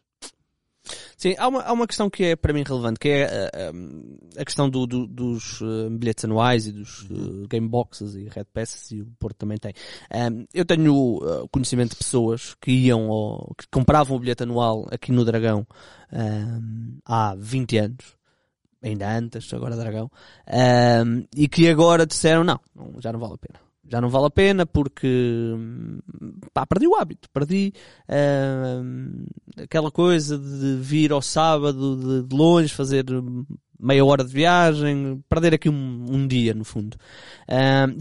Sim, 1.17 1.35
há 1.37 1.47
uma, 1.47 1.61
há 1.61 1.73
uma 1.73 1.87
questão 1.87 2.09
que 2.09 2.23
é 2.23 2.35
para 2.35 2.53
mim 2.53 2.63
relevante, 2.65 2.99
que 2.99 3.09
é 3.09 3.25
a, 3.25 4.41
a 4.41 4.45
questão 4.45 4.69
do, 4.69 4.85
do, 4.87 5.07
dos 5.07 5.61
uh, 5.61 5.89
bilhetes 5.89 6.25
anuais 6.25 6.67
e 6.67 6.71
dos 6.71 7.01
uh, 7.09 7.47
game 7.49 7.67
boxes 7.67 8.15
e 8.15 8.29
red 8.29 8.45
passes, 8.53 8.91
e 8.91 9.01
o 9.01 9.07
Porto 9.19 9.37
também 9.37 9.57
tem. 9.57 9.73
Um, 10.13 10.45
eu 10.53 10.65
tenho 10.65 11.19
conhecimento 11.51 11.91
de 11.91 11.97
pessoas 11.97 12.55
que 12.61 12.71
iam, 12.71 13.07
ou, 13.07 13.53
que 13.57 13.67
compravam 13.69 14.17
o 14.17 14.19
bilhete 14.19 14.43
anual 14.43 14.87
aqui 14.91 15.11
no 15.11 15.25
Dragão 15.25 15.65
um, 16.11 16.97
há 17.05 17.35
20 17.37 17.77
anos, 17.77 18.17
ainda 18.81 19.17
antes, 19.17 19.53
agora 19.53 19.75
Dragão, 19.75 20.09
um, 20.47 21.25
e 21.35 21.47
que 21.47 21.67
agora 21.67 22.05
disseram, 22.05 22.43
não, 22.43 22.59
já 22.99 23.11
não 23.11 23.19
vale 23.19 23.33
a 23.33 23.37
pena 23.37 23.68
já 23.89 23.99
não 23.99 24.09
vale 24.09 24.27
a 24.27 24.29
pena 24.29 24.65
porque 24.65 25.53
pá, 26.53 26.65
perdi 26.65 26.87
o 26.87 26.95
hábito, 26.95 27.29
perdi 27.31 27.73
uh, 28.07 29.63
aquela 29.63 29.91
coisa 29.91 30.37
de 30.37 30.77
vir 30.81 31.11
ao 31.11 31.21
sábado 31.21 31.95
de, 31.95 32.27
de 32.27 32.35
longe 32.35 32.73
fazer 32.73 33.05
meia 33.79 34.03
hora 34.03 34.23
de 34.23 34.31
viagem, 34.31 35.23
perder 35.29 35.53
aqui 35.53 35.69
um, 35.69 36.05
um 36.09 36.27
dia, 36.27 36.53
no 36.53 36.63
fundo. 36.63 36.97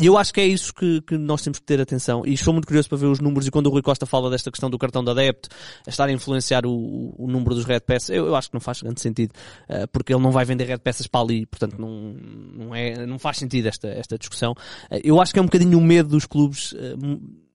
E 0.01 0.07
eu 0.07 0.19
acho 0.19 0.33
que 0.33 0.41
é 0.41 0.47
isso 0.47 0.75
que, 0.75 1.01
que, 1.03 1.17
nós 1.17 1.43
temos 1.43 1.59
que 1.59 1.65
ter 1.65 1.81
atenção. 1.81 2.23
E 2.27 2.35
estou 2.35 2.53
muito 2.53 2.67
curioso 2.67 2.89
para 2.89 2.99
ver 2.99 3.07
os 3.07 3.21
números 3.21 3.47
e 3.47 3.51
quando 3.51 3.67
o 3.67 3.71
Rui 3.71 3.83
Costa 3.83 4.07
fala 4.07 4.31
desta 4.31 4.51
questão 4.51 4.69
do 4.69 4.79
cartão 4.79 5.05
de 5.05 5.11
adepto, 5.11 5.49
a 5.87 5.91
estar 5.91 6.09
a 6.09 6.13
influenciar 6.13 6.67
o, 6.67 7.15
o 7.17 7.27
número 7.27 7.55
dos 7.55 7.65
Red 7.65 7.81
Pass, 7.81 8.09
eu, 8.11 8.27
eu, 8.27 8.37
acho 8.37 8.49
que 8.49 8.55
não 8.55 8.61
faz 8.61 8.83
grande 8.83 9.01
sentido, 9.01 9.33
uh, 9.69 9.87
porque 9.93 10.13
ele 10.13 10.23
não 10.23 10.31
vai 10.31 10.45
vender 10.45 10.65
Red 10.65 10.79
Passes 10.79 11.07
para 11.07 11.21
ali, 11.21 11.47
portanto 11.47 11.77
não, 11.79 11.89
não, 11.89 12.75
é, 12.75 13.07
não 13.07 13.19
faz 13.19 13.39
sentido 13.39 13.67
esta, 13.67 13.89
esta 13.89 14.19
discussão. 14.19 14.53
Uh, 14.91 15.01
eu 15.03 15.21
acho 15.21 15.33
que 15.33 15.39
é 15.39 15.43
um 15.43 15.47
bocadinho 15.47 15.79
o 15.79 15.83
medo 15.83 16.11
dos 16.11 16.27
clubes 16.27 16.73
uh, 16.73 17.48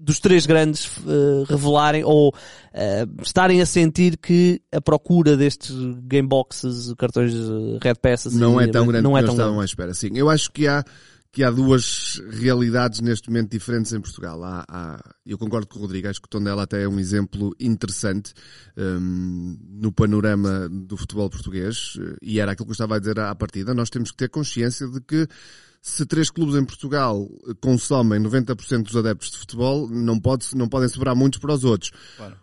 dos 0.00 0.18
três 0.18 0.46
grandes 0.46 0.96
uh, 0.98 1.44
revelarem 1.46 2.02
ou 2.04 2.30
uh, 2.30 3.22
estarem 3.22 3.60
a 3.60 3.66
sentir 3.66 4.16
que 4.16 4.62
a 4.72 4.80
procura 4.80 5.36
destes 5.36 5.76
game 6.04 6.26
boxes, 6.26 6.94
cartões 6.96 7.34
uh, 7.34 7.78
red 7.82 7.94
passes 7.96 8.34
não 8.34 8.58
é 8.58 8.66
tão 8.66 8.86
grande 8.86 9.04
não 9.04 9.16
é 9.16 9.22
tão 9.22 9.34
estavam 9.34 9.60
à 9.60 9.64
espera. 9.64 9.92
Sim, 9.92 10.10
eu 10.14 10.30
acho 10.30 10.50
que 10.50 10.66
há 10.66 10.82
que 11.32 11.44
há 11.44 11.50
duas 11.50 12.20
realidades 12.28 13.00
neste 13.00 13.28
momento 13.28 13.52
diferentes 13.52 13.92
em 13.92 14.00
Portugal. 14.00 14.42
Há, 14.42 14.64
há, 14.68 15.00
eu 15.24 15.38
concordo 15.38 15.68
com 15.68 15.78
o 15.78 15.82
Rodrigo, 15.82 16.08
acho 16.08 16.20
que 16.20 16.26
o 16.26 16.28
Tondela 16.28 16.64
até 16.64 16.82
é 16.82 16.88
um 16.88 16.98
exemplo 16.98 17.54
interessante 17.60 18.32
um, 18.76 19.56
no 19.80 19.92
panorama 19.92 20.68
do 20.68 20.96
futebol 20.96 21.30
português 21.30 21.96
e 22.20 22.40
era 22.40 22.50
aquilo 22.50 22.66
que 22.66 22.70
eu 22.70 22.72
estava 22.72 22.96
a 22.96 22.98
dizer 22.98 23.20
à 23.20 23.32
partida. 23.36 23.72
Nós 23.72 23.90
temos 23.90 24.10
que 24.10 24.16
ter 24.16 24.28
consciência 24.28 24.88
de 24.88 25.00
que 25.00 25.28
se 25.80 26.04
três 26.04 26.30
clubes 26.30 26.54
em 26.54 26.64
Portugal 26.64 27.26
consomem 27.60 28.20
90% 28.20 28.82
dos 28.82 28.96
adeptos 28.96 29.30
de 29.30 29.38
futebol, 29.38 29.88
não, 29.88 30.20
pode, 30.20 30.54
não 30.54 30.68
podem 30.68 30.88
sobrar 30.88 31.16
muitos 31.16 31.40
para 31.40 31.54
os 31.54 31.64
outros. 31.64 31.90
Claro. 32.16 32.36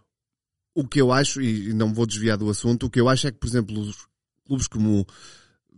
O 0.75 0.87
que 0.87 1.01
eu 1.01 1.11
acho, 1.11 1.41
e 1.41 1.73
não 1.73 1.93
vou 1.93 2.05
desviar 2.05 2.37
do 2.37 2.49
assunto, 2.49 2.85
o 2.85 2.89
que 2.89 2.99
eu 2.99 3.09
acho 3.09 3.27
é 3.27 3.31
que, 3.31 3.37
por 3.37 3.47
exemplo, 3.47 3.79
os 3.79 4.07
clubes 4.45 4.67
como 4.67 5.05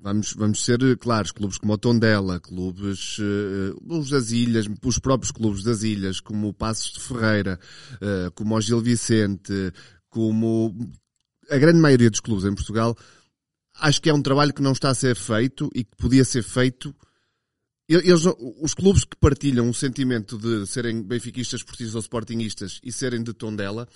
Vamos, 0.01 0.33
vamos 0.33 0.63
ser 0.63 0.97
claros, 0.97 1.33
clubes 1.33 1.57
como 1.57 1.73
o 1.73 1.77
Tondela, 1.77 2.39
clubes, 2.39 3.17
uh, 3.19 3.77
os 3.85 4.09
das 4.09 4.31
Ilhas, 4.31 4.65
os 4.81 4.97
próprios 4.97 5.29
clubes 5.29 5.61
das 5.61 5.83
Ilhas, 5.83 6.21
como 6.21 6.47
o 6.47 6.53
Passos 6.53 6.93
de 6.93 7.01
Ferreira, 7.01 7.59
uh, 7.95 8.31
como 8.31 8.55
o 8.55 8.61
Gil 8.61 8.79
Vicente, 8.79 9.73
como 10.09 10.73
a 11.49 11.57
grande 11.57 11.79
maioria 11.79 12.09
dos 12.09 12.21
clubes 12.21 12.45
em 12.45 12.55
Portugal, 12.55 12.95
acho 13.75 14.01
que 14.01 14.09
é 14.09 14.13
um 14.13 14.21
trabalho 14.21 14.53
que 14.53 14.61
não 14.61 14.71
está 14.71 14.89
a 14.89 14.95
ser 14.95 15.17
feito 15.17 15.69
e 15.75 15.83
que 15.83 15.95
podia 15.97 16.23
ser 16.23 16.43
feito 16.43 16.95
eles, 17.95 18.23
os 18.61 18.73
clubes 18.73 19.03
que 19.03 19.17
partilham 19.17 19.69
o 19.69 19.73
sentimento 19.73 20.37
de 20.37 20.67
serem 20.67 21.01
benfiquistas, 21.01 21.61
esportistas 21.61 21.95
ou 21.95 22.01
sportingistas 22.01 22.79
e 22.83 22.91
serem 22.91 23.23
de 23.23 23.33
Tondela, 23.33 23.87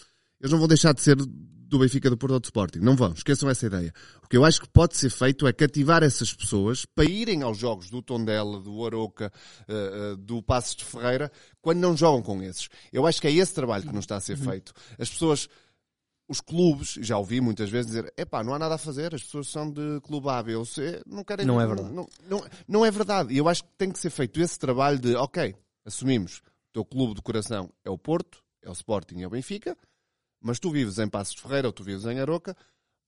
eles 0.42 0.52
não 0.52 0.60
vão 0.60 0.68
deixar 0.68 0.94
de 0.94 1.02
ser 1.02 1.16
do 1.16 1.80
Benfica, 1.80 2.10
do 2.10 2.18
Porto 2.18 2.34
ou 2.34 2.40
do 2.40 2.46
Sporting. 2.46 2.80
Não 2.80 2.96
vão, 2.96 3.14
esqueçam 3.14 3.50
essa 3.50 3.66
ideia. 3.66 3.92
O 4.24 4.28
que 4.28 4.38
eu 4.38 4.46
acho 4.46 4.62
que 4.62 4.70
pode 4.70 4.96
ser 4.96 5.10
feito 5.10 5.48
é 5.48 5.54
cativar 5.54 6.04
essas 6.04 6.32
pessoas 6.34 6.86
para 6.86 7.06
irem 7.06 7.42
aos 7.42 7.58
jogos 7.58 7.90
do 7.90 8.02
Tondela, 8.02 8.60
do 8.60 8.86
Aroca, 8.86 9.32
uh, 9.68 10.14
uh, 10.14 10.18
do 10.18 10.42
Passos 10.44 10.76
de 10.76 10.86
Ferreira, 10.86 11.32
quando 11.62 11.80
não 11.80 11.98
jogam 11.98 12.22
com 12.22 12.44
esses. 12.44 12.70
Eu 12.92 13.08
acho 13.08 13.20
que 13.20 13.28
é 13.28 13.32
esse 13.32 13.54
trabalho 13.54 13.84
que 13.84 13.94
não 13.94 14.00
está 14.00 14.18
a 14.18 14.20
ser 14.20 14.38
feito. 14.38 14.72
As 15.00 15.10
pessoas 15.10 15.50
os 16.28 16.40
clubes, 16.40 16.98
já 17.02 17.18
ouvi 17.18 17.42
muitas 17.42 17.70
vezes 17.70 17.88
dizer, 17.88 18.14
epá, 18.18 18.44
não 18.44 18.54
há 18.54 18.60
nada 18.60 18.76
a 18.76 18.78
fazer, 18.78 19.14
as 19.14 19.24
pessoas 19.24 19.50
são 19.50 19.70
de 19.70 20.00
clube 20.02 20.30
A, 20.30 20.42
B 20.42 20.56
ou 20.56 20.66
C, 20.66 21.02
não 21.06 21.24
querem... 21.24 21.46
Não 21.46 21.60
é 21.60 21.68
verdade. 21.68 21.92
Não, 21.92 22.08
não, 22.28 22.46
não 22.68 22.86
é 22.86 22.92
verdade. 22.92 23.34
E 23.34 23.38
eu 23.38 23.48
acho 23.48 23.64
que 23.64 23.70
tem 23.78 23.92
que 23.92 24.00
ser 24.00 24.10
feito 24.10 24.40
esse 24.42 24.58
trabalho 24.58 24.98
de, 24.98 25.16
ok, 25.16 25.56
assumimos, 25.86 26.38
o 26.38 26.74
teu 26.74 26.86
clube 26.86 27.16
de 27.16 27.22
coração 27.22 27.70
é 27.84 27.90
o 27.90 27.98
Porto, 27.98 28.44
é 28.62 28.70
o 28.70 28.74
Sporting, 28.74 29.22
é 29.22 29.28
o 29.28 29.30
Benfica, 29.30 29.78
mas 30.42 30.60
tu 30.60 30.72
vives 30.72 30.98
em 30.98 31.08
Passos 31.08 31.36
de 31.36 31.42
Ferreira 31.42 31.68
ou 31.68 31.74
tu 31.74 31.84
vives 31.84 32.06
em 32.06 32.20
Aroca, 32.20 32.56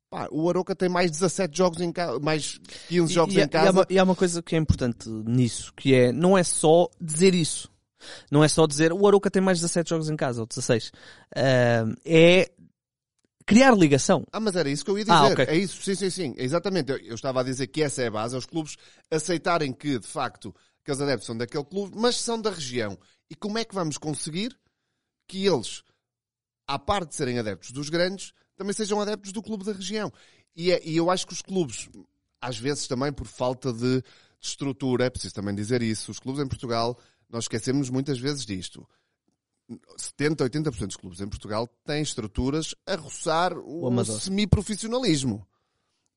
pá, 0.09 0.27
o 0.31 0.49
Aroca 0.49 0.75
tem 0.75 0.89
mais 0.89 1.11
17 1.11 1.57
jogos 1.57 1.81
em 1.81 1.91
casa, 1.91 2.19
mais 2.19 2.59
15 2.87 3.13
jogos 3.13 3.35
e, 3.35 3.41
em 3.41 3.47
casa. 3.47 3.65
E 3.65 3.67
há, 3.67 3.71
uma, 3.71 3.85
e 3.91 3.99
há 3.99 4.03
uma 4.03 4.15
coisa 4.15 4.41
que 4.41 4.55
é 4.55 4.59
importante 4.59 5.09
nisso, 5.09 5.73
que 5.73 5.93
é, 5.93 6.11
não 6.11 6.37
é 6.37 6.43
só 6.43 6.89
dizer 6.99 7.33
isso. 7.33 7.73
Não 8.31 8.43
é 8.43 8.47
só 8.47 8.67
dizer 8.67 8.93
o 8.93 9.07
Aroca 9.07 9.31
tem 9.31 9.41
mais 9.41 9.59
17 9.59 9.89
jogos 9.89 10.09
em 10.09 10.15
casa, 10.15 10.41
ou 10.41 10.47
16. 10.47 10.89
Uh, 10.89 11.95
é 12.05 12.51
criar 13.45 13.75
ligação. 13.75 14.25
Ah, 14.31 14.39
mas 14.39 14.55
era 14.55 14.69
isso 14.69 14.83
que 14.83 14.91
eu 14.91 14.97
ia 14.97 15.05
ah, 15.07 15.21
dizer. 15.21 15.29
Ah, 15.29 15.43
okay. 15.43 15.45
É 15.45 15.57
isso, 15.57 15.81
sim, 15.81 15.95
sim, 15.95 16.09
sim. 16.09 16.33
Exatamente. 16.37 16.91
Eu, 16.91 16.97
eu, 16.97 17.15
estava 17.15 17.41
a 17.41 17.43
dizer 17.43 17.67
que 17.67 17.83
essa 17.83 18.01
é 18.01 18.07
a 18.07 18.11
base, 18.11 18.35
é 18.35 18.37
os 18.37 18.45
clubes 18.45 18.75
aceitarem 19.11 19.71
que, 19.71 19.99
de 19.99 20.07
facto, 20.07 20.53
que 20.83 20.91
os 20.91 20.99
adeptos 20.99 21.27
são 21.27 21.37
daquele 21.37 21.63
clube, 21.63 21.95
mas 21.95 22.17
são 22.17 22.41
da 22.41 22.49
região. 22.49 22.97
E 23.29 23.35
como 23.35 23.57
é 23.57 23.65
que 23.65 23.75
vamos 23.75 23.97
conseguir 23.97 24.57
que 25.27 25.45
eles, 25.45 25.83
à 26.67 26.77
parte 26.79 27.09
de 27.09 27.15
serem 27.15 27.39
adeptos 27.39 27.71
dos 27.71 27.89
grandes, 27.89 28.33
também 28.55 28.73
sejam 28.73 28.99
adeptos 28.99 29.31
do 29.31 29.41
clube 29.41 29.63
da 29.63 29.73
região? 29.73 30.11
E, 30.55 30.71
é, 30.71 30.81
e 30.83 30.97
eu 30.97 31.09
acho 31.11 31.27
que 31.27 31.33
os 31.33 31.41
clubes, 31.41 31.89
às 32.41 32.57
vezes 32.57 32.87
também 32.87 33.11
por 33.11 33.27
falta 33.27 33.71
de, 33.73 34.01
de 34.01 34.03
estrutura, 34.41 35.05
é 35.05 35.09
preciso 35.09 35.33
também 35.33 35.53
dizer 35.53 35.81
isso, 35.81 36.11
os 36.11 36.19
clubes 36.19 36.43
em 36.43 36.47
Portugal, 36.47 36.97
nós 37.29 37.45
esquecemos 37.45 37.89
muitas 37.89 38.19
vezes 38.19 38.45
disto 38.45 38.87
70, 39.97 40.47
80% 40.49 40.87
dos 40.87 40.95
clubes 40.95 41.21
em 41.21 41.27
Portugal 41.27 41.67
têm 41.85 42.01
estruturas 42.01 42.75
a 42.85 42.95
roçar 42.95 43.57
o, 43.57 43.89
o 43.89 44.05
semi-profissionalismo. 44.05 45.45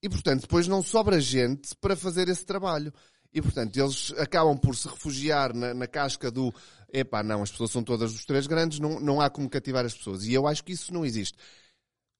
E, 0.02 0.08
portanto, 0.08 0.42
depois 0.42 0.68
não 0.68 0.82
sobra 0.82 1.20
gente 1.20 1.74
para 1.76 1.96
fazer 1.96 2.28
esse 2.28 2.44
trabalho. 2.44 2.92
E, 3.32 3.42
portanto, 3.42 3.76
eles 3.76 4.12
acabam 4.16 4.56
por 4.56 4.74
se 4.76 4.88
refugiar 4.88 5.54
na, 5.54 5.74
na 5.74 5.86
casca 5.86 6.30
do 6.30 6.52
epá, 6.92 7.22
não, 7.22 7.42
as 7.42 7.50
pessoas 7.50 7.70
são 7.70 7.82
todas 7.82 8.12
dos 8.12 8.24
três 8.24 8.46
grandes, 8.46 8.78
não, 8.78 8.98
não 9.00 9.20
há 9.20 9.28
como 9.28 9.48
cativar 9.48 9.84
as 9.84 9.94
pessoas. 9.94 10.24
E 10.24 10.32
eu 10.32 10.46
acho 10.46 10.64
que 10.64 10.72
isso 10.72 10.92
não 10.92 11.04
existe. 11.04 11.36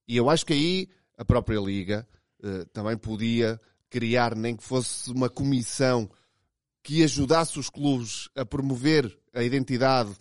E 0.07 0.17
eu 0.17 0.29
acho 0.29 0.45
que 0.45 0.53
aí 0.53 0.89
a 1.17 1.25
própria 1.25 1.59
Liga 1.59 2.07
uh, 2.43 2.65
também 2.67 2.97
podia 2.97 3.61
criar, 3.91 4.35
nem 4.35 4.57
que 4.57 4.63
fosse 4.63 5.11
uma 5.11 5.29
comissão 5.31 6.11
que 6.83 7.03
ajudasse 7.03 7.59
os 7.59 7.71
clubes 7.71 8.29
a 8.35 8.45
promover 8.45 9.19
a 9.35 9.43
identidade 9.43 10.15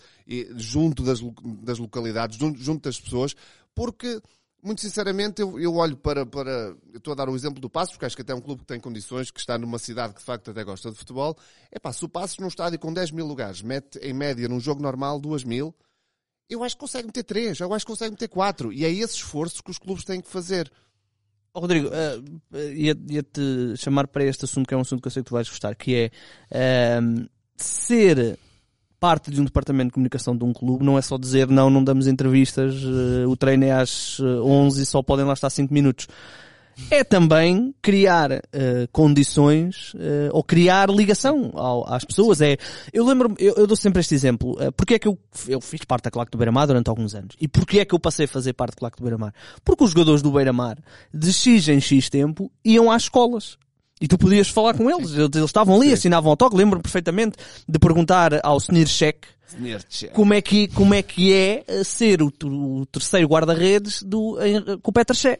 junto 0.55 1.03
das, 1.03 1.19
das 1.61 1.77
localidades, 1.79 2.37
junto 2.37 2.81
das 2.81 2.99
pessoas, 2.99 3.35
porque, 3.73 4.21
muito 4.61 4.81
sinceramente, 4.81 5.41
eu, 5.41 5.59
eu 5.59 5.75
olho 5.75 5.95
para, 5.95 6.25
para. 6.25 6.75
Eu 6.91 6.97
estou 6.97 7.13
a 7.13 7.15
dar 7.15 7.29
o 7.29 7.35
exemplo 7.35 7.61
do 7.61 7.69
Passos, 7.69 7.93
porque 7.93 8.05
acho 8.05 8.15
que 8.15 8.21
até 8.21 8.33
é 8.33 8.35
um 8.35 8.41
clube 8.41 8.61
que 8.61 8.67
tem 8.67 8.79
condições, 8.79 9.31
que 9.31 9.39
está 9.39 9.57
numa 9.57 9.77
cidade 9.79 10.13
que 10.13 10.19
de 10.19 10.25
facto 10.25 10.51
até 10.51 10.63
gosta 10.63 10.91
de 10.91 10.97
futebol. 10.97 11.37
É 11.71 11.79
pá, 11.79 11.93
se 11.93 12.03
o 12.03 12.09
Passos 12.09 12.37
num 12.39 12.47
estádio 12.47 12.79
com 12.79 12.91
10 12.91 13.11
mil 13.11 13.25
lugares 13.25 13.61
mete 13.61 13.97
em 13.99 14.13
média 14.13 14.47
num 14.49 14.59
jogo 14.59 14.81
normal 14.81 15.19
2 15.19 15.43
mil, 15.43 15.73
eu 16.49 16.63
acho 16.63 16.75
que 16.75 16.79
consegue 16.79 17.07
meter 17.07 17.23
3, 17.23 17.59
eu 17.59 17.73
acho 17.73 17.85
que 17.85 17.91
consegue 17.91 18.11
meter 18.11 18.27
4. 18.27 18.73
E 18.73 18.85
é 18.85 18.91
esse 18.91 19.15
esforço 19.15 19.63
que 19.63 19.71
os 19.71 19.77
clubes 19.77 20.03
têm 20.03 20.21
que 20.21 20.29
fazer. 20.29 20.71
Oh, 21.53 21.59
Rodrigo, 21.59 21.87
uh, 21.87 22.57
ia-te 22.57 23.41
ia 23.41 23.75
chamar 23.75 24.07
para 24.07 24.23
este 24.23 24.45
assunto, 24.45 24.67
que 24.67 24.73
é 24.73 24.77
um 24.77 24.81
assunto 24.81 25.01
que 25.01 25.07
eu 25.07 25.11
sei 25.11 25.23
que 25.23 25.29
tu 25.29 25.33
vais 25.33 25.49
gostar, 25.49 25.75
que 25.75 26.11
é 26.51 26.99
uh, 27.01 27.29
ser 27.55 28.37
parte 28.99 29.29
de 29.31 29.39
um 29.41 29.45
departamento 29.45 29.89
de 29.89 29.93
comunicação 29.93 30.35
de 30.35 30.43
um 30.43 30.53
clube 30.53 30.83
não 30.83 30.97
é 30.97 31.01
só 31.01 31.17
dizer 31.17 31.47
não, 31.47 31.69
não 31.69 31.83
damos 31.83 32.07
entrevistas, 32.07 32.75
uh, 32.83 33.29
o 33.29 33.35
treino 33.37 33.65
é 33.65 33.71
às 33.71 34.19
11 34.19 34.81
e 34.81 34.85
só 34.85 35.01
podem 35.03 35.25
lá 35.25 35.33
estar 35.33 35.49
5 35.49 35.73
minutos. 35.73 36.07
é 36.91 37.03
também 37.03 37.73
criar 37.81 38.31
eh, 38.31 38.87
condições 38.91 39.93
eh, 39.99 40.29
ou 40.31 40.43
criar 40.43 40.91
ligação 40.91 41.51
ao- 41.55 41.91
às 41.91 42.05
pessoas. 42.05 42.39
É, 42.39 42.55
eu 42.93 43.03
lembro 43.03 43.33
eu, 43.39 43.55
eu 43.55 43.65
dou 43.65 43.75
sempre 43.75 43.99
este 43.99 44.13
exemplo. 44.13 44.51
Uh, 44.51 44.71
porque 44.73 44.93
é 44.93 44.99
que 44.99 45.07
eu, 45.07 45.17
eu 45.47 45.59
fiz 45.59 45.81
parte 45.83 46.03
da 46.03 46.11
Claque 46.11 46.31
do 46.31 46.37
Beira-Mar 46.37 46.67
durante 46.67 46.87
alguns 46.87 47.15
anos? 47.15 47.35
E 47.41 47.47
porquê 47.47 47.79
é 47.79 47.85
que 47.85 47.95
eu 47.95 47.99
passei 47.99 48.25
a 48.25 48.27
fazer 48.27 48.53
parte 48.53 48.75
da 48.75 48.79
Claque 48.79 48.97
do 48.97 49.01
Beira-Mar? 49.01 49.33
Porque 49.65 49.83
os 49.83 49.89
jogadores 49.89 50.21
do 50.21 50.31
Beira-Mar, 50.31 50.77
de 51.11 51.33
X 51.33 51.67
em 51.67 51.81
X 51.81 52.11
tempo, 52.11 52.51
iam 52.63 52.91
às 52.91 53.03
escolas. 53.03 53.57
E 53.99 54.07
tu 54.07 54.17
podias 54.17 54.47
falar 54.49 54.75
com 54.75 54.89
eles. 54.89 55.11
Eles, 55.11 55.29
eles 55.33 55.45
estavam 55.45 55.75
ali, 55.75 55.91
assinavam 55.91 56.31
o 56.31 56.37
toque. 56.37 56.55
Lembro-me 56.55 56.83
perfeitamente 56.83 57.37
de 57.67 57.79
perguntar 57.79 58.39
ao 58.43 58.59
Sr. 58.59 58.87
Cheque 58.87 59.27
como 60.13 60.33
é 60.33 60.41
que, 60.41 60.67
como 60.67 60.93
é, 60.93 61.01
que 61.01 61.33
é 61.33 61.63
eh, 61.67 61.83
ser 61.83 62.21
o, 62.21 62.31
o 62.43 62.85
terceiro 62.87 63.27
guarda-redes 63.27 64.03
do, 64.03 64.37
com 64.81 64.91
o 64.91 64.93
Peter 64.93 65.15
Shea. 65.15 65.39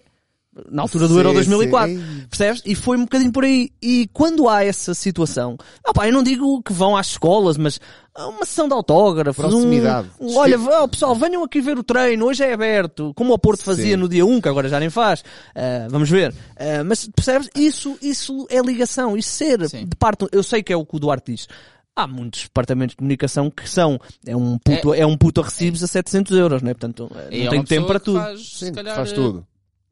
Na 0.70 0.82
altura 0.82 1.08
do 1.08 1.14
Sim, 1.14 1.20
Euro 1.20 1.34
2004. 1.34 1.96
sim. 1.96 2.26
Percebes? 2.30 2.62
E 2.66 2.76
foi 2.76 2.98
um 2.98 3.02
bocadinho 3.02 3.32
por 3.32 3.44
aí. 3.44 3.70
E 3.82 4.10
quando 4.14 4.50
há 4.50 4.64
essa 4.64 4.94
situação, 4.94 5.58
opá, 5.88 6.08
eu 6.08 6.14
não 6.14 6.24
digo 6.24 6.62
que 6.64 6.74
vão 6.74 6.96
às 6.98 7.08
escolas, 7.08 7.58
mas 7.58 7.80
há 8.16 8.28
uma 8.28 8.46
sessão 8.46 8.68
de 8.68 8.74
autógrafos. 8.74 9.46
Proximidade. 9.46 10.10
Um, 10.20 10.36
olha, 10.36 10.60
ó, 10.60 10.88
pessoal, 10.88 11.16
venham 11.16 11.44
aqui 11.44 11.62
ver 11.62 11.78
o 11.78 11.84
treino, 11.84 12.26
hoje 12.26 12.44
é 12.44 12.54
aberto. 12.54 13.14
Como 13.16 13.34
o 13.34 13.40
Porto 13.40 13.64
fazia 13.64 13.92
Sim. 13.92 13.98
no 13.98 14.10
dia 14.10 14.26
1, 14.26 14.42
que 14.42 14.50
agora 14.50 14.68
já 14.68 14.80
nem 14.80 14.90
faz. 14.90 15.24
Ah, 15.56 15.88
vamos 15.90 16.10
ver. 16.10 16.34
Ah, 16.58 16.84
mas 16.84 17.08
percebes? 17.08 17.50
Isso, 17.56 17.98
isso 18.02 18.48
é 18.50 18.60
ligação. 18.60 19.16
Isso 19.16 19.30
ser 19.30 19.70
Sim. 19.70 19.86
de 19.86 19.96
parte. 19.96 20.28
Eu 20.32 20.44
sei 20.44 20.64
que 20.64 20.74
é 20.74 20.76
o 20.78 20.86
que 20.86 20.96
o 20.96 21.00
Duarte 21.00 21.32
diz. 21.32 21.48
Há 21.96 22.06
muitos 22.06 22.44
departamentos 22.44 22.94
de 22.94 22.98
comunicação 22.98 23.50
que 23.50 23.68
são, 23.68 24.00
é 24.24 24.36
um 24.36 24.60
puto, 24.60 24.94
é, 24.94 25.04
um 25.04 25.18
puto 25.18 25.42
a 25.42 25.44
recibos 25.46 25.84
a 25.84 25.88
700 25.88 26.38
euros, 26.38 26.62
não 26.62 26.70
é? 26.70 26.74
Portanto, 26.76 27.10
não 27.12 27.22
é 27.22 27.50
tem 27.50 27.64
tempo 27.64 27.88
para 27.88 28.00
tudo. 28.00 28.20
Faz, 28.20 28.50
Sim, 28.60 28.72
calhar, 28.72 28.96
faz 28.96 29.12
tudo. 29.14 29.44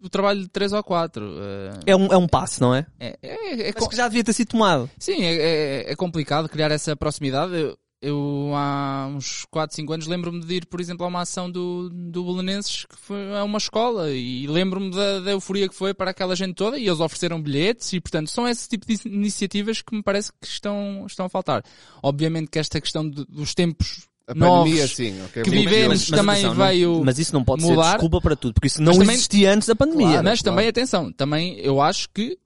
O 0.02 0.10
trabalho 0.10 0.42
de 0.42 0.50
3 0.50 0.74
ou 0.74 0.84
4. 0.84 1.24
É 1.86 1.96
um, 1.96 2.06
é 2.08 2.18
um 2.18 2.28
passo, 2.28 2.62
não 2.62 2.76
é? 2.76 2.86
É, 3.00 3.18
é, 3.24 3.70
é, 3.70 3.74
Mas 3.74 3.88
que 3.88 3.96
já 3.96 4.08
devia 4.08 4.24
ter 4.24 4.34
sido 4.34 4.50
tomado. 4.50 4.90
Sim, 5.00 5.24
é, 5.24 5.36
é, 5.36 5.92
é 5.92 5.96
complicado 5.96 6.50
criar 6.50 6.70
essa 6.72 6.96
proximidade. 6.96 7.54
Eu, 7.56 7.78
eu 8.02 8.52
há 8.54 9.08
uns 9.08 9.46
4, 9.50 9.76
5 9.76 9.94
anos 9.94 10.06
lembro-me 10.06 10.42
de 10.46 10.54
ir, 10.56 10.66
por 10.68 10.80
exemplo, 10.80 11.06
a 11.06 11.10
uma 11.10 11.22
ação 11.22 11.50
do, 11.50 11.90
do 11.90 12.24
Belenenses 12.24 12.86
que 12.86 12.96
foi 12.98 13.36
a 13.36 13.44
uma 13.44 13.58
escola 13.58 14.12
e 14.12 14.46
lembro-me 14.46 14.92
da, 14.92 15.22
da 15.22 15.32
euforia 15.32 15.68
que 15.68 15.74
foi 15.74 15.92
para 15.94 16.12
aquela 16.12 16.36
gente 16.36 16.54
toda 16.54 16.78
e 16.78 16.86
eles 16.88 17.00
ofereceram 17.00 17.42
bilhetes 17.42 17.92
e, 17.94 18.00
portanto, 18.02 18.30
são 18.30 18.48
esse 18.48 18.68
tipo 18.70 18.86
de 18.86 19.00
iniciativas 19.08 19.82
que 19.82 19.96
me 19.96 20.04
parece 20.04 20.32
que 20.40 20.46
estão, 20.48 21.06
estão 21.08 21.26
a 21.26 21.30
faltar. 21.30 21.64
Obviamente 22.04 22.50
que 22.52 22.60
esta 22.60 22.80
questão 22.80 23.10
de- 23.10 23.26
dos 23.26 23.56
tempos 23.56 24.08
A 24.28 24.34
novos 24.34 24.64
pandemia, 24.70 24.88
sim. 24.88 25.22
ok. 25.24 25.44
que 25.44 25.50
vivemos 25.50 26.10
Mas- 26.10 26.20
também 26.20 26.36
atenção, 26.46 26.56
veio 26.56 27.04
Mas 27.06 27.20
isso 27.20 27.34
não 27.34 27.44
pode 27.44 27.62
ser 27.62 27.70
mudar. 27.70 27.92
desculpa 27.92 28.20
para 28.22 28.36
tudo, 28.36 28.54
porque 28.56 28.68
isso 28.68 28.82
não 28.82 28.94
também- 28.94 29.14
existia 29.14 29.54
antes 29.54 29.68
da 29.68 29.76
pandemia. 29.76 30.08
Claro. 30.08 30.24
Mas 30.24 30.42
também, 30.42 30.68
atenção, 30.68 31.12
também 31.12 31.60
eu 31.60 31.80
acho 31.80 32.10
que 32.10 32.38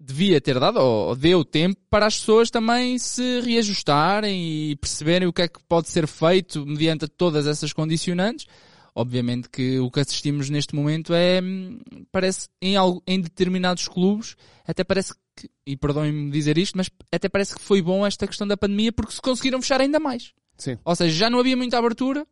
devia 0.00 0.40
ter 0.40 0.58
dado, 0.58 0.78
ou 0.78 1.08
ou 1.08 1.16
deu 1.16 1.44
tempo 1.44 1.78
para 1.90 2.06
as 2.06 2.18
pessoas 2.18 2.50
também 2.50 2.96
se 2.98 3.40
reajustarem 3.40 4.70
e 4.70 4.76
perceberem 4.76 5.28
o 5.28 5.32
que 5.32 5.42
é 5.42 5.48
que 5.48 5.58
pode 5.68 5.88
ser 5.88 6.06
feito 6.06 6.64
mediante 6.64 7.06
todas 7.08 7.46
essas 7.46 7.72
condicionantes. 7.72 8.46
Obviamente 8.94 9.48
que 9.48 9.78
o 9.78 9.90
que 9.90 10.00
assistimos 10.00 10.48
neste 10.50 10.74
momento 10.74 11.12
é, 11.14 11.40
hum, 11.42 11.78
parece, 12.10 12.48
em, 12.60 12.74
algo, 12.76 13.02
em 13.06 13.20
determinados 13.20 13.86
clubes, 13.86 14.34
até 14.66 14.82
parece 14.82 15.12
que, 15.36 15.48
e 15.66 15.76
perdoem-me 15.76 16.30
dizer 16.32 16.58
isto, 16.58 16.76
mas 16.76 16.88
até 17.12 17.28
parece 17.28 17.54
que 17.54 17.60
foi 17.60 17.80
bom 17.80 18.04
esta 18.04 18.26
questão 18.26 18.46
da 18.46 18.56
pandemia 18.56 18.90
porque 18.92 19.12
se 19.12 19.20
conseguiram 19.22 19.60
fechar 19.60 19.80
ainda 19.80 20.00
mais. 20.00 20.32
Sim. 20.58 20.76
Ou 20.84 20.94
seja, 20.96 21.16
já 21.16 21.30
não 21.30 21.38
havia 21.38 21.56
muita 21.56 21.78
abertura, 21.78 22.26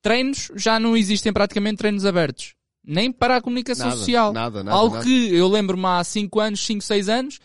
treinos, 0.00 0.50
já 0.56 0.78
não 0.80 0.96
existem 0.96 1.32
praticamente 1.32 1.76
treinos 1.78 2.04
abertos. 2.06 2.54
Nem 2.84 3.12
para 3.12 3.36
a 3.36 3.40
comunicação 3.40 3.86
Nada, 3.86 3.98
social. 3.98 4.32
nada, 4.32 4.64
nada, 4.64 4.76
Algo 4.76 4.94
nada. 4.94 5.04
que 5.06 5.34
eu 5.34 5.46
lembro-me 5.46 5.86
há 5.86 6.02
5 6.02 6.40
anos, 6.40 6.64
5, 6.66 6.82
6 6.82 7.08
anos, 7.08 7.38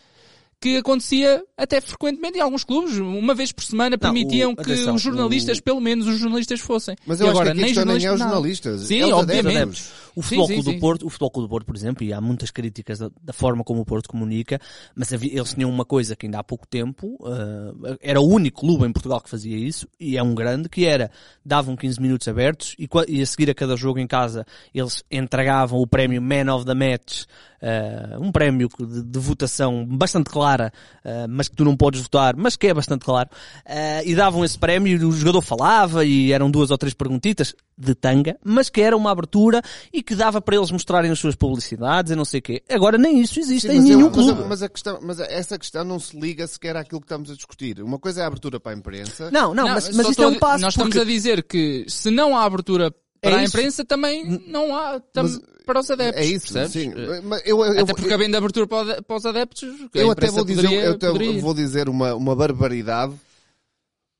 que 0.60 0.76
acontecia 0.78 1.42
até 1.56 1.80
frequentemente 1.80 2.38
em 2.38 2.40
alguns 2.40 2.64
clubes. 2.64 2.98
Uma 2.98 3.34
vez 3.34 3.52
por 3.52 3.62
semana 3.62 3.96
permitiam 3.96 4.52
o- 4.52 4.56
que 4.56 4.62
atenção, 4.62 4.96
os 4.96 5.02
jornalistas, 5.02 5.58
o- 5.58 5.62
pelo 5.62 5.80
menos 5.80 6.06
os 6.06 6.18
jornalistas 6.18 6.60
fossem. 6.60 6.96
Mas 7.06 7.20
E 7.20 7.22
eu 7.22 7.28
acho 7.28 7.40
agora, 7.40 7.54
que 7.54 7.60
aqui 7.60 7.62
a 7.62 7.66
questão 7.74 7.84
nem 7.84 8.04
é 8.04 8.12
os 8.12 8.18
jornalistas. 8.18 8.80
Sim, 8.82 9.00
é 9.00 9.06
os 9.06 9.12
obviamente. 9.12 9.84
O 10.16 10.22
Futebol 10.22 10.48
sim, 10.48 10.62
sim. 10.62 10.72
do 10.74 10.80
Porto, 10.80 11.06
o 11.06 11.10
Futebol 11.10 11.42
do 11.42 11.48
Porto, 11.48 11.64
por 11.66 11.76
exemplo, 11.76 12.02
e 12.04 12.12
há 12.12 12.20
muitas 12.20 12.50
críticas 12.50 12.98
da, 12.98 13.08
da 13.22 13.32
forma 13.32 13.62
como 13.62 13.82
o 13.82 13.84
Porto 13.84 14.08
comunica, 14.08 14.60
mas 14.96 15.12
havia- 15.12 15.32
eles 15.32 15.54
tinham 15.54 15.70
uma 15.70 15.84
coisa 15.84 16.16
que 16.16 16.26
ainda 16.26 16.40
há 16.40 16.42
pouco 16.42 16.66
tempo, 16.66 17.16
ah, 17.24 17.96
era 18.00 18.20
o 18.20 18.26
único 18.26 18.60
clube 18.62 18.84
em 18.84 18.92
Portugal 18.92 19.20
que 19.20 19.30
fazia 19.30 19.56
isso, 19.56 19.86
e 20.00 20.16
é 20.16 20.22
um 20.22 20.34
grande, 20.34 20.68
que 20.68 20.84
era, 20.84 21.08
davam 21.44 21.76
15 21.76 22.00
minutos 22.02 22.26
abertos, 22.26 22.74
e, 22.76 22.88
e 23.06 23.22
a 23.22 23.26
seguir 23.26 23.48
a 23.48 23.54
cada 23.54 23.76
jogo 23.76 24.00
em 24.00 24.08
casa, 24.08 24.44
eles 24.74 25.04
entregavam 25.08 25.78
o 25.80 25.86
prémio 25.86 26.20
Man 26.20 26.52
of 26.52 26.64
the 26.66 26.74
Match, 26.74 27.22
ah, 27.62 28.16
um 28.20 28.30
prémio 28.32 28.68
de, 28.78 29.02
de 29.02 29.18
votação 29.18 29.84
bastante 29.86 30.30
clara, 30.30 30.72
ah, 31.04 31.26
mas 31.28 31.48
que 31.48 31.56
tu 31.56 31.64
não 31.64 31.76
podes 31.76 32.00
votar, 32.00 32.36
mas 32.36 32.56
que 32.56 32.66
é 32.68 32.74
bastante 32.74 33.04
claro, 33.04 33.28
ah, 33.66 34.02
e 34.04 34.14
davam 34.14 34.44
esse 34.44 34.58
prémio, 34.58 34.96
e 35.00 35.04
o 35.04 35.12
jogador 35.12 35.42
falava, 35.42 36.04
e 36.04 36.32
eram 36.32 36.50
duas 36.50 36.70
ou 36.70 36.78
três 36.78 36.94
perguntitas, 36.94 37.54
de 37.80 37.94
tanga, 37.94 38.36
mas 38.44 38.68
que 38.68 38.80
era 38.80 38.96
uma 38.96 39.10
abertura 39.12 39.62
e 39.92 40.02
que 40.02 40.14
dava 40.16 40.40
para 40.40 40.56
eles 40.56 40.68
mostrarem 40.72 41.12
as 41.12 41.18
suas 41.20 41.36
publicidades 41.36 42.10
e 42.10 42.16
não 42.16 42.24
sei 42.24 42.40
o 42.40 42.42
quê. 42.42 42.62
Agora 42.68 42.98
nem 42.98 43.20
isso 43.20 43.38
existe 43.38 43.68
Sim, 43.68 43.74
em 43.74 43.76
mas, 43.76 43.84
nenhum 43.84 44.00
eu- 44.00 44.10
mas 44.10 44.18
a- 44.18 44.32
clube. 44.34 44.48
mas 44.48 44.62
a 44.64 44.68
questão, 44.68 44.98
mas 45.00 45.20
essa 45.20 45.56
questão 45.56 45.84
não 45.84 46.00
se 46.00 46.18
liga 46.18 46.44
sequer 46.48 46.76
àquilo 46.76 47.00
que 47.00 47.04
estamos 47.04 47.30
a 47.30 47.34
discutir. 47.34 47.80
Uma 47.80 47.98
coisa 48.00 48.20
é 48.22 48.24
a 48.24 48.26
abertura 48.26 48.58
para 48.58 48.72
a 48.72 48.74
imprensa. 48.76 49.30
Não, 49.30 49.54
não, 49.54 49.64
Não, 49.66 49.74
mas, 49.74 49.90
mas 49.94 50.08
isto 50.08 50.22
é 50.22 50.26
um 50.26 50.34
passo. 50.40 50.62
Nós 50.64 50.72
estamos 50.74 50.92
porque- 50.92 51.08
a 51.08 51.12
dizer 51.12 51.44
que 51.44 51.84
se 51.88 52.10
não 52.10 52.36
há 52.36 52.44
abertura 52.44 52.92
para 53.20 53.32
É 53.32 53.34
a 53.40 53.44
isso. 53.44 53.56
imprensa, 53.56 53.84
também 53.84 54.24
não 54.46 54.74
há 54.76 55.00
tam- 55.00 55.24
Mas- 55.24 55.40
para 55.66 55.80
os 55.80 55.90
adeptos. 55.90 56.22
É 56.22 56.24
isso, 56.26 56.52
percebes? 56.52 56.72
sim. 56.72 56.92
Eh, 56.96 57.20
Mas 57.22 57.42
eu, 57.44 57.62
eu, 57.64 57.82
Até 57.82 57.92
porque 57.94 58.08
eu, 58.10 58.14
havendo 58.14 58.36
abertura 58.36 58.66
para 58.66 59.02
para 59.02 59.16
os 59.16 59.26
adeptos, 59.26 59.68
a 59.94 59.98
eu 59.98 60.10
até 60.10 60.28
vou 60.30 60.44
dizer, 60.44 60.62
poderia, 60.62 60.84
eu 60.86 60.92
até 60.92 61.10
poderia. 61.10 61.40
vou 61.42 61.52
dizer 61.54 61.88
uma, 61.88 62.14
uma 62.14 62.34
barbaridade, 62.34 63.14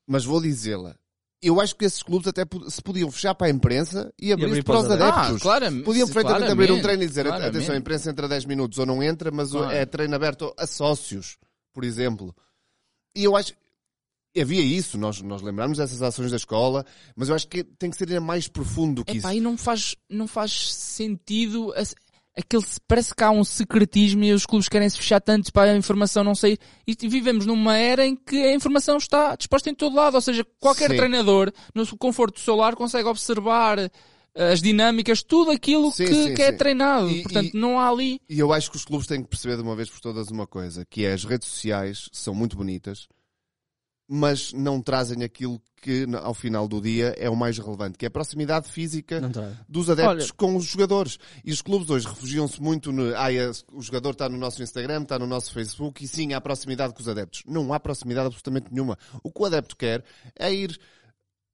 mas 0.07 0.25
vou 0.25 0.41
dizê-la. 0.41 0.95
Eu 1.41 1.61
acho 1.61 1.73
que 1.75 1.85
esses 1.85 2.03
clubes 2.03 2.27
até 2.27 2.43
se 2.67 2.81
podiam 2.81 3.09
fechar 3.09 3.33
para 3.33 3.47
a 3.47 3.49
imprensa 3.49 4.13
e 4.19 4.33
abrir, 4.33 4.47
abrir 4.47 4.63
para 4.63 4.79
os 4.79 4.91
adeptos. 4.91 5.37
Ah, 5.37 5.39
claramente, 5.39 5.83
Podiam 5.85 6.05
perfeitamente 6.07 6.51
abrir 6.51 6.71
um 6.71 6.81
treino 6.81 7.03
e 7.03 7.07
dizer, 7.07 7.25
claramente. 7.25 7.55
atenção, 7.55 7.75
a 7.75 7.77
imprensa 7.77 8.09
entra 8.11 8.27
10 8.27 8.43
minutos 8.45 8.77
ou 8.77 8.85
não 8.85 9.01
entra, 9.01 9.31
mas 9.31 9.53
o- 9.53 9.59
Claro. 9.59 9.73
é 9.73 9.85
treino 9.85 10.13
aberto 10.15 10.53
a 10.57 10.67
sócios, 10.67 11.37
por 11.73 11.85
exemplo. 11.85 12.35
E 13.15 13.23
eu 13.23 13.37
acho, 13.37 13.53
havia 14.37 14.61
isso, 14.61 14.97
nós, 14.97 15.21
nós 15.21 15.41
lembramos 15.41 15.77
dessas 15.77 16.01
ações 16.01 16.31
da 16.31 16.37
escola, 16.37 16.85
mas 17.15 17.29
eu 17.29 17.35
acho 17.35 17.47
que 17.47 17.63
tem 17.63 17.89
que 17.89 17.97
ser 17.97 18.07
ainda 18.07 18.21
mais 18.21 18.47
profundo 18.47 18.95
do 18.95 19.05
que 19.05 19.17
isso. 19.17 19.25
Epá, 19.27 19.33
e 19.35 19.39
não 19.39 19.57
faz, 19.57 19.95
não 20.09 20.27
faz 20.27 20.73
sentido. 20.73 21.73
Aquele, 22.37 22.63
parece 22.87 23.13
que 23.13 23.23
há 23.23 23.31
um 23.31 23.43
secretismo 23.43 24.23
e 24.23 24.31
os 24.31 24.45
clubes 24.45 24.69
querem 24.69 24.87
se 24.89 24.97
fechar 24.97 25.19
tanto 25.19 25.51
para 25.51 25.71
a 25.71 25.75
informação 25.75 26.23
não 26.23 26.35
sair. 26.35 26.57
E 26.87 26.95
vivemos 27.07 27.45
numa 27.45 27.75
era 27.75 28.05
em 28.05 28.15
que 28.15 28.37
a 28.43 28.53
informação 28.53 28.97
está 28.97 29.35
disposta 29.35 29.69
em 29.69 29.75
todo 29.75 29.95
lado. 29.95 30.13
Ou 30.15 30.21
seja, 30.21 30.45
qualquer 30.59 30.89
Sim. 30.91 30.97
treinador, 30.97 31.51
no 31.75 31.85
conforto 31.97 32.35
do 32.35 32.39
seu 32.39 32.55
lar, 32.55 32.75
consegue 32.75 33.09
observar 33.09 33.77
eh, 33.79 33.89
as 34.53 34.61
dinâmicas, 34.61 35.21
tudo 35.21 35.51
aquilo 35.51 35.91
Sim, 35.91 36.05
que, 36.05 36.13
sim, 36.13 36.33
que 36.35 36.41
é 36.41 36.51
sim. 36.51 36.57
treinado. 36.57 37.09
E- 37.09 37.23
Portanto, 37.23 37.53
e- 37.53 37.57
não 37.59 37.77
há 37.77 37.89
ali. 37.89 38.21
E 38.29 38.39
eu 38.39 38.53
acho 38.53 38.69
que 38.71 38.77
os 38.77 38.85
clubes 38.85 39.07
têm 39.07 39.21
que 39.21 39.27
perceber 39.27 39.57
de 39.57 39.63
uma 39.63 39.75
vez 39.75 39.89
por 39.89 39.99
todas 39.99 40.29
uma 40.29 40.47
coisa, 40.47 40.85
que 40.85 41.05
é 41.05 41.11
as 41.11 41.25
redes 41.25 41.49
sociais 41.49 42.07
são 42.13 42.33
muito 42.33 42.55
bonitas, 42.55 43.07
mas 44.11 44.51
não 44.53 44.81
trazem 44.81 45.23
aquilo 45.23 45.61
que 45.81 46.05
ao 46.21 46.33
final 46.33 46.67
do 46.67 46.81
dia 46.81 47.15
é 47.17 47.29
o 47.29 47.35
mais 47.35 47.57
relevante, 47.57 47.97
que 47.97 48.05
é 48.05 48.07
a 48.07 48.11
proximidade 48.11 48.69
física 48.69 49.21
dos 49.69 49.89
adeptos 49.89 50.25
Olha- 50.25 50.33
com 50.35 50.55
os 50.55 50.65
jogadores. 50.65 51.17
E 51.45 51.51
os 51.51 51.61
clubes 51.61 51.89
hoje 51.89 52.07
refugiam-se 52.07 52.61
muito 52.61 52.91
no, 52.91 53.15
ah, 53.15 53.27
o 53.71 53.81
jogador 53.81 54.09
está 54.11 54.27
no 54.27 54.37
nosso 54.37 54.61
Instagram, 54.61 55.03
está 55.03 55.17
no 55.19 55.27
nosso 55.27 55.53
Facebook, 55.53 56.03
e 56.03 56.07
sim, 56.07 56.33
há 56.33 56.41
proximidade 56.41 56.93
com 56.93 56.99
os 57.01 57.07
adeptos. 57.07 57.43
Não 57.45 57.71
há 57.71 57.79
proximidade 57.79 58.25
absolutamente 58.25 58.67
nenhuma. 58.73 58.97
O 59.23 59.31
que 59.31 59.41
o 59.41 59.45
adepto 59.45 59.77
quer 59.77 60.03
é 60.37 60.53
ir 60.53 60.77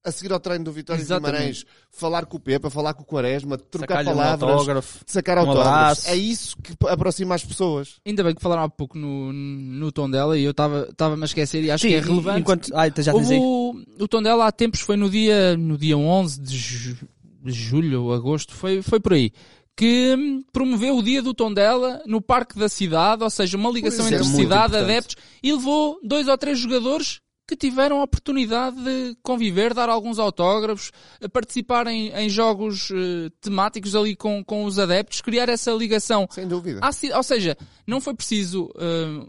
a 0.06 0.12
seguir 0.12 0.32
ao 0.32 0.40
treino 0.40 0.64
do 0.64 0.72
Vitória 0.72 1.04
de. 1.04 1.12
Guimarães, 1.14 1.66
falar 1.90 2.26
com 2.26 2.38
o 2.38 2.40
Pepa, 2.40 2.70
falar 2.70 2.94
com 2.94 3.02
o 3.04 3.06
Quaresma, 3.06 3.58
trocar 3.58 3.88
Sacar-lhe 3.98 4.10
um 4.10 4.14
palavras, 4.16 4.50
autógrafo. 4.52 5.00
sacar 5.08 5.38
um 5.38 5.50
autógrafos. 5.50 6.08
É 6.08 6.16
isso 6.16 6.56
que 6.62 6.74
aproxima 6.88 7.34
as 7.36 7.44
pessoas. 7.44 7.96
Ainda 8.06 8.24
bem 8.24 8.36
que 8.36 8.42
falaram 8.42 8.64
há 8.64 8.70
pouco 8.70 8.98
no, 8.98 9.34
no 9.34 9.92
tom 9.92 10.10
dela 10.10 10.38
e 10.38 10.44
eu 10.44 10.52
estava-me 10.52 11.22
a 11.22 11.26
esquecer 11.26 11.64
e 11.64 11.72
acho 11.72 11.82
Sim, 11.82 11.88
que 11.90 11.96
é 11.96 12.00
relevante. 12.00 12.40
Enquanto, 12.42 12.70
ah, 12.76 13.02
já 13.02 13.14
Houve 13.14 13.34
aí. 13.34 13.40
o, 13.42 13.76
o 14.00 14.08
tom 14.08 14.22
dela 14.22 14.46
há 14.48 14.52
tempos, 14.52 14.80
foi 14.82 14.96
no 14.96 15.10
dia, 15.10 15.58
no 15.58 15.78
dia 15.78 15.98
11 15.98 16.40
de, 16.42 16.58
ju- 16.58 16.98
de 17.44 17.52
julho 17.52 18.04
ou 18.04 18.14
agosto, 18.14 18.54
foi, 18.54 18.82
foi 18.82 19.00
por 19.00 19.14
aí, 19.14 19.32
que 19.76 20.42
promoveu 20.54 20.98
o 20.98 21.04
dia 21.04 21.22
do 21.22 21.34
Tondela 21.34 22.02
no 22.06 22.22
Parque 22.22 22.58
da 22.58 22.70
Cidade, 22.70 23.24
ou 23.24 23.30
seja, 23.30 23.58
uma 23.58 23.70
ligação 23.70 24.06
é, 24.06 24.10
entre 24.10 24.24
muito 24.24 24.36
cidade, 24.38 24.68
importante. 24.74 24.84
adeptos, 24.92 25.16
e 25.44 25.52
levou 25.52 26.00
dois 26.04 26.28
ou 26.28 26.38
três 26.38 26.58
jogadores 26.60 27.20
que 27.48 27.56
tiveram 27.56 28.00
a 28.00 28.04
oportunidade 28.04 28.76
de 28.84 29.16
conviver, 29.22 29.74
dar 29.74 29.88
alguns 29.90 30.18
autógrafos, 30.20 30.92
participar 31.32 31.86
em, 31.88 32.10
em 32.10 32.28
jogos 32.30 32.90
eh, 32.92 33.30
temáticos 33.40 33.96
ali 33.96 34.16
com, 34.16 34.44
com 34.44 34.66
os 34.66 34.80
adeptos, 34.80 35.22
criar 35.22 35.48
essa 35.48 35.72
ligação 35.72 36.28
Sem 36.32 36.48
dúvida. 36.48 36.80
à 36.82 36.90
ou 37.18 37.24
seja, 37.24 37.56
não 37.86 38.02
foi 38.02 38.16
preciso 38.16 38.70
eh, 38.78 39.28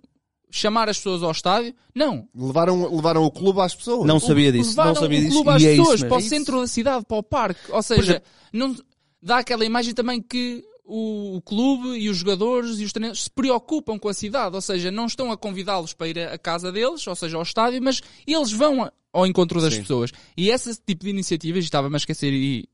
chamar 0.50 0.88
as 0.88 0.96
pessoas 0.96 1.22
ao 1.22 1.30
estádio, 1.30 1.74
não, 1.94 2.26
Levaram, 2.34 2.94
levaram 2.94 3.22
o 3.24 3.30
clube 3.30 3.60
às 3.60 3.74
pessoas. 3.74 4.06
Não 4.06 4.18
sabia 4.18 4.50
disso. 4.50 4.70
levaram 4.70 4.94
Não 4.94 5.00
sabia 5.02 5.18
o 5.18 5.22
disso. 5.22 5.34
clube 5.34 5.50
às 5.50 5.62
E 5.62 5.66
é 5.66 5.72
isso 5.72 5.82
pessoas 5.82 6.00
mesmo. 6.00 6.08
para 6.08 6.16
o 6.16 6.26
É 6.26 6.28
centro 6.28 6.60
da 6.60 6.66
cidade, 6.66 7.04
para 7.06 7.16
o 7.18 7.22
parque. 7.22 7.60
Ou 7.70 7.82
seja, 7.82 8.22
não, 8.52 8.74
dá 9.20 9.38
aquela 9.38 9.64
imagem 9.66 9.92
também 9.92 10.22
que 10.22 10.64
o, 10.86 11.36
o 11.36 11.42
clube 11.42 11.98
e 11.98 12.08
os 12.08 12.16
jogadores 12.18 12.78
e 12.78 12.84
os 12.84 12.92
treinadores 12.92 13.24
se 13.24 13.30
preocupam 13.30 13.98
com 13.98 14.08
a 14.08 14.14
cidade, 14.14 14.54
ou 14.54 14.60
seja, 14.62 14.90
não 14.90 15.06
estão 15.06 15.32
a 15.32 15.36
convidá-los 15.36 15.92
para 15.92 16.08
ir 16.08 16.18
à 16.20 16.38
casa 16.38 16.70
deles, 16.70 17.06
ou 17.06 17.14
seja, 17.16 17.36
ao 17.36 17.42
estádio, 17.42 17.82
mas 17.82 18.00
eles 18.26 18.52
vão 18.52 18.84
a- 18.84 18.92
ao 19.12 19.26
encontro 19.26 19.60
das 19.60 19.74
Sim. 19.74 19.80
pessoas. 19.82 20.12
E 20.36 20.48
esse 20.50 20.78
tipo 20.86 21.04
de 21.04 21.10
iniciativas, 21.10 21.64
e 21.64 21.66
estava-me 21.66 21.96
a 21.96 21.98
esquecer 21.98 22.32
e, 22.32 22.68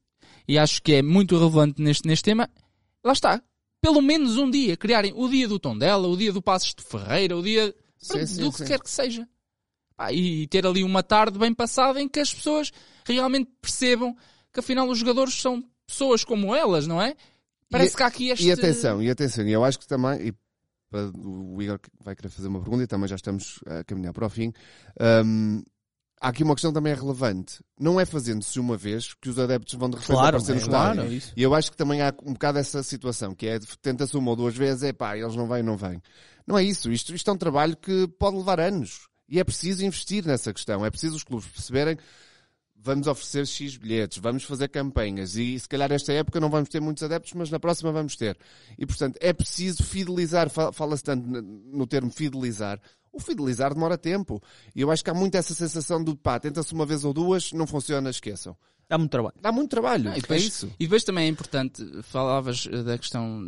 e 0.46 0.58
acho 0.58 0.82
que 0.82 0.92
é 0.94 1.02
muito 1.02 1.36
relevante 1.38 1.80
neste, 1.80 2.06
neste 2.06 2.24
tema, 2.24 2.48
lá 3.02 3.12
está. 3.12 3.42
Pelo 3.80 4.00
menos 4.02 4.36
um 4.36 4.48
dia, 4.50 4.76
criarem 4.76 5.12
o 5.16 5.28
dia 5.28 5.48
do 5.48 5.58
Tondela, 5.58 6.06
o 6.06 6.16
dia 6.16 6.32
do 6.32 6.40
Passos 6.42 6.74
de 6.74 6.82
Ferreira, 6.84 7.36
o 7.36 7.42
dia 7.42 7.74
Sim, 7.98 8.26
sim, 8.26 8.42
do 8.42 8.52
que 8.52 8.58
sim. 8.58 8.64
quer 8.66 8.80
que 8.80 8.90
seja. 8.90 9.26
Pá, 9.96 10.12
e 10.12 10.46
ter 10.48 10.66
ali 10.66 10.84
uma 10.84 11.02
tarde 11.02 11.38
bem 11.38 11.52
passada 11.54 12.00
em 12.00 12.08
que 12.08 12.20
as 12.20 12.32
pessoas 12.32 12.72
realmente 13.04 13.50
percebam 13.60 14.16
que 14.52 14.60
afinal 14.60 14.88
os 14.88 14.98
jogadores 14.98 15.34
são 15.34 15.64
pessoas 15.86 16.24
como 16.24 16.54
elas, 16.54 16.86
não 16.86 17.00
é? 17.02 17.14
Parece 17.72 17.94
E- 17.94 17.96
que 17.96 18.02
há 18.02 18.06
aqui 18.06 18.28
este... 18.28 18.46
E 18.46 18.52
atenção, 18.52 19.02
e 19.02 19.10
atenção, 19.10 19.48
e 19.48 19.52
eu 19.52 19.64
acho 19.64 19.78
que 19.80 19.86
também, 19.88 20.28
e 20.28 20.34
o 21.24 21.60
Igor 21.62 21.80
vai 22.04 22.14
querer 22.14 22.28
fazer 22.28 22.48
uma 22.48 22.60
pergunta 22.60 22.84
e 22.84 22.86
também 22.86 23.08
já 23.08 23.16
estamos 23.16 23.58
a 23.66 23.82
caminhar 23.82 24.12
para 24.12 24.26
o 24.26 24.30
fim. 24.30 24.52
hum, 25.24 25.62
há 26.20 26.28
aqui 26.28 26.44
uma 26.44 26.54
questão 26.54 26.70
que 26.70 26.74
também 26.74 26.92
é 26.92 26.96
relevante. 26.96 27.60
Não 27.80 27.98
é 27.98 28.04
fazendo-se 28.04 28.60
uma 28.60 28.76
vez 28.76 29.14
que 29.14 29.28
os 29.30 29.38
adeptos 29.38 29.74
vão 29.74 29.88
de 29.88 29.96
repente 29.96 30.12
Claro, 30.12 30.36
aparecer 30.36 30.52
no 30.52 30.58
é, 30.58 30.62
estádio. 30.62 30.94
claro, 30.96 31.10
é 31.10 31.14
isso. 31.14 31.32
E 31.36 31.42
eu 31.42 31.54
acho 31.54 31.70
que 31.70 31.76
também 31.76 32.02
há 32.02 32.14
um 32.22 32.34
bocado 32.34 32.58
essa 32.58 32.82
situação, 32.82 33.34
que 33.34 33.46
é 33.48 33.58
tenta-se 33.80 34.16
uma 34.16 34.30
ou 34.30 34.36
duas 34.36 34.54
vezes, 34.56 34.82
é 34.82 34.92
pá, 34.92 35.16
eles 35.16 35.34
não 35.34 35.48
vêm, 35.48 35.62
não 35.62 35.76
vêm. 35.76 36.00
Não 36.46 36.58
é 36.58 36.62
isso. 36.62 36.92
Isto, 36.92 37.14
isto 37.14 37.30
é 37.30 37.32
um 37.32 37.38
trabalho 37.38 37.76
que 37.76 38.06
pode 38.18 38.36
levar 38.36 38.60
anos. 38.60 39.08
E 39.28 39.40
é 39.40 39.44
preciso 39.44 39.82
investir 39.84 40.26
nessa 40.26 40.52
questão. 40.52 40.84
É 40.84 40.90
preciso 40.90 41.16
os 41.16 41.24
clubes 41.24 41.48
perceberem 41.48 41.96
vamos 42.82 43.06
oferecer 43.06 43.46
X 43.46 43.76
bilhetes, 43.76 44.18
vamos 44.18 44.42
fazer 44.44 44.68
campanhas 44.68 45.36
e 45.36 45.58
se 45.58 45.68
calhar 45.68 45.90
esta 45.92 46.12
época 46.12 46.40
não 46.40 46.50
vamos 46.50 46.68
ter 46.68 46.80
muitos 46.80 47.02
adeptos, 47.02 47.32
mas 47.34 47.50
na 47.50 47.60
próxima 47.60 47.92
vamos 47.92 48.16
ter. 48.16 48.36
E 48.78 48.84
portanto 48.84 49.16
é 49.20 49.32
preciso 49.32 49.84
fidelizar, 49.84 50.50
fa- 50.50 50.72
fala-se 50.72 51.04
tanto 51.04 51.26
no 51.26 51.86
termo 51.86 52.10
fidelizar. 52.10 52.80
O 53.12 53.20
fidelizar 53.20 53.74
demora 53.74 53.98
tempo. 53.98 54.42
E 54.74 54.80
eu 54.80 54.90
acho 54.90 55.04
que 55.04 55.10
há 55.10 55.14
muito 55.14 55.34
essa 55.36 55.52
sensação 55.54 56.02
de 56.02 56.14
pá, 56.16 56.40
tenta-se 56.40 56.72
uma 56.72 56.86
vez 56.86 57.04
ou 57.04 57.12
duas, 57.12 57.52
não 57.52 57.66
funciona, 57.66 58.08
esqueçam. 58.08 58.56
Dá 58.88 58.96
muito 58.96 59.10
trabalho. 59.10 59.34
Dá 59.40 59.52
muito 59.52 59.68
trabalho. 59.70 60.08
Ah, 60.10 60.14
e, 60.14 60.18
é 60.18 60.20
depois, 60.22 60.42
isso. 60.42 60.72
e 60.80 60.84
depois 60.84 61.04
também 61.04 61.26
é 61.26 61.28
importante, 61.28 61.84
falavas 62.04 62.66
eh, 62.72 62.82
da 62.82 62.96
questão, 62.98 63.42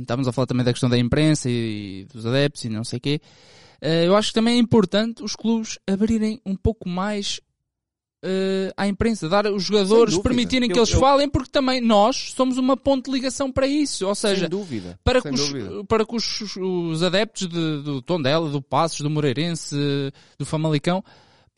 estávamos 0.00 0.26
a 0.26 0.32
falar 0.32 0.46
também 0.46 0.64
da 0.64 0.72
questão 0.72 0.88
da 0.88 0.98
imprensa 0.98 1.48
e, 1.50 2.06
dos 2.12 2.24
adeptos 2.26 2.64
e 2.64 2.68
não 2.70 2.82
sei 2.82 2.96
o 2.96 3.00
quê. 3.00 3.20
Eh, 3.80 4.06
Eu 4.06 4.16
acho 4.16 4.28
que 4.28 4.34
também 4.34 4.56
é 4.56 4.58
importante 4.58 5.22
os 5.22 5.36
clubes 5.36 5.78
abrirem 5.86 6.40
um 6.46 6.56
pouco 6.56 6.88
mais 6.88 7.40
eh, 8.22 8.72
à 8.76 8.86
imprensa, 8.88 9.28
dar 9.28 9.46
os 9.46 9.62
jogadores, 9.62 10.14
dúvida. 10.14 10.28
permitirem 10.28 10.68
que 10.68 10.78
Eu- 10.78 10.82
eles 10.82 10.92
eu- 10.94 11.00
falem, 11.00 11.28
porque 11.28 11.50
também 11.50 11.80
nós 11.80 12.32
somos 12.36 12.58
uma 12.58 12.76
ponte 12.76 13.06
de 13.06 13.12
ligação 13.12 13.50
para 13.52 13.66
isso. 13.66 14.06
Ou 14.06 14.14
seja, 14.14 14.40
Sem 14.42 14.48
dúvida. 14.48 14.98
para 15.04 15.20
Sem 15.20 15.32
que, 15.32 15.38
dúvida. 15.38 15.80
os, 15.80 15.86
para 15.86 16.04
que 16.04 16.16
os, 16.16 16.56
os 16.56 17.02
adeptos 17.02 17.48
de- 17.48 17.82
do 17.82 18.02
Tondela, 18.02 18.48
do 18.50 18.60
Passos, 18.62 19.00
do 19.00 19.10
Moreirense, 19.10 19.76
do 20.38 20.44
Famalicão, 20.44 21.02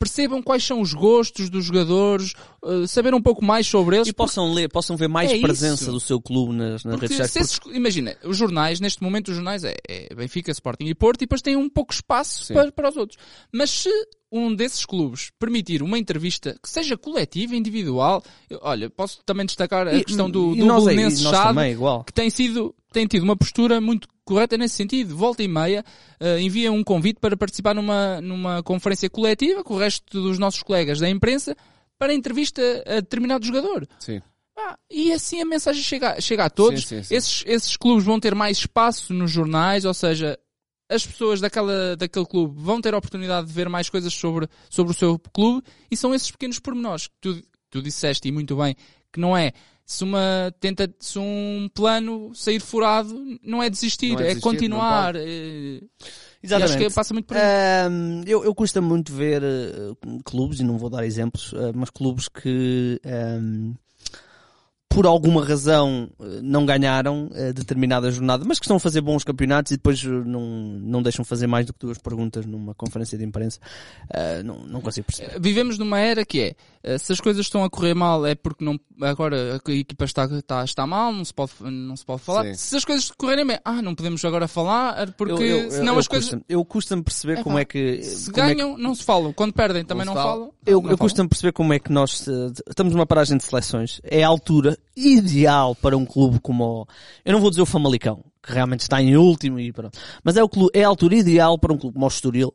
percebam 0.01 0.41
quais 0.41 0.63
são 0.63 0.81
os 0.81 0.93
gostos 0.95 1.47
dos 1.47 1.63
jogadores, 1.65 2.33
eh, 2.65 2.87
saber 2.87 3.13
um 3.13 3.21
pouco 3.21 3.45
mais 3.45 3.67
sobre 3.67 3.97
eles. 3.97 4.07
E 4.07 4.13
possam 4.13 4.51
ler, 4.51 4.67
possam 4.67 4.97
ver 4.97 5.07
mais 5.07 5.29
É 5.29 5.33
isso. 5.35 5.43
presença 5.43 5.91
do 5.91 5.99
seu 5.99 6.19
clube 6.19 6.53
nas, 6.55 6.83
nas 6.83 6.95
Porque 6.95 7.05
redes 7.13 7.17
sociais. 7.17 7.47
esses- 7.59 7.75
imagina, 7.75 8.17
os 8.23 8.35
jornais, 8.35 8.79
neste 8.79 9.03
momento 9.03 9.27
os 9.27 9.35
jornais 9.35 9.63
é, 9.63 9.75
é 9.87 10.13
Benfica, 10.15 10.49
Sporting 10.51 10.85
e 10.85 10.95
Porto 10.95 11.21
e 11.21 11.25
depois 11.25 11.43
têm 11.43 11.55
um 11.55 11.69
pouco 11.69 11.93
espaço 11.93 12.45
Sim. 12.45 12.55
para, 12.55 12.71
para 12.71 12.89
os 12.89 12.97
outros. 12.97 13.19
Mas 13.53 13.69
se 13.69 13.89
um 14.31 14.55
desses 14.55 14.85
clubes 14.85 15.29
permitir 15.37 15.83
uma 15.83 15.99
entrevista 15.99 16.57
que 16.63 16.69
seja 16.69 16.97
coletiva, 16.97 17.55
individual, 17.55 18.23
eu- 18.49 18.59
olha, 18.63 18.89
posso 18.89 19.19
também 19.23 19.45
destacar 19.45 19.87
a 19.87 19.93
E- 19.93 20.03
questão 20.03 20.27
do, 20.29 20.55
do 20.55 20.65
nós 20.65 20.83
Belenenses 20.85 21.21
Chade, 21.21 21.49
também, 21.49 21.77
que 22.05 22.13
tem 22.13 22.29
sido, 22.29 22.73
tem 22.91 23.07
tido 23.07 23.23
uma 23.23 23.35
postura 23.35 23.79
muito 23.81 24.07
correta 24.23 24.57
nesse 24.57 24.75
sentido. 24.75 25.15
Volta 25.15 25.41
e 25.41 25.47
meia, 25.47 25.83
eh, 26.19 26.39
envia 26.39 26.71
um 26.71 26.83
convite 26.83 27.19
para 27.19 27.35
participar 27.37 27.73
numa, 27.73 28.21
numa 28.21 28.61
conferência 28.63 29.09
coletiva 29.09 29.63
com 29.63 29.75
o 29.75 29.77
resto 29.77 30.21
dos 30.21 30.37
nossos 30.37 30.61
colegas 30.61 30.99
da 30.99 31.09
imprensa 31.09 31.55
para 31.97 32.13
entrevista 32.13 32.61
a 32.85 32.95
determinado 32.95 33.45
jogador. 33.45 33.87
Sim. 33.99 34.21
Ah, 34.57 34.77
e 34.89 35.11
assim 35.11 35.41
a 35.41 35.45
mensagem 35.45 35.81
chega, 35.81 36.19
chega 36.19 36.45
a 36.45 36.49
todos. 36.49 36.85
Sim, 36.85 36.97
sim, 36.97 37.03
sim. 37.03 37.15
Esses, 37.15 37.43
esses 37.47 37.77
clubes 37.77 38.03
vão 38.03 38.19
ter 38.19 38.35
mais 38.35 38.57
espaço 38.57 39.13
nos 39.13 39.31
jornais, 39.31 39.85
ou 39.85 39.93
seja, 39.93 40.37
as 40.89 41.05
pessoas 41.05 41.39
daquela, 41.39 41.95
daquele 41.95 42.25
clube 42.25 42.61
vão 42.61 42.81
ter 42.81 42.93
a 42.93 42.97
oportunidade 42.97 43.47
de 43.47 43.53
ver 43.53 43.69
mais 43.69 43.89
coisas 43.89 44.13
sobre, 44.13 44.47
sobre 44.69 44.91
o 44.91 44.95
seu 44.95 45.17
clube 45.33 45.65
e 45.89 45.95
são 45.95 46.13
esses 46.13 46.29
pequenos 46.29 46.59
pormenores 46.59 47.07
que 47.07 47.13
tu, 47.21 47.41
tu 47.69 47.81
disseste 47.81 48.27
e 48.27 48.31
muito 48.31 48.57
bem 48.57 48.75
que 49.11 49.19
não 49.19 49.35
é 49.35 49.53
se 49.91 50.03
uma 50.05 50.53
tenta 50.59 50.89
se 50.99 51.19
um 51.19 51.69
plano 51.73 52.31
sair 52.33 52.59
furado 52.61 53.13
não 53.43 53.61
é 53.61 53.69
desistir, 53.69 54.13
Não 54.13 54.19
é 54.19 54.23
é, 54.23 54.27
desistir, 54.27 54.41
continuar. 54.41 55.13
não 55.13 55.19
é- 55.19 55.23
E 55.23 55.89
Exatamente. 56.43 56.73
acho 56.83 56.89
que 56.89 56.95
passa 56.95 57.13
muito 57.13 57.25
por 57.25 57.37
aí. 57.37 57.43
Ahm, 57.43 58.23
eu, 58.25 58.43
eu 58.43 58.55
custa 58.55 58.79
muito 58.81 59.13
ver 59.13 59.43
eh, 59.43 59.93
clubes, 60.23 60.59
e 60.59 60.63
não 60.63 60.77
vou 60.77 60.89
dar 60.89 61.05
exemplos, 61.05 61.53
eh, 61.53 61.71
mas 61.75 61.89
clubes 61.89 62.27
que 62.27 62.99
ahm, 63.05 63.73
por 64.93 65.05
alguma 65.05 65.45
razão 65.45 66.09
eh, 66.19 66.39
não 66.43 66.65
ganharam 66.65 67.29
eh, 67.33 67.53
determinada 67.53 68.11
jornada, 68.11 68.43
mas 68.45 68.59
que 68.59 68.65
estão 68.65 68.75
a 68.75 68.79
fazer 68.79 68.99
bons 68.99 69.23
campeonatos 69.23 69.71
e 69.71 69.77
depois 69.77 70.03
eh, 70.03 70.07
não, 70.09 70.41
não 70.81 71.01
deixam 71.01 71.23
fazer 71.23 71.47
mais 71.47 71.65
do 71.65 71.73
que 71.73 71.79
duas 71.79 71.97
perguntas 71.97 72.45
numa 72.45 72.75
conferência 72.75 73.17
de 73.17 73.23
imprensa. 73.23 73.57
Ah, 74.13 74.43
não, 74.43 74.59
não 74.65 74.81
consigo 74.81 75.07
perceber. 75.07 75.39
Vivemos 75.39 75.77
numa 75.77 75.97
era 75.99 76.25
que 76.25 76.55
é, 76.83 76.97
se 76.97 77.13
as 77.13 77.21
coisas 77.21 77.45
estão 77.45 77.63
a 77.63 77.69
correr 77.69 77.93
mal 77.93 78.25
é 78.25 78.35
porque 78.35 78.65
não, 78.65 78.77
agora 79.01 79.61
a 79.65 79.71
equipa 79.71 80.03
está, 80.03 80.25
está, 80.25 80.63
está 80.65 80.85
mal, 80.85 81.13
não 81.13 81.23
se 81.23 81.33
pode, 81.33 81.51
não 81.61 81.95
se 81.95 82.05
pode 82.05 82.21
falar. 82.21 82.43
Sim. 82.45 82.53
Se 82.55 82.75
as 82.75 82.83
coisas 82.83 83.09
correrem 83.11 83.47
bem, 83.47 83.59
ah, 83.63 83.81
não 83.81 83.95
podemos 83.95 84.23
agora 84.25 84.47
falar 84.47 85.11
porque 85.13 85.31
Eu- 85.33 85.41
eu- 85.41 85.71
senão 85.71 85.93
eu 85.93 85.99
as 85.99 86.07
coisas, 86.07 86.37
Eu 86.49 86.65
custa-me 86.65 87.01
perceber 87.01 87.39
É 87.39 87.43
como 87.43 87.57
é 87.57 87.63
que... 87.63 88.03
se 88.03 88.29
como 88.31 88.45
é 88.45 88.49
que- 88.49 88.55
ganham, 88.55 88.77
não 88.77 88.93
se 88.93 89.03
falam. 89.03 89.31
Quando 89.31 89.53
perdem 89.53 89.85
também 89.85 90.05
Não 90.05 90.13
não, 90.13 90.21
falam. 90.21 90.53
Eu, 90.65 90.81
Não 90.81 90.91
eu 90.91 90.97
custa-me 90.97 91.29
perceber 91.29 91.53
como 91.53 91.71
é 91.73 91.79
que 91.79 91.91
nós 91.93 92.27
estamos 92.67 92.93
numa 92.93 93.05
paragem 93.05 93.37
de 93.37 93.43
seleções. 93.45 94.01
É 94.03 94.23
a 94.23 94.27
altura 94.27 94.77
ideal 94.95 95.75
para 95.75 95.97
um 95.97 96.05
clube 96.05 96.39
como 96.39 96.63
o... 96.63 96.87
Eu 97.23 97.33
não 97.33 97.41
vou 97.41 97.49
dizer 97.49 97.61
o 97.61 97.65
Famalicão, 97.65 98.23
que 98.41 98.53
realmente 98.53 98.81
está 98.81 99.01
em 99.01 99.15
último 99.15 99.59
e 99.59 99.71
pronto. 99.71 99.97
Mas 100.23 100.37
é, 100.37 100.43
o 100.43 100.49
clube, 100.49 100.71
é 100.73 100.83
a 100.83 100.87
altura 100.87 101.15
ideal 101.15 101.57
para 101.57 101.73
um 101.73 101.77
clube 101.77 101.93
como 101.93 102.05
o 102.05 102.09
Estoril 102.09 102.53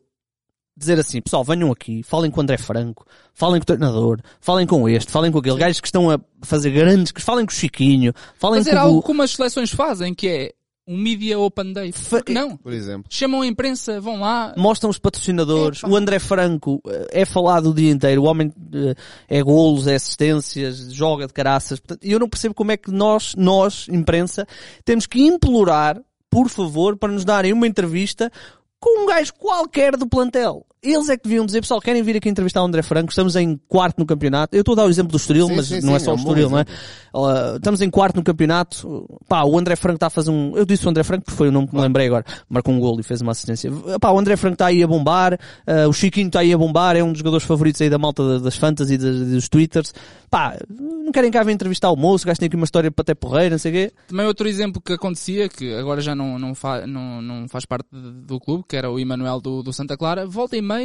dizer 0.77 0.99
assim, 0.99 1.19
pessoal, 1.19 1.43
venham 1.43 1.71
aqui, 1.71 2.03
falem 2.03 2.29
com 2.29 2.39
o 2.39 2.43
André 2.43 2.57
Franco, 2.57 3.03
falem 3.33 3.59
com 3.59 3.63
o 3.63 3.65
treinador, 3.65 4.19
falem 4.39 4.67
com 4.67 4.87
este, 4.87 5.11
falem 5.11 5.31
com 5.31 5.39
aquele, 5.39 5.57
gajos 5.57 5.81
que 5.81 5.87
estão 5.87 6.11
a 6.11 6.19
fazer 6.43 6.69
grandes, 6.69 7.11
que 7.11 7.21
falem 7.21 7.47
com 7.47 7.51
o 7.51 7.55
Chiquinho, 7.55 8.13
falem 8.35 8.59
Fazer 8.59 8.75
com 8.75 8.81
algo 8.81 8.99
o... 8.99 9.01
como 9.01 9.23
as 9.23 9.31
seleções 9.31 9.71
fazem, 9.71 10.13
que 10.13 10.27
é 10.27 10.53
um 10.87 10.97
Media 10.97 11.37
Open 11.37 11.73
Day. 11.73 11.91
Fa- 11.91 12.17
Por 12.17 12.23
que 12.23 12.33
não? 12.33 12.55
Por 12.57 12.71
exemplo. 12.71 13.05
Chamam 13.09 13.41
a 13.41 13.47
imprensa, 13.47 13.99
vão 13.99 14.19
lá. 14.21 14.53
mostram 14.57 14.89
os 14.89 14.97
patrocinadores. 14.97 15.79
Epá. 15.79 15.89
O 15.89 15.95
André 15.95 16.17
Franco 16.19 16.81
eh, 16.87 17.07
é 17.21 17.25
falado 17.25 17.71
o 17.71 17.73
dia 17.73 17.91
inteiro. 17.91 18.23
O 18.23 18.25
homem 18.25 18.51
eh, 18.73 18.95
é 19.27 19.43
golos, 19.43 19.85
é 19.87 19.95
assistências, 19.95 20.93
joga 20.93 21.27
de 21.27 21.33
caraças. 21.33 21.79
Portanto, 21.79 22.03
eu 22.03 22.19
não 22.19 22.29
percebo 22.29 22.55
como 22.55 22.71
é 22.71 22.77
que 22.77 22.89
nós, 22.91 23.33
nós, 23.35 23.87
imprensa, 23.89 24.47
temos 24.85 25.05
que 25.05 25.21
implorar, 25.21 26.01
por 26.29 26.49
favor, 26.49 26.95
para 26.97 27.11
nos 27.11 27.25
darem 27.25 27.51
uma 27.53 27.67
entrevista 27.67 28.31
com 28.79 29.03
um 29.03 29.07
gajo 29.07 29.33
qualquer 29.33 29.97
do 29.97 30.07
plantel. 30.07 30.65
Eles 30.93 31.09
é 31.09 31.17
que 31.17 31.23
deviam 31.23 31.45
dizer, 31.45 31.61
pessoal, 31.61 31.81
querem 31.81 32.01
vir 32.03 32.15
aqui 32.17 32.29
entrevistar 32.29 32.61
o 32.61 32.65
André 32.65 32.81
Franco, 32.81 33.09
estamos 33.09 33.35
em 33.35 33.59
quarto 33.67 33.99
no 33.99 34.05
campeonato. 34.05 34.55
Eu 34.55 34.61
estou 34.61 34.73
a 34.73 34.75
dar 34.77 34.85
o 34.85 34.89
exemplo 34.89 35.11
do 35.11 35.17
Estoril, 35.17 35.47
Sim, 35.47 35.55
mas 35.55 35.65
sim, 35.67 35.81
não 35.81 35.95
é 35.95 35.99
só 35.99 36.11
é 36.11 36.13
o 36.13 36.17
um 36.17 36.19
Estoril, 36.19 36.49
não 36.49 36.59
é? 36.59 36.65
Uh, 37.13 37.55
estamos 37.57 37.81
em 37.81 37.89
quarto 37.89 38.15
no 38.17 38.23
campeonato. 38.23 39.07
Pá, 39.27 39.43
o 39.43 39.57
André 39.57 39.75
Franco 39.75 39.95
está 39.95 40.07
a 40.07 40.09
fazer 40.09 40.29
um. 40.29 40.55
Eu 40.55 40.65
disse 40.65 40.85
o 40.85 40.89
André 40.89 41.03
Franco 41.03 41.25
porque 41.25 41.37
foi 41.37 41.49
o 41.49 41.51
nome 41.51 41.67
que 41.67 41.75
me 41.75 41.81
lembrei 41.81 42.07
agora. 42.07 42.23
Marcou 42.49 42.73
um 42.73 42.79
gol 42.79 42.99
e 42.99 43.03
fez 43.03 43.21
uma 43.21 43.31
assistência. 43.31 43.71
Pá, 43.99 44.11
o 44.11 44.19
André 44.19 44.35
Franco 44.37 44.53
está 44.53 44.67
aí 44.67 44.83
a 44.83 44.87
bombar. 44.87 45.33
uh, 45.33 45.89
o 45.89 45.93
Chiquinho 45.93 46.27
está 46.27 46.41
aí 46.41 46.53
a 46.53 46.57
bombar. 46.57 46.95
É 46.95 47.03
um 47.03 47.11
dos 47.11 47.19
jogadores 47.19 47.45
favoritos 47.45 47.81
aí 47.81 47.89
da 47.89 47.97
malta 47.97 48.23
da- 48.27 48.39
das 48.43 48.55
fantasy 48.55 48.93
e 48.93 48.97
das- 48.97 49.15
dos 49.29 49.49
twitters. 49.49 49.93
Pá, 50.29 50.57
não 50.69 51.11
querem 51.11 51.31
cá 51.31 51.41
vir 51.43 51.53
entrevistar 51.53 51.89
o 51.89 51.95
moço. 51.95 52.25
O 52.25 52.27
gajo 52.27 52.39
tem 52.39 52.47
aqui 52.47 52.55
uma 52.55 52.65
história 52.65 52.91
para 52.91 53.01
até 53.01 53.15
porreira, 53.15 53.51
não 53.51 53.57
sei 53.57 53.71
o 53.71 53.75
quê. 53.75 53.93
Também 54.09 54.25
outro 54.25 54.47
exemplo 54.47 54.81
que 54.81 54.93
acontecia, 54.93 55.47
que 55.49 55.73
agora 55.73 56.01
já 56.01 56.13
não, 56.13 56.37
não, 56.37 56.53
fa, 56.53 56.85
não, 56.85 57.21
não 57.21 57.47
faz 57.47 57.65
parte 57.65 57.87
do 57.91 58.39
clube, 58.39 58.63
que 58.67 58.75
era 58.75 58.91
o 58.91 58.99
Emanuel 58.99 59.39
do, 59.41 59.63
do 59.63 59.71
Santa 59.73 59.97
Clara, 59.97 60.25
volta 60.27 60.55
e 60.57 60.61
meia, 60.61 60.76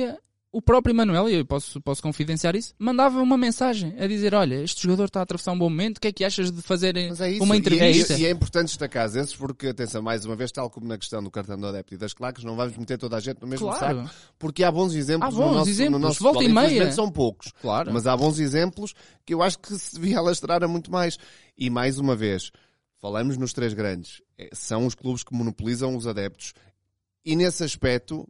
o 0.55 0.61
próprio 0.61 0.93
Emanuel, 0.93 1.30
e 1.30 1.34
eu 1.36 1.47
posso, 1.47 1.80
posso 1.80 2.03
confidenciar 2.03 2.55
isso, 2.55 2.74
mandava 2.78 3.18
uma 3.22 3.38
mensagem 3.38 3.95
a 3.99 4.07
dizer, 4.07 4.34
olha, 4.34 4.57
este 4.62 4.82
jogador 4.82 5.05
está 5.07 5.20
a 5.20 5.22
atravessar 5.22 5.53
um 5.53 5.59
bom 5.59 5.70
momento, 5.70 5.97
o 5.97 6.01
que 6.03 6.09
é 6.09 6.12
que 6.12 6.22
achas 6.26 6.53
de 6.53 6.61
fazer 6.61 6.95
é 6.95 7.09
uma 7.40 7.57
entrevista? 7.57 8.12
E, 8.12 8.20
e 8.20 8.26
é 8.26 8.30
importante 8.30 8.66
destacar 8.66 9.07
esses 9.07 9.34
porque, 9.34 9.68
atenção, 9.68 10.03
mais 10.03 10.26
uma 10.26 10.36
vez, 10.36 10.53
tal 10.53 10.68
como 10.68 10.86
na 10.86 10.99
questão 10.99 11.22
do 11.24 11.30
cartão 11.30 11.59
do 11.59 11.66
adepto 11.66 11.95
e 11.95 11.97
das 11.97 12.12
claques, 12.12 12.45
não 12.45 12.55
vamos 12.55 12.76
meter 12.76 12.99
toda 12.99 13.16
a 13.16 13.20
gente 13.20 13.40
no 13.40 13.47
mesmo 13.47 13.66
Claro. 13.66 14.05
saco, 14.05 14.14
porque 14.38 14.62
há 14.62 14.70
bons 14.70 14.93
exemplos 14.95 15.34
Há 15.34 15.38
bons 15.38 15.47
no 15.53 15.55
nosso, 15.55 15.70
exemplos, 15.70 15.93
no 16.01 16.07
nosso 16.07 16.22
volta 16.22 16.40
futebol. 16.40 16.64
e 16.64 16.68
meia. 16.68 16.93
São 16.93 17.11
poucos. 17.11 17.51
Claro. 17.62 17.90
Mas 17.90 18.07
há 18.07 18.14
bons 18.14 18.38
exemplos 18.38 18.93
que 19.24 19.32
eu 19.32 19.43
acho 19.43 19.59
que 19.59 19.74
se 19.74 19.95
devia 19.95 20.18
alastrar 20.18 20.62
a 20.62 20.68
muito 20.68 20.93
mais. 20.93 21.16
E 21.57 21.70
mais 21.70 21.99
uma 21.99 22.14
vez, 22.14 22.51
falamos 23.01 23.38
nos 23.38 23.55
três 23.55 23.72
grandes. 23.72 24.20
Eh, 24.36 24.51
São 24.53 24.84
os 24.86 24.95
clubes 24.95 25.22
que 25.22 25.34
monopolizam 25.34 25.97
os 25.97 26.07
adeptos. 26.07 26.53
E 27.24 27.34
nesse 27.36 27.64
aspecto, 27.64 28.28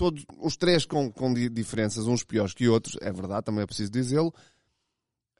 todos 0.00 0.24
os 0.40 0.56
três 0.56 0.86
com, 0.86 1.12
com 1.12 1.34
di- 1.34 1.50
diferenças, 1.50 2.06
uns 2.06 2.24
piores 2.24 2.54
que 2.54 2.66
outros, 2.66 2.96
é 3.02 3.12
verdade, 3.12 3.44
também 3.44 3.62
é 3.62 3.66
preciso 3.66 3.90
dizê-lo. 3.90 4.32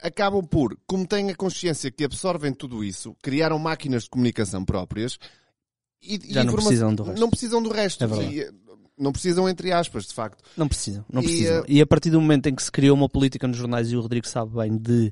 acabam 0.02 0.42
por, 0.46 0.76
como 0.86 1.06
têm 1.06 1.30
a 1.30 1.34
consciência 1.34 1.90
que 1.90 2.04
absorvem 2.04 2.52
tudo 2.52 2.84
isso, 2.84 3.16
criaram 3.22 3.58
máquinas 3.58 4.02
de 4.04 4.10
comunicação 4.10 4.64
próprias 4.64 5.18
e, 6.02 6.16
e 6.16 6.32
Já 6.34 6.44
não 6.44 6.52
informa- 6.52 6.68
precisam 6.68 6.94
do 6.94 7.02
resto. 7.04 7.20
Não 7.20 7.30
precisam 7.30 7.62
do 7.62 7.70
resto. 7.70 8.04
É. 8.04 8.22
E, 8.24 8.40
eh, 8.42 8.50
não 8.98 9.12
precisam, 9.12 9.48
entre 9.48 9.72
aspas, 9.72 10.06
de 10.06 10.12
facto. 10.14 10.42
Não 10.56 10.68
precisam, 10.68 11.04
não 11.10 11.22
E, 11.22 11.24
precisam. 11.24 11.58
eh, 11.60 11.64
E, 11.68 11.80
a 11.80 11.86
partir 11.86 12.10
do 12.10 12.20
momento 12.20 12.46
em 12.48 12.54
que 12.54 12.62
se 12.62 12.70
criou 12.70 12.94
uma 12.94 13.08
política 13.08 13.48
nos 13.48 13.56
jornais, 13.56 13.90
e 13.90 13.96
o 13.96 14.00
Rodrigo 14.02 14.28
sabe 14.28 14.54
bem, 14.56 14.76
de 14.76 15.10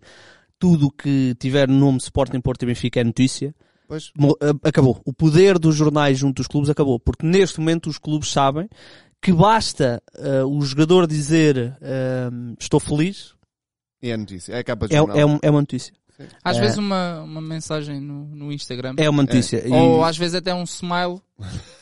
tudo 0.58 0.88
o 0.88 0.90
que 0.90 1.34
tiver 1.38 1.66
nome 1.68 1.96
Sporting 1.98 2.40
Porto 2.40 2.62
e 2.64 2.66
Benfica 2.66 3.00
é 3.00 3.04
notícia, 3.04 3.54
Pois, 3.86 4.10
a- 4.42 4.68
acabou. 4.68 5.00
O 5.06 5.12
poder 5.14 5.58
dos 5.58 5.74
jornais 5.74 6.18
junto 6.18 6.36
dos 6.36 6.46
clubes 6.46 6.68
acabou. 6.68 7.00
Porque 7.00 7.24
neste 7.26 7.58
momento 7.60 7.88
os 7.88 7.96
clubes 7.96 8.30
sabem 8.30 8.68
que 9.20 9.32
basta 9.32 10.02
eh, 10.16 10.44
o 10.44 10.60
jogador 10.62 11.06
dizer 11.06 11.76
eh, 11.80 12.28
estou 12.58 12.78
feliz, 12.80 13.34
é 14.00 14.16
notícia. 14.16 14.52
É 14.54 14.58
a 14.60 14.64
capa 14.64 14.86
de 14.86 14.94
é, 14.94 14.98
jornal. 14.98 15.16
é, 15.16 15.38
é 15.42 15.50
uma 15.50 15.60
notícia. 15.60 15.92
Às 16.42 16.56
É. 16.56 16.60
vezes 16.60 16.78
uma, 16.78 17.20
uma 17.22 17.40
mensagem 17.40 18.00
no, 18.00 18.24
no 18.26 18.52
Instagram. 18.52 18.94
É 18.96 19.08
uma 19.08 19.22
notícia. 19.22 19.66
E 19.66 19.70
Ou 19.70 20.04
às 20.04 20.16
vezes 20.18 20.34
até 20.34 20.52
um 20.52 20.64
smile 20.64 21.20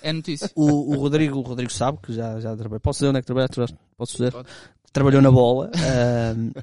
é 0.03 0.13
notícia. 0.13 0.51
o, 0.55 0.95
o 0.95 0.99
Rodrigo, 0.99 1.39
o 1.39 1.43
Rodrigo 1.43 1.73
sabe 1.73 1.99
que 2.03 2.13
já, 2.13 2.39
já 2.39 2.55
trabalhou. 2.55 2.81
Posso 2.81 2.99
dizer 2.99 3.09
onde 3.09 3.19
é 3.19 3.23
que 3.23 3.27
trabalha? 3.27 3.49
Posso 3.97 4.13
dizer? 4.13 4.33
Pode. 4.33 4.49
Trabalhou 4.93 5.21
na 5.21 5.31
bola 5.31 5.71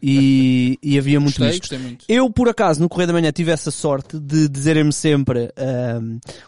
e, 0.01 0.80
e 0.82 0.97
havia 0.97 1.19
muito 1.19 1.38
Gostei, 1.38 1.59
gostei 1.59 1.80
muito. 1.80 2.05
Eu, 2.09 2.30
por 2.30 2.49
acaso, 2.49 2.82
no 2.82 2.89
Correio 2.89 3.07
da 3.07 3.13
Manhã 3.13 3.32
tive 3.32 3.51
essa 3.51 3.71
sorte 3.71 4.19
de 4.19 4.49
dizerem-me 4.49 4.91
sempre 4.91 5.53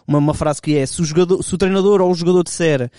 uma, 0.06 0.18
uma 0.18 0.34
frase 0.34 0.60
que 0.60 0.76
é 0.76 0.84
se 0.84 1.00
o, 1.00 1.04
jogador, 1.04 1.42
se 1.42 1.54
o 1.54 1.58
treinador 1.58 2.00
ou 2.00 2.10
o 2.10 2.14
jogador 2.14 2.42
disser 2.42 2.90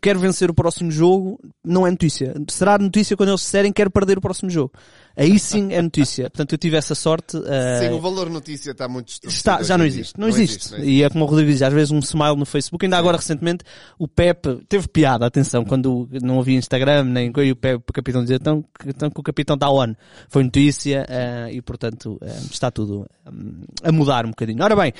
quer 0.00 0.18
vencer 0.18 0.50
o 0.50 0.54
próximo 0.54 0.90
jogo, 0.90 1.38
não 1.64 1.86
é 1.86 1.90
notícia. 1.90 2.34
Será 2.48 2.78
notícia 2.78 3.16
quando 3.16 3.30
eles 3.30 3.40
disserem 3.40 3.72
quer 3.72 3.90
perder 3.90 4.18
o 4.18 4.20
próximo 4.20 4.50
jogo. 4.50 4.72
Aí 5.16 5.38
sim 5.38 5.72
é 5.72 5.82
notícia. 5.82 6.24
Portanto, 6.30 6.52
eu 6.52 6.58
tive 6.58 6.76
essa 6.76 6.94
sorte. 6.94 7.36
ah, 7.36 7.78
Sim, 7.80 7.90
o 7.90 8.00
valor 8.00 8.30
notícia 8.30 8.70
está 8.70 8.88
muito 8.88 9.12
Está, 9.24 9.62
já 9.62 9.76
não 9.76 9.84
existe. 9.84 10.14
dia. 10.14 10.20
Não, 10.20 10.28
existe. 10.28 10.70
não 10.70 10.78
existe. 10.78 10.90
E 10.90 11.02
é 11.02 11.10
como 11.10 11.24
o 11.24 11.28
Rodrigo 11.28 11.50
diz, 11.50 11.62
às 11.62 11.72
vezes 11.72 11.90
um 11.90 11.98
smile 12.00 12.36
no 12.36 12.46
Facebook. 12.46 12.84
Ainda 12.86 12.96
agora, 12.96 13.16
recentemente, 13.16 13.64
o 13.98 14.08
Pep 14.08 14.64
teve 14.68 14.88
piada, 14.88 15.26
atenção, 15.26 15.64
quando 15.64 16.08
não 16.22 16.40
havia 16.40 16.56
Instagram, 16.58 17.04
nem 17.04 17.32
e 17.36 17.50
o 17.52 17.56
Pep, 17.56 17.82
o 17.88 17.92
capitão 17.92 18.22
dizia, 18.22 18.36
então, 18.36 18.62
que- 18.62 18.88
então 18.90 19.10
que 19.10 19.20
o 19.20 19.22
capitão 19.22 19.54
está 19.54 19.70
on. 19.70 19.94
Foi 20.28 20.42
notícia, 20.42 21.04
eh, 21.08 21.50
e 21.52 21.62
portanto, 21.62 22.18
eh, 22.22 22.38
está 22.50 22.70
tudo 22.70 23.06
hum, 23.30 23.62
a 23.82 23.92
mudar 23.92 24.24
um 24.24 24.30
bocadinho. 24.30 24.62
Ora 24.64 24.74
bem, 24.76 24.92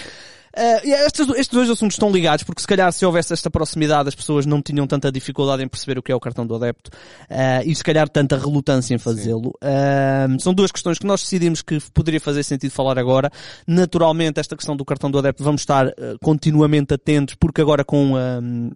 e 0.84 0.90
estes, 0.92 1.28
estes 1.28 1.48
dois 1.48 1.70
assuntos 1.70 1.94
estão 1.94 2.10
ligados, 2.10 2.44
porque 2.44 2.60
se 2.60 2.66
calhar 2.66 2.92
se 2.92 3.04
houvesse 3.04 3.32
esta 3.32 3.50
proximidade, 3.50 4.08
as 4.08 4.14
pessoas 4.14 4.46
não 4.46 4.60
tinham 4.60 4.86
tanta 4.86 5.10
dificuldade 5.10 5.62
em 5.62 5.68
perceber 5.68 5.98
o 5.98 6.02
que 6.02 6.12
é 6.12 6.14
o 6.14 6.20
cartão 6.20 6.46
do 6.46 6.54
adepto, 6.54 6.90
eh, 7.28 7.62
e 7.64 7.74
se 7.74 7.82
calhar 7.82 8.08
tanta 8.08 8.36
relutância 8.36 8.94
em 8.94 8.98
fazê-lo. 8.98 9.52
Eh, 9.60 10.26
são 10.40 10.52
duas 10.52 10.70
questões 10.70 10.98
que 10.98 11.06
nós 11.06 11.22
decidimos 11.22 11.62
que 11.62 11.78
poderia 11.92 12.20
fazer 12.20 12.42
sentido 12.42 12.70
falar 12.70 12.98
agora. 12.98 13.30
Naturalmente, 13.66 14.40
esta 14.40 14.56
questão 14.56 14.76
do 14.76 14.84
cartão 14.84 15.10
do 15.10 15.18
adepto, 15.18 15.42
vamos 15.42 15.62
estar 15.62 15.88
eh, 15.88 15.94
continuamente 16.22 16.94
atentos, 16.94 17.34
porque 17.34 17.60
agora 17.60 17.84
com 17.84 18.14
hum, 18.14 18.70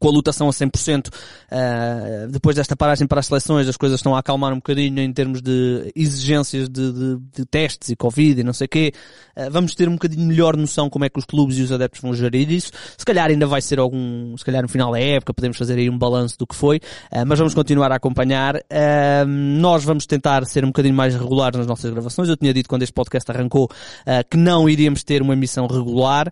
com 0.00 0.08
a 0.08 0.12
lotação 0.12 0.48
a 0.48 0.52
100%, 0.52 1.08
uh, 1.08 2.28
depois 2.30 2.56
desta 2.56 2.76
paragem 2.76 3.06
para 3.06 3.20
as 3.20 3.26
seleções, 3.26 3.68
as 3.68 3.76
coisas 3.76 3.98
estão 4.00 4.14
a 4.14 4.18
acalmar 4.18 4.52
um 4.52 4.56
bocadinho 4.56 5.00
em 5.00 5.12
termos 5.12 5.40
de 5.40 5.90
exigências 5.94 6.68
de, 6.68 6.92
de- 6.92 7.18
de 7.36 7.44
testes 7.46 7.88
e 7.90 7.96
Covid 7.96 8.40
e 8.40 8.44
não 8.44 8.52
sei 8.52 8.66
o 8.66 8.68
quê. 8.68 8.92
Uh, 9.36 9.50
vamos 9.50 9.74
ter 9.74 9.88
um 9.88 9.92
bocadinho 9.92 10.26
melhor 10.26 10.56
noção 10.56 10.90
como 10.90 11.04
é 11.04 11.08
que 11.08 11.18
os 11.18 11.24
clubes 11.24 11.58
e 11.58 11.62
os 11.62 11.72
adeptos 11.72 12.00
vão 12.00 12.12
gerir 12.14 12.50
isso. 12.50 12.70
Se 12.98 13.04
calhar 13.04 13.28
ainda 13.30 13.46
vai 13.46 13.62
ser 13.62 13.78
algum, 13.78 14.36
se 14.36 14.44
calhar 14.44 14.62
no 14.62 14.68
final 14.68 14.92
da 14.92 15.00
época 15.00 15.32
podemos 15.32 15.56
fazer 15.56 15.78
aí 15.78 15.88
um 15.88 15.96
balanço 15.98 16.36
do 16.38 16.46
que 16.46 16.54
foi, 16.54 16.78
uh, 16.78 17.24
mas 17.26 17.38
vamos 17.38 17.54
continuar 17.54 17.90
a 17.92 17.96
acompanhar. 17.96 18.56
Uh, 18.56 19.26
nós 19.26 19.84
vamos 19.84 20.06
tentar 20.06 20.44
ser 20.46 20.64
um 20.64 20.68
bocadinho 20.68 20.94
mais 20.94 21.14
regulares 21.14 21.56
nas 21.58 21.66
nossas 21.66 21.90
gravações. 21.90 22.28
Eu 22.28 22.36
tinha 22.36 22.52
dito 22.52 22.68
quando 22.68 22.82
este 22.82 22.92
podcast 22.92 23.30
arrancou 23.30 23.70
que 24.30 24.36
não 24.36 24.68
iríamos 24.68 25.02
ter 25.02 25.22
uma 25.22 25.32
emissão 25.32 25.66
regular, 25.66 26.30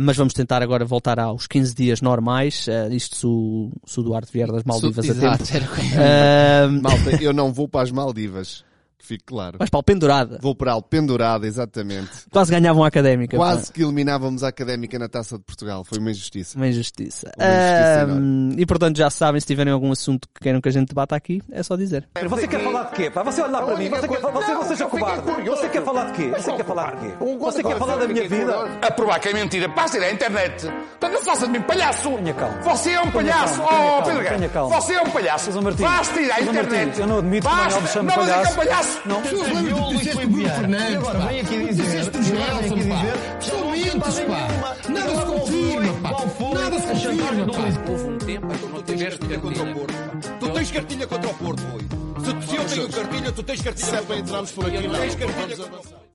mas 0.00 0.16
vamos 0.16 0.32
tentar 0.34 0.62
agora 0.62 0.84
voltar 0.84 1.18
aos 1.18 1.46
15 1.46 1.74
dias 1.74 2.00
normais. 2.00 2.66
Isto 2.98 3.16
se 3.16 3.26
o, 3.26 3.70
se 3.86 4.00
o 4.00 4.02
Duarte 4.02 4.32
vier 4.32 4.50
das 4.50 4.64
Maldivas 4.64 5.08
a 5.08 5.14
tempo. 5.14 5.44
Era 5.54 6.68
Uh, 6.68 6.70
Malta, 6.82 7.22
eu 7.22 7.32
não 7.32 7.52
vou 7.52 7.68
para 7.68 7.82
as 7.82 7.92
Maldivas. 7.92 8.64
Que 8.98 9.06
fique 9.06 9.24
claro. 9.24 9.58
mas 9.60 9.70
para 9.70 9.78
o 9.78 9.82
pendurada. 9.82 10.38
Vou 10.42 10.54
para 10.54 10.72
Alpendurada, 10.72 11.46
exatamente. 11.46 12.10
Quase 12.30 12.50
ganhavam 12.50 12.82
a 12.82 12.88
académica. 12.88 13.36
pá. 13.36 13.44
Quase 13.44 13.72
que 13.72 13.82
eliminávamos 13.82 14.42
a 14.42 14.48
Académica 14.48 14.98
na 14.98 15.08
Taça 15.08 15.38
de 15.38 15.44
Portugal. 15.44 15.84
Foi 15.84 15.98
uma 15.98 16.10
injustiça. 16.10 16.56
Uma 16.58 16.66
injustiça. 16.66 17.30
Uma 17.36 17.46
injustiça 17.46 18.58
e 18.58 18.66
portanto 18.66 18.96
já 18.96 19.08
sabem, 19.08 19.40
se 19.40 19.46
tiverem 19.46 19.72
algum 19.72 19.92
assunto 19.92 20.28
que 20.34 20.40
queiram 20.40 20.60
que 20.60 20.68
a 20.68 20.72
gente 20.72 20.88
debata 20.88 21.14
aqui, 21.14 21.40
é 21.52 21.62
só 21.62 21.76
dizer. 21.76 22.08
Você 22.28 22.48
quer 22.48 22.60
falar 22.60 22.84
de 22.84 22.94
quê? 22.94 23.10
Pá? 23.10 23.22
Você 23.22 23.40
olha 23.40 23.52
lá 23.52 23.62
para 23.62 23.76
mim, 23.76 23.88
você, 23.88 24.08
quer, 24.08 24.20
você 24.20 24.54
não 24.54 24.64
seja 24.64 24.86
cobarde. 24.86 25.22
Você 25.48 25.68
quer 25.68 25.84
falar 25.84 26.04
de 26.06 26.12
quê? 26.12 26.30
Você 26.30 26.52
quer 26.52 26.64
falar 26.64 26.96
de 26.96 27.06
quê? 27.06 27.14
Você 27.38 27.62
quer 27.62 27.78
falar 27.78 27.96
da 27.96 28.08
minha 28.08 28.28
vida? 28.28 28.78
A 28.82 28.90
provar 28.90 29.20
que 29.20 29.28
é 29.28 29.32
mentira, 29.32 29.68
passa 29.68 29.98
ir 29.98 30.04
à 30.04 30.12
internet. 30.12 30.66
Então 30.96 31.10
não 31.10 31.22
faça 31.22 31.46
de 31.46 31.52
mim 31.52 31.60
palhaço. 31.62 32.10
Tenha 32.10 32.34
calma. 32.34 32.58
Você 32.62 32.90
é 32.90 33.00
um 33.00 33.10
palhaço. 33.10 33.62
Oh, 33.62 34.02
Pedro. 34.02 34.68
Você 34.70 34.94
é 34.94 35.02
um 35.02 35.10
palhaço. 35.10 35.50
Basta 35.78 36.20
ir 36.20 36.30
à 36.32 36.40
internet. 36.40 37.00
Eu 37.00 37.06
não 37.06 37.18
admito 37.18 37.48
que 37.48 37.54
o 37.54 37.56
Manuel 37.56 37.76
me 37.76 37.82
Basta. 37.82 37.92
chame 37.92 38.58
Não. 39.06 39.20
Não. 39.20 39.54
Lembram 39.54 39.92
do 39.92 39.98
disseste 39.98 40.26
Bruno 40.26 40.48
Fernandes, 40.48 40.96
agora 40.96 41.18
vem 41.20 41.40
aqui 41.40 41.64
dizer, 41.68 41.82
Disseste 41.82 42.18
o 42.18 42.22
Gerson, 42.22 42.88
pá. 42.88 43.40
São 43.40 43.70
mentes, 43.70 44.20
pá. 44.20 44.90
Nada 44.90 45.16
se 45.16 45.26
confirma, 45.26 45.92
pá. 46.02 46.10
Nada 46.54 46.80
se 46.80 46.86
confirma, 46.86 47.46
pá. 47.52 47.90
Houve 47.90 48.04
um 48.04 48.18
tempo 48.18 48.46
em 48.52 48.58
que 48.58 48.66
não 48.66 48.82
tiveste 48.82 49.18
cartilha 49.18 49.40
contra 49.40 49.62
o. 49.62 49.74
Porto. 49.74 49.94
Tu 50.40 50.48
tens 50.50 50.70
cartilha 50.70 51.06
contra 51.06 51.30
o 51.30 51.34
Porto, 51.34 51.62
Rui. 51.62 51.82
Se, 52.18 52.48
se 52.48 52.56
eu 52.56 52.64
tenho 52.66 52.88
cartilha, 52.88 53.32
tu 53.32 53.42
tens 53.42 53.60
cartilha. 53.62 53.86
Se 53.86 53.96
é 53.96 54.02
para 54.02 54.16
entrarmos 54.16 54.50
por 54.52 54.66
aqui, 54.66 54.88
não. 54.88 54.98
Tens 54.98 55.14
cartilha 55.14 55.56
contra 55.56 55.78
o 55.78 55.82
Porto. 55.82 55.98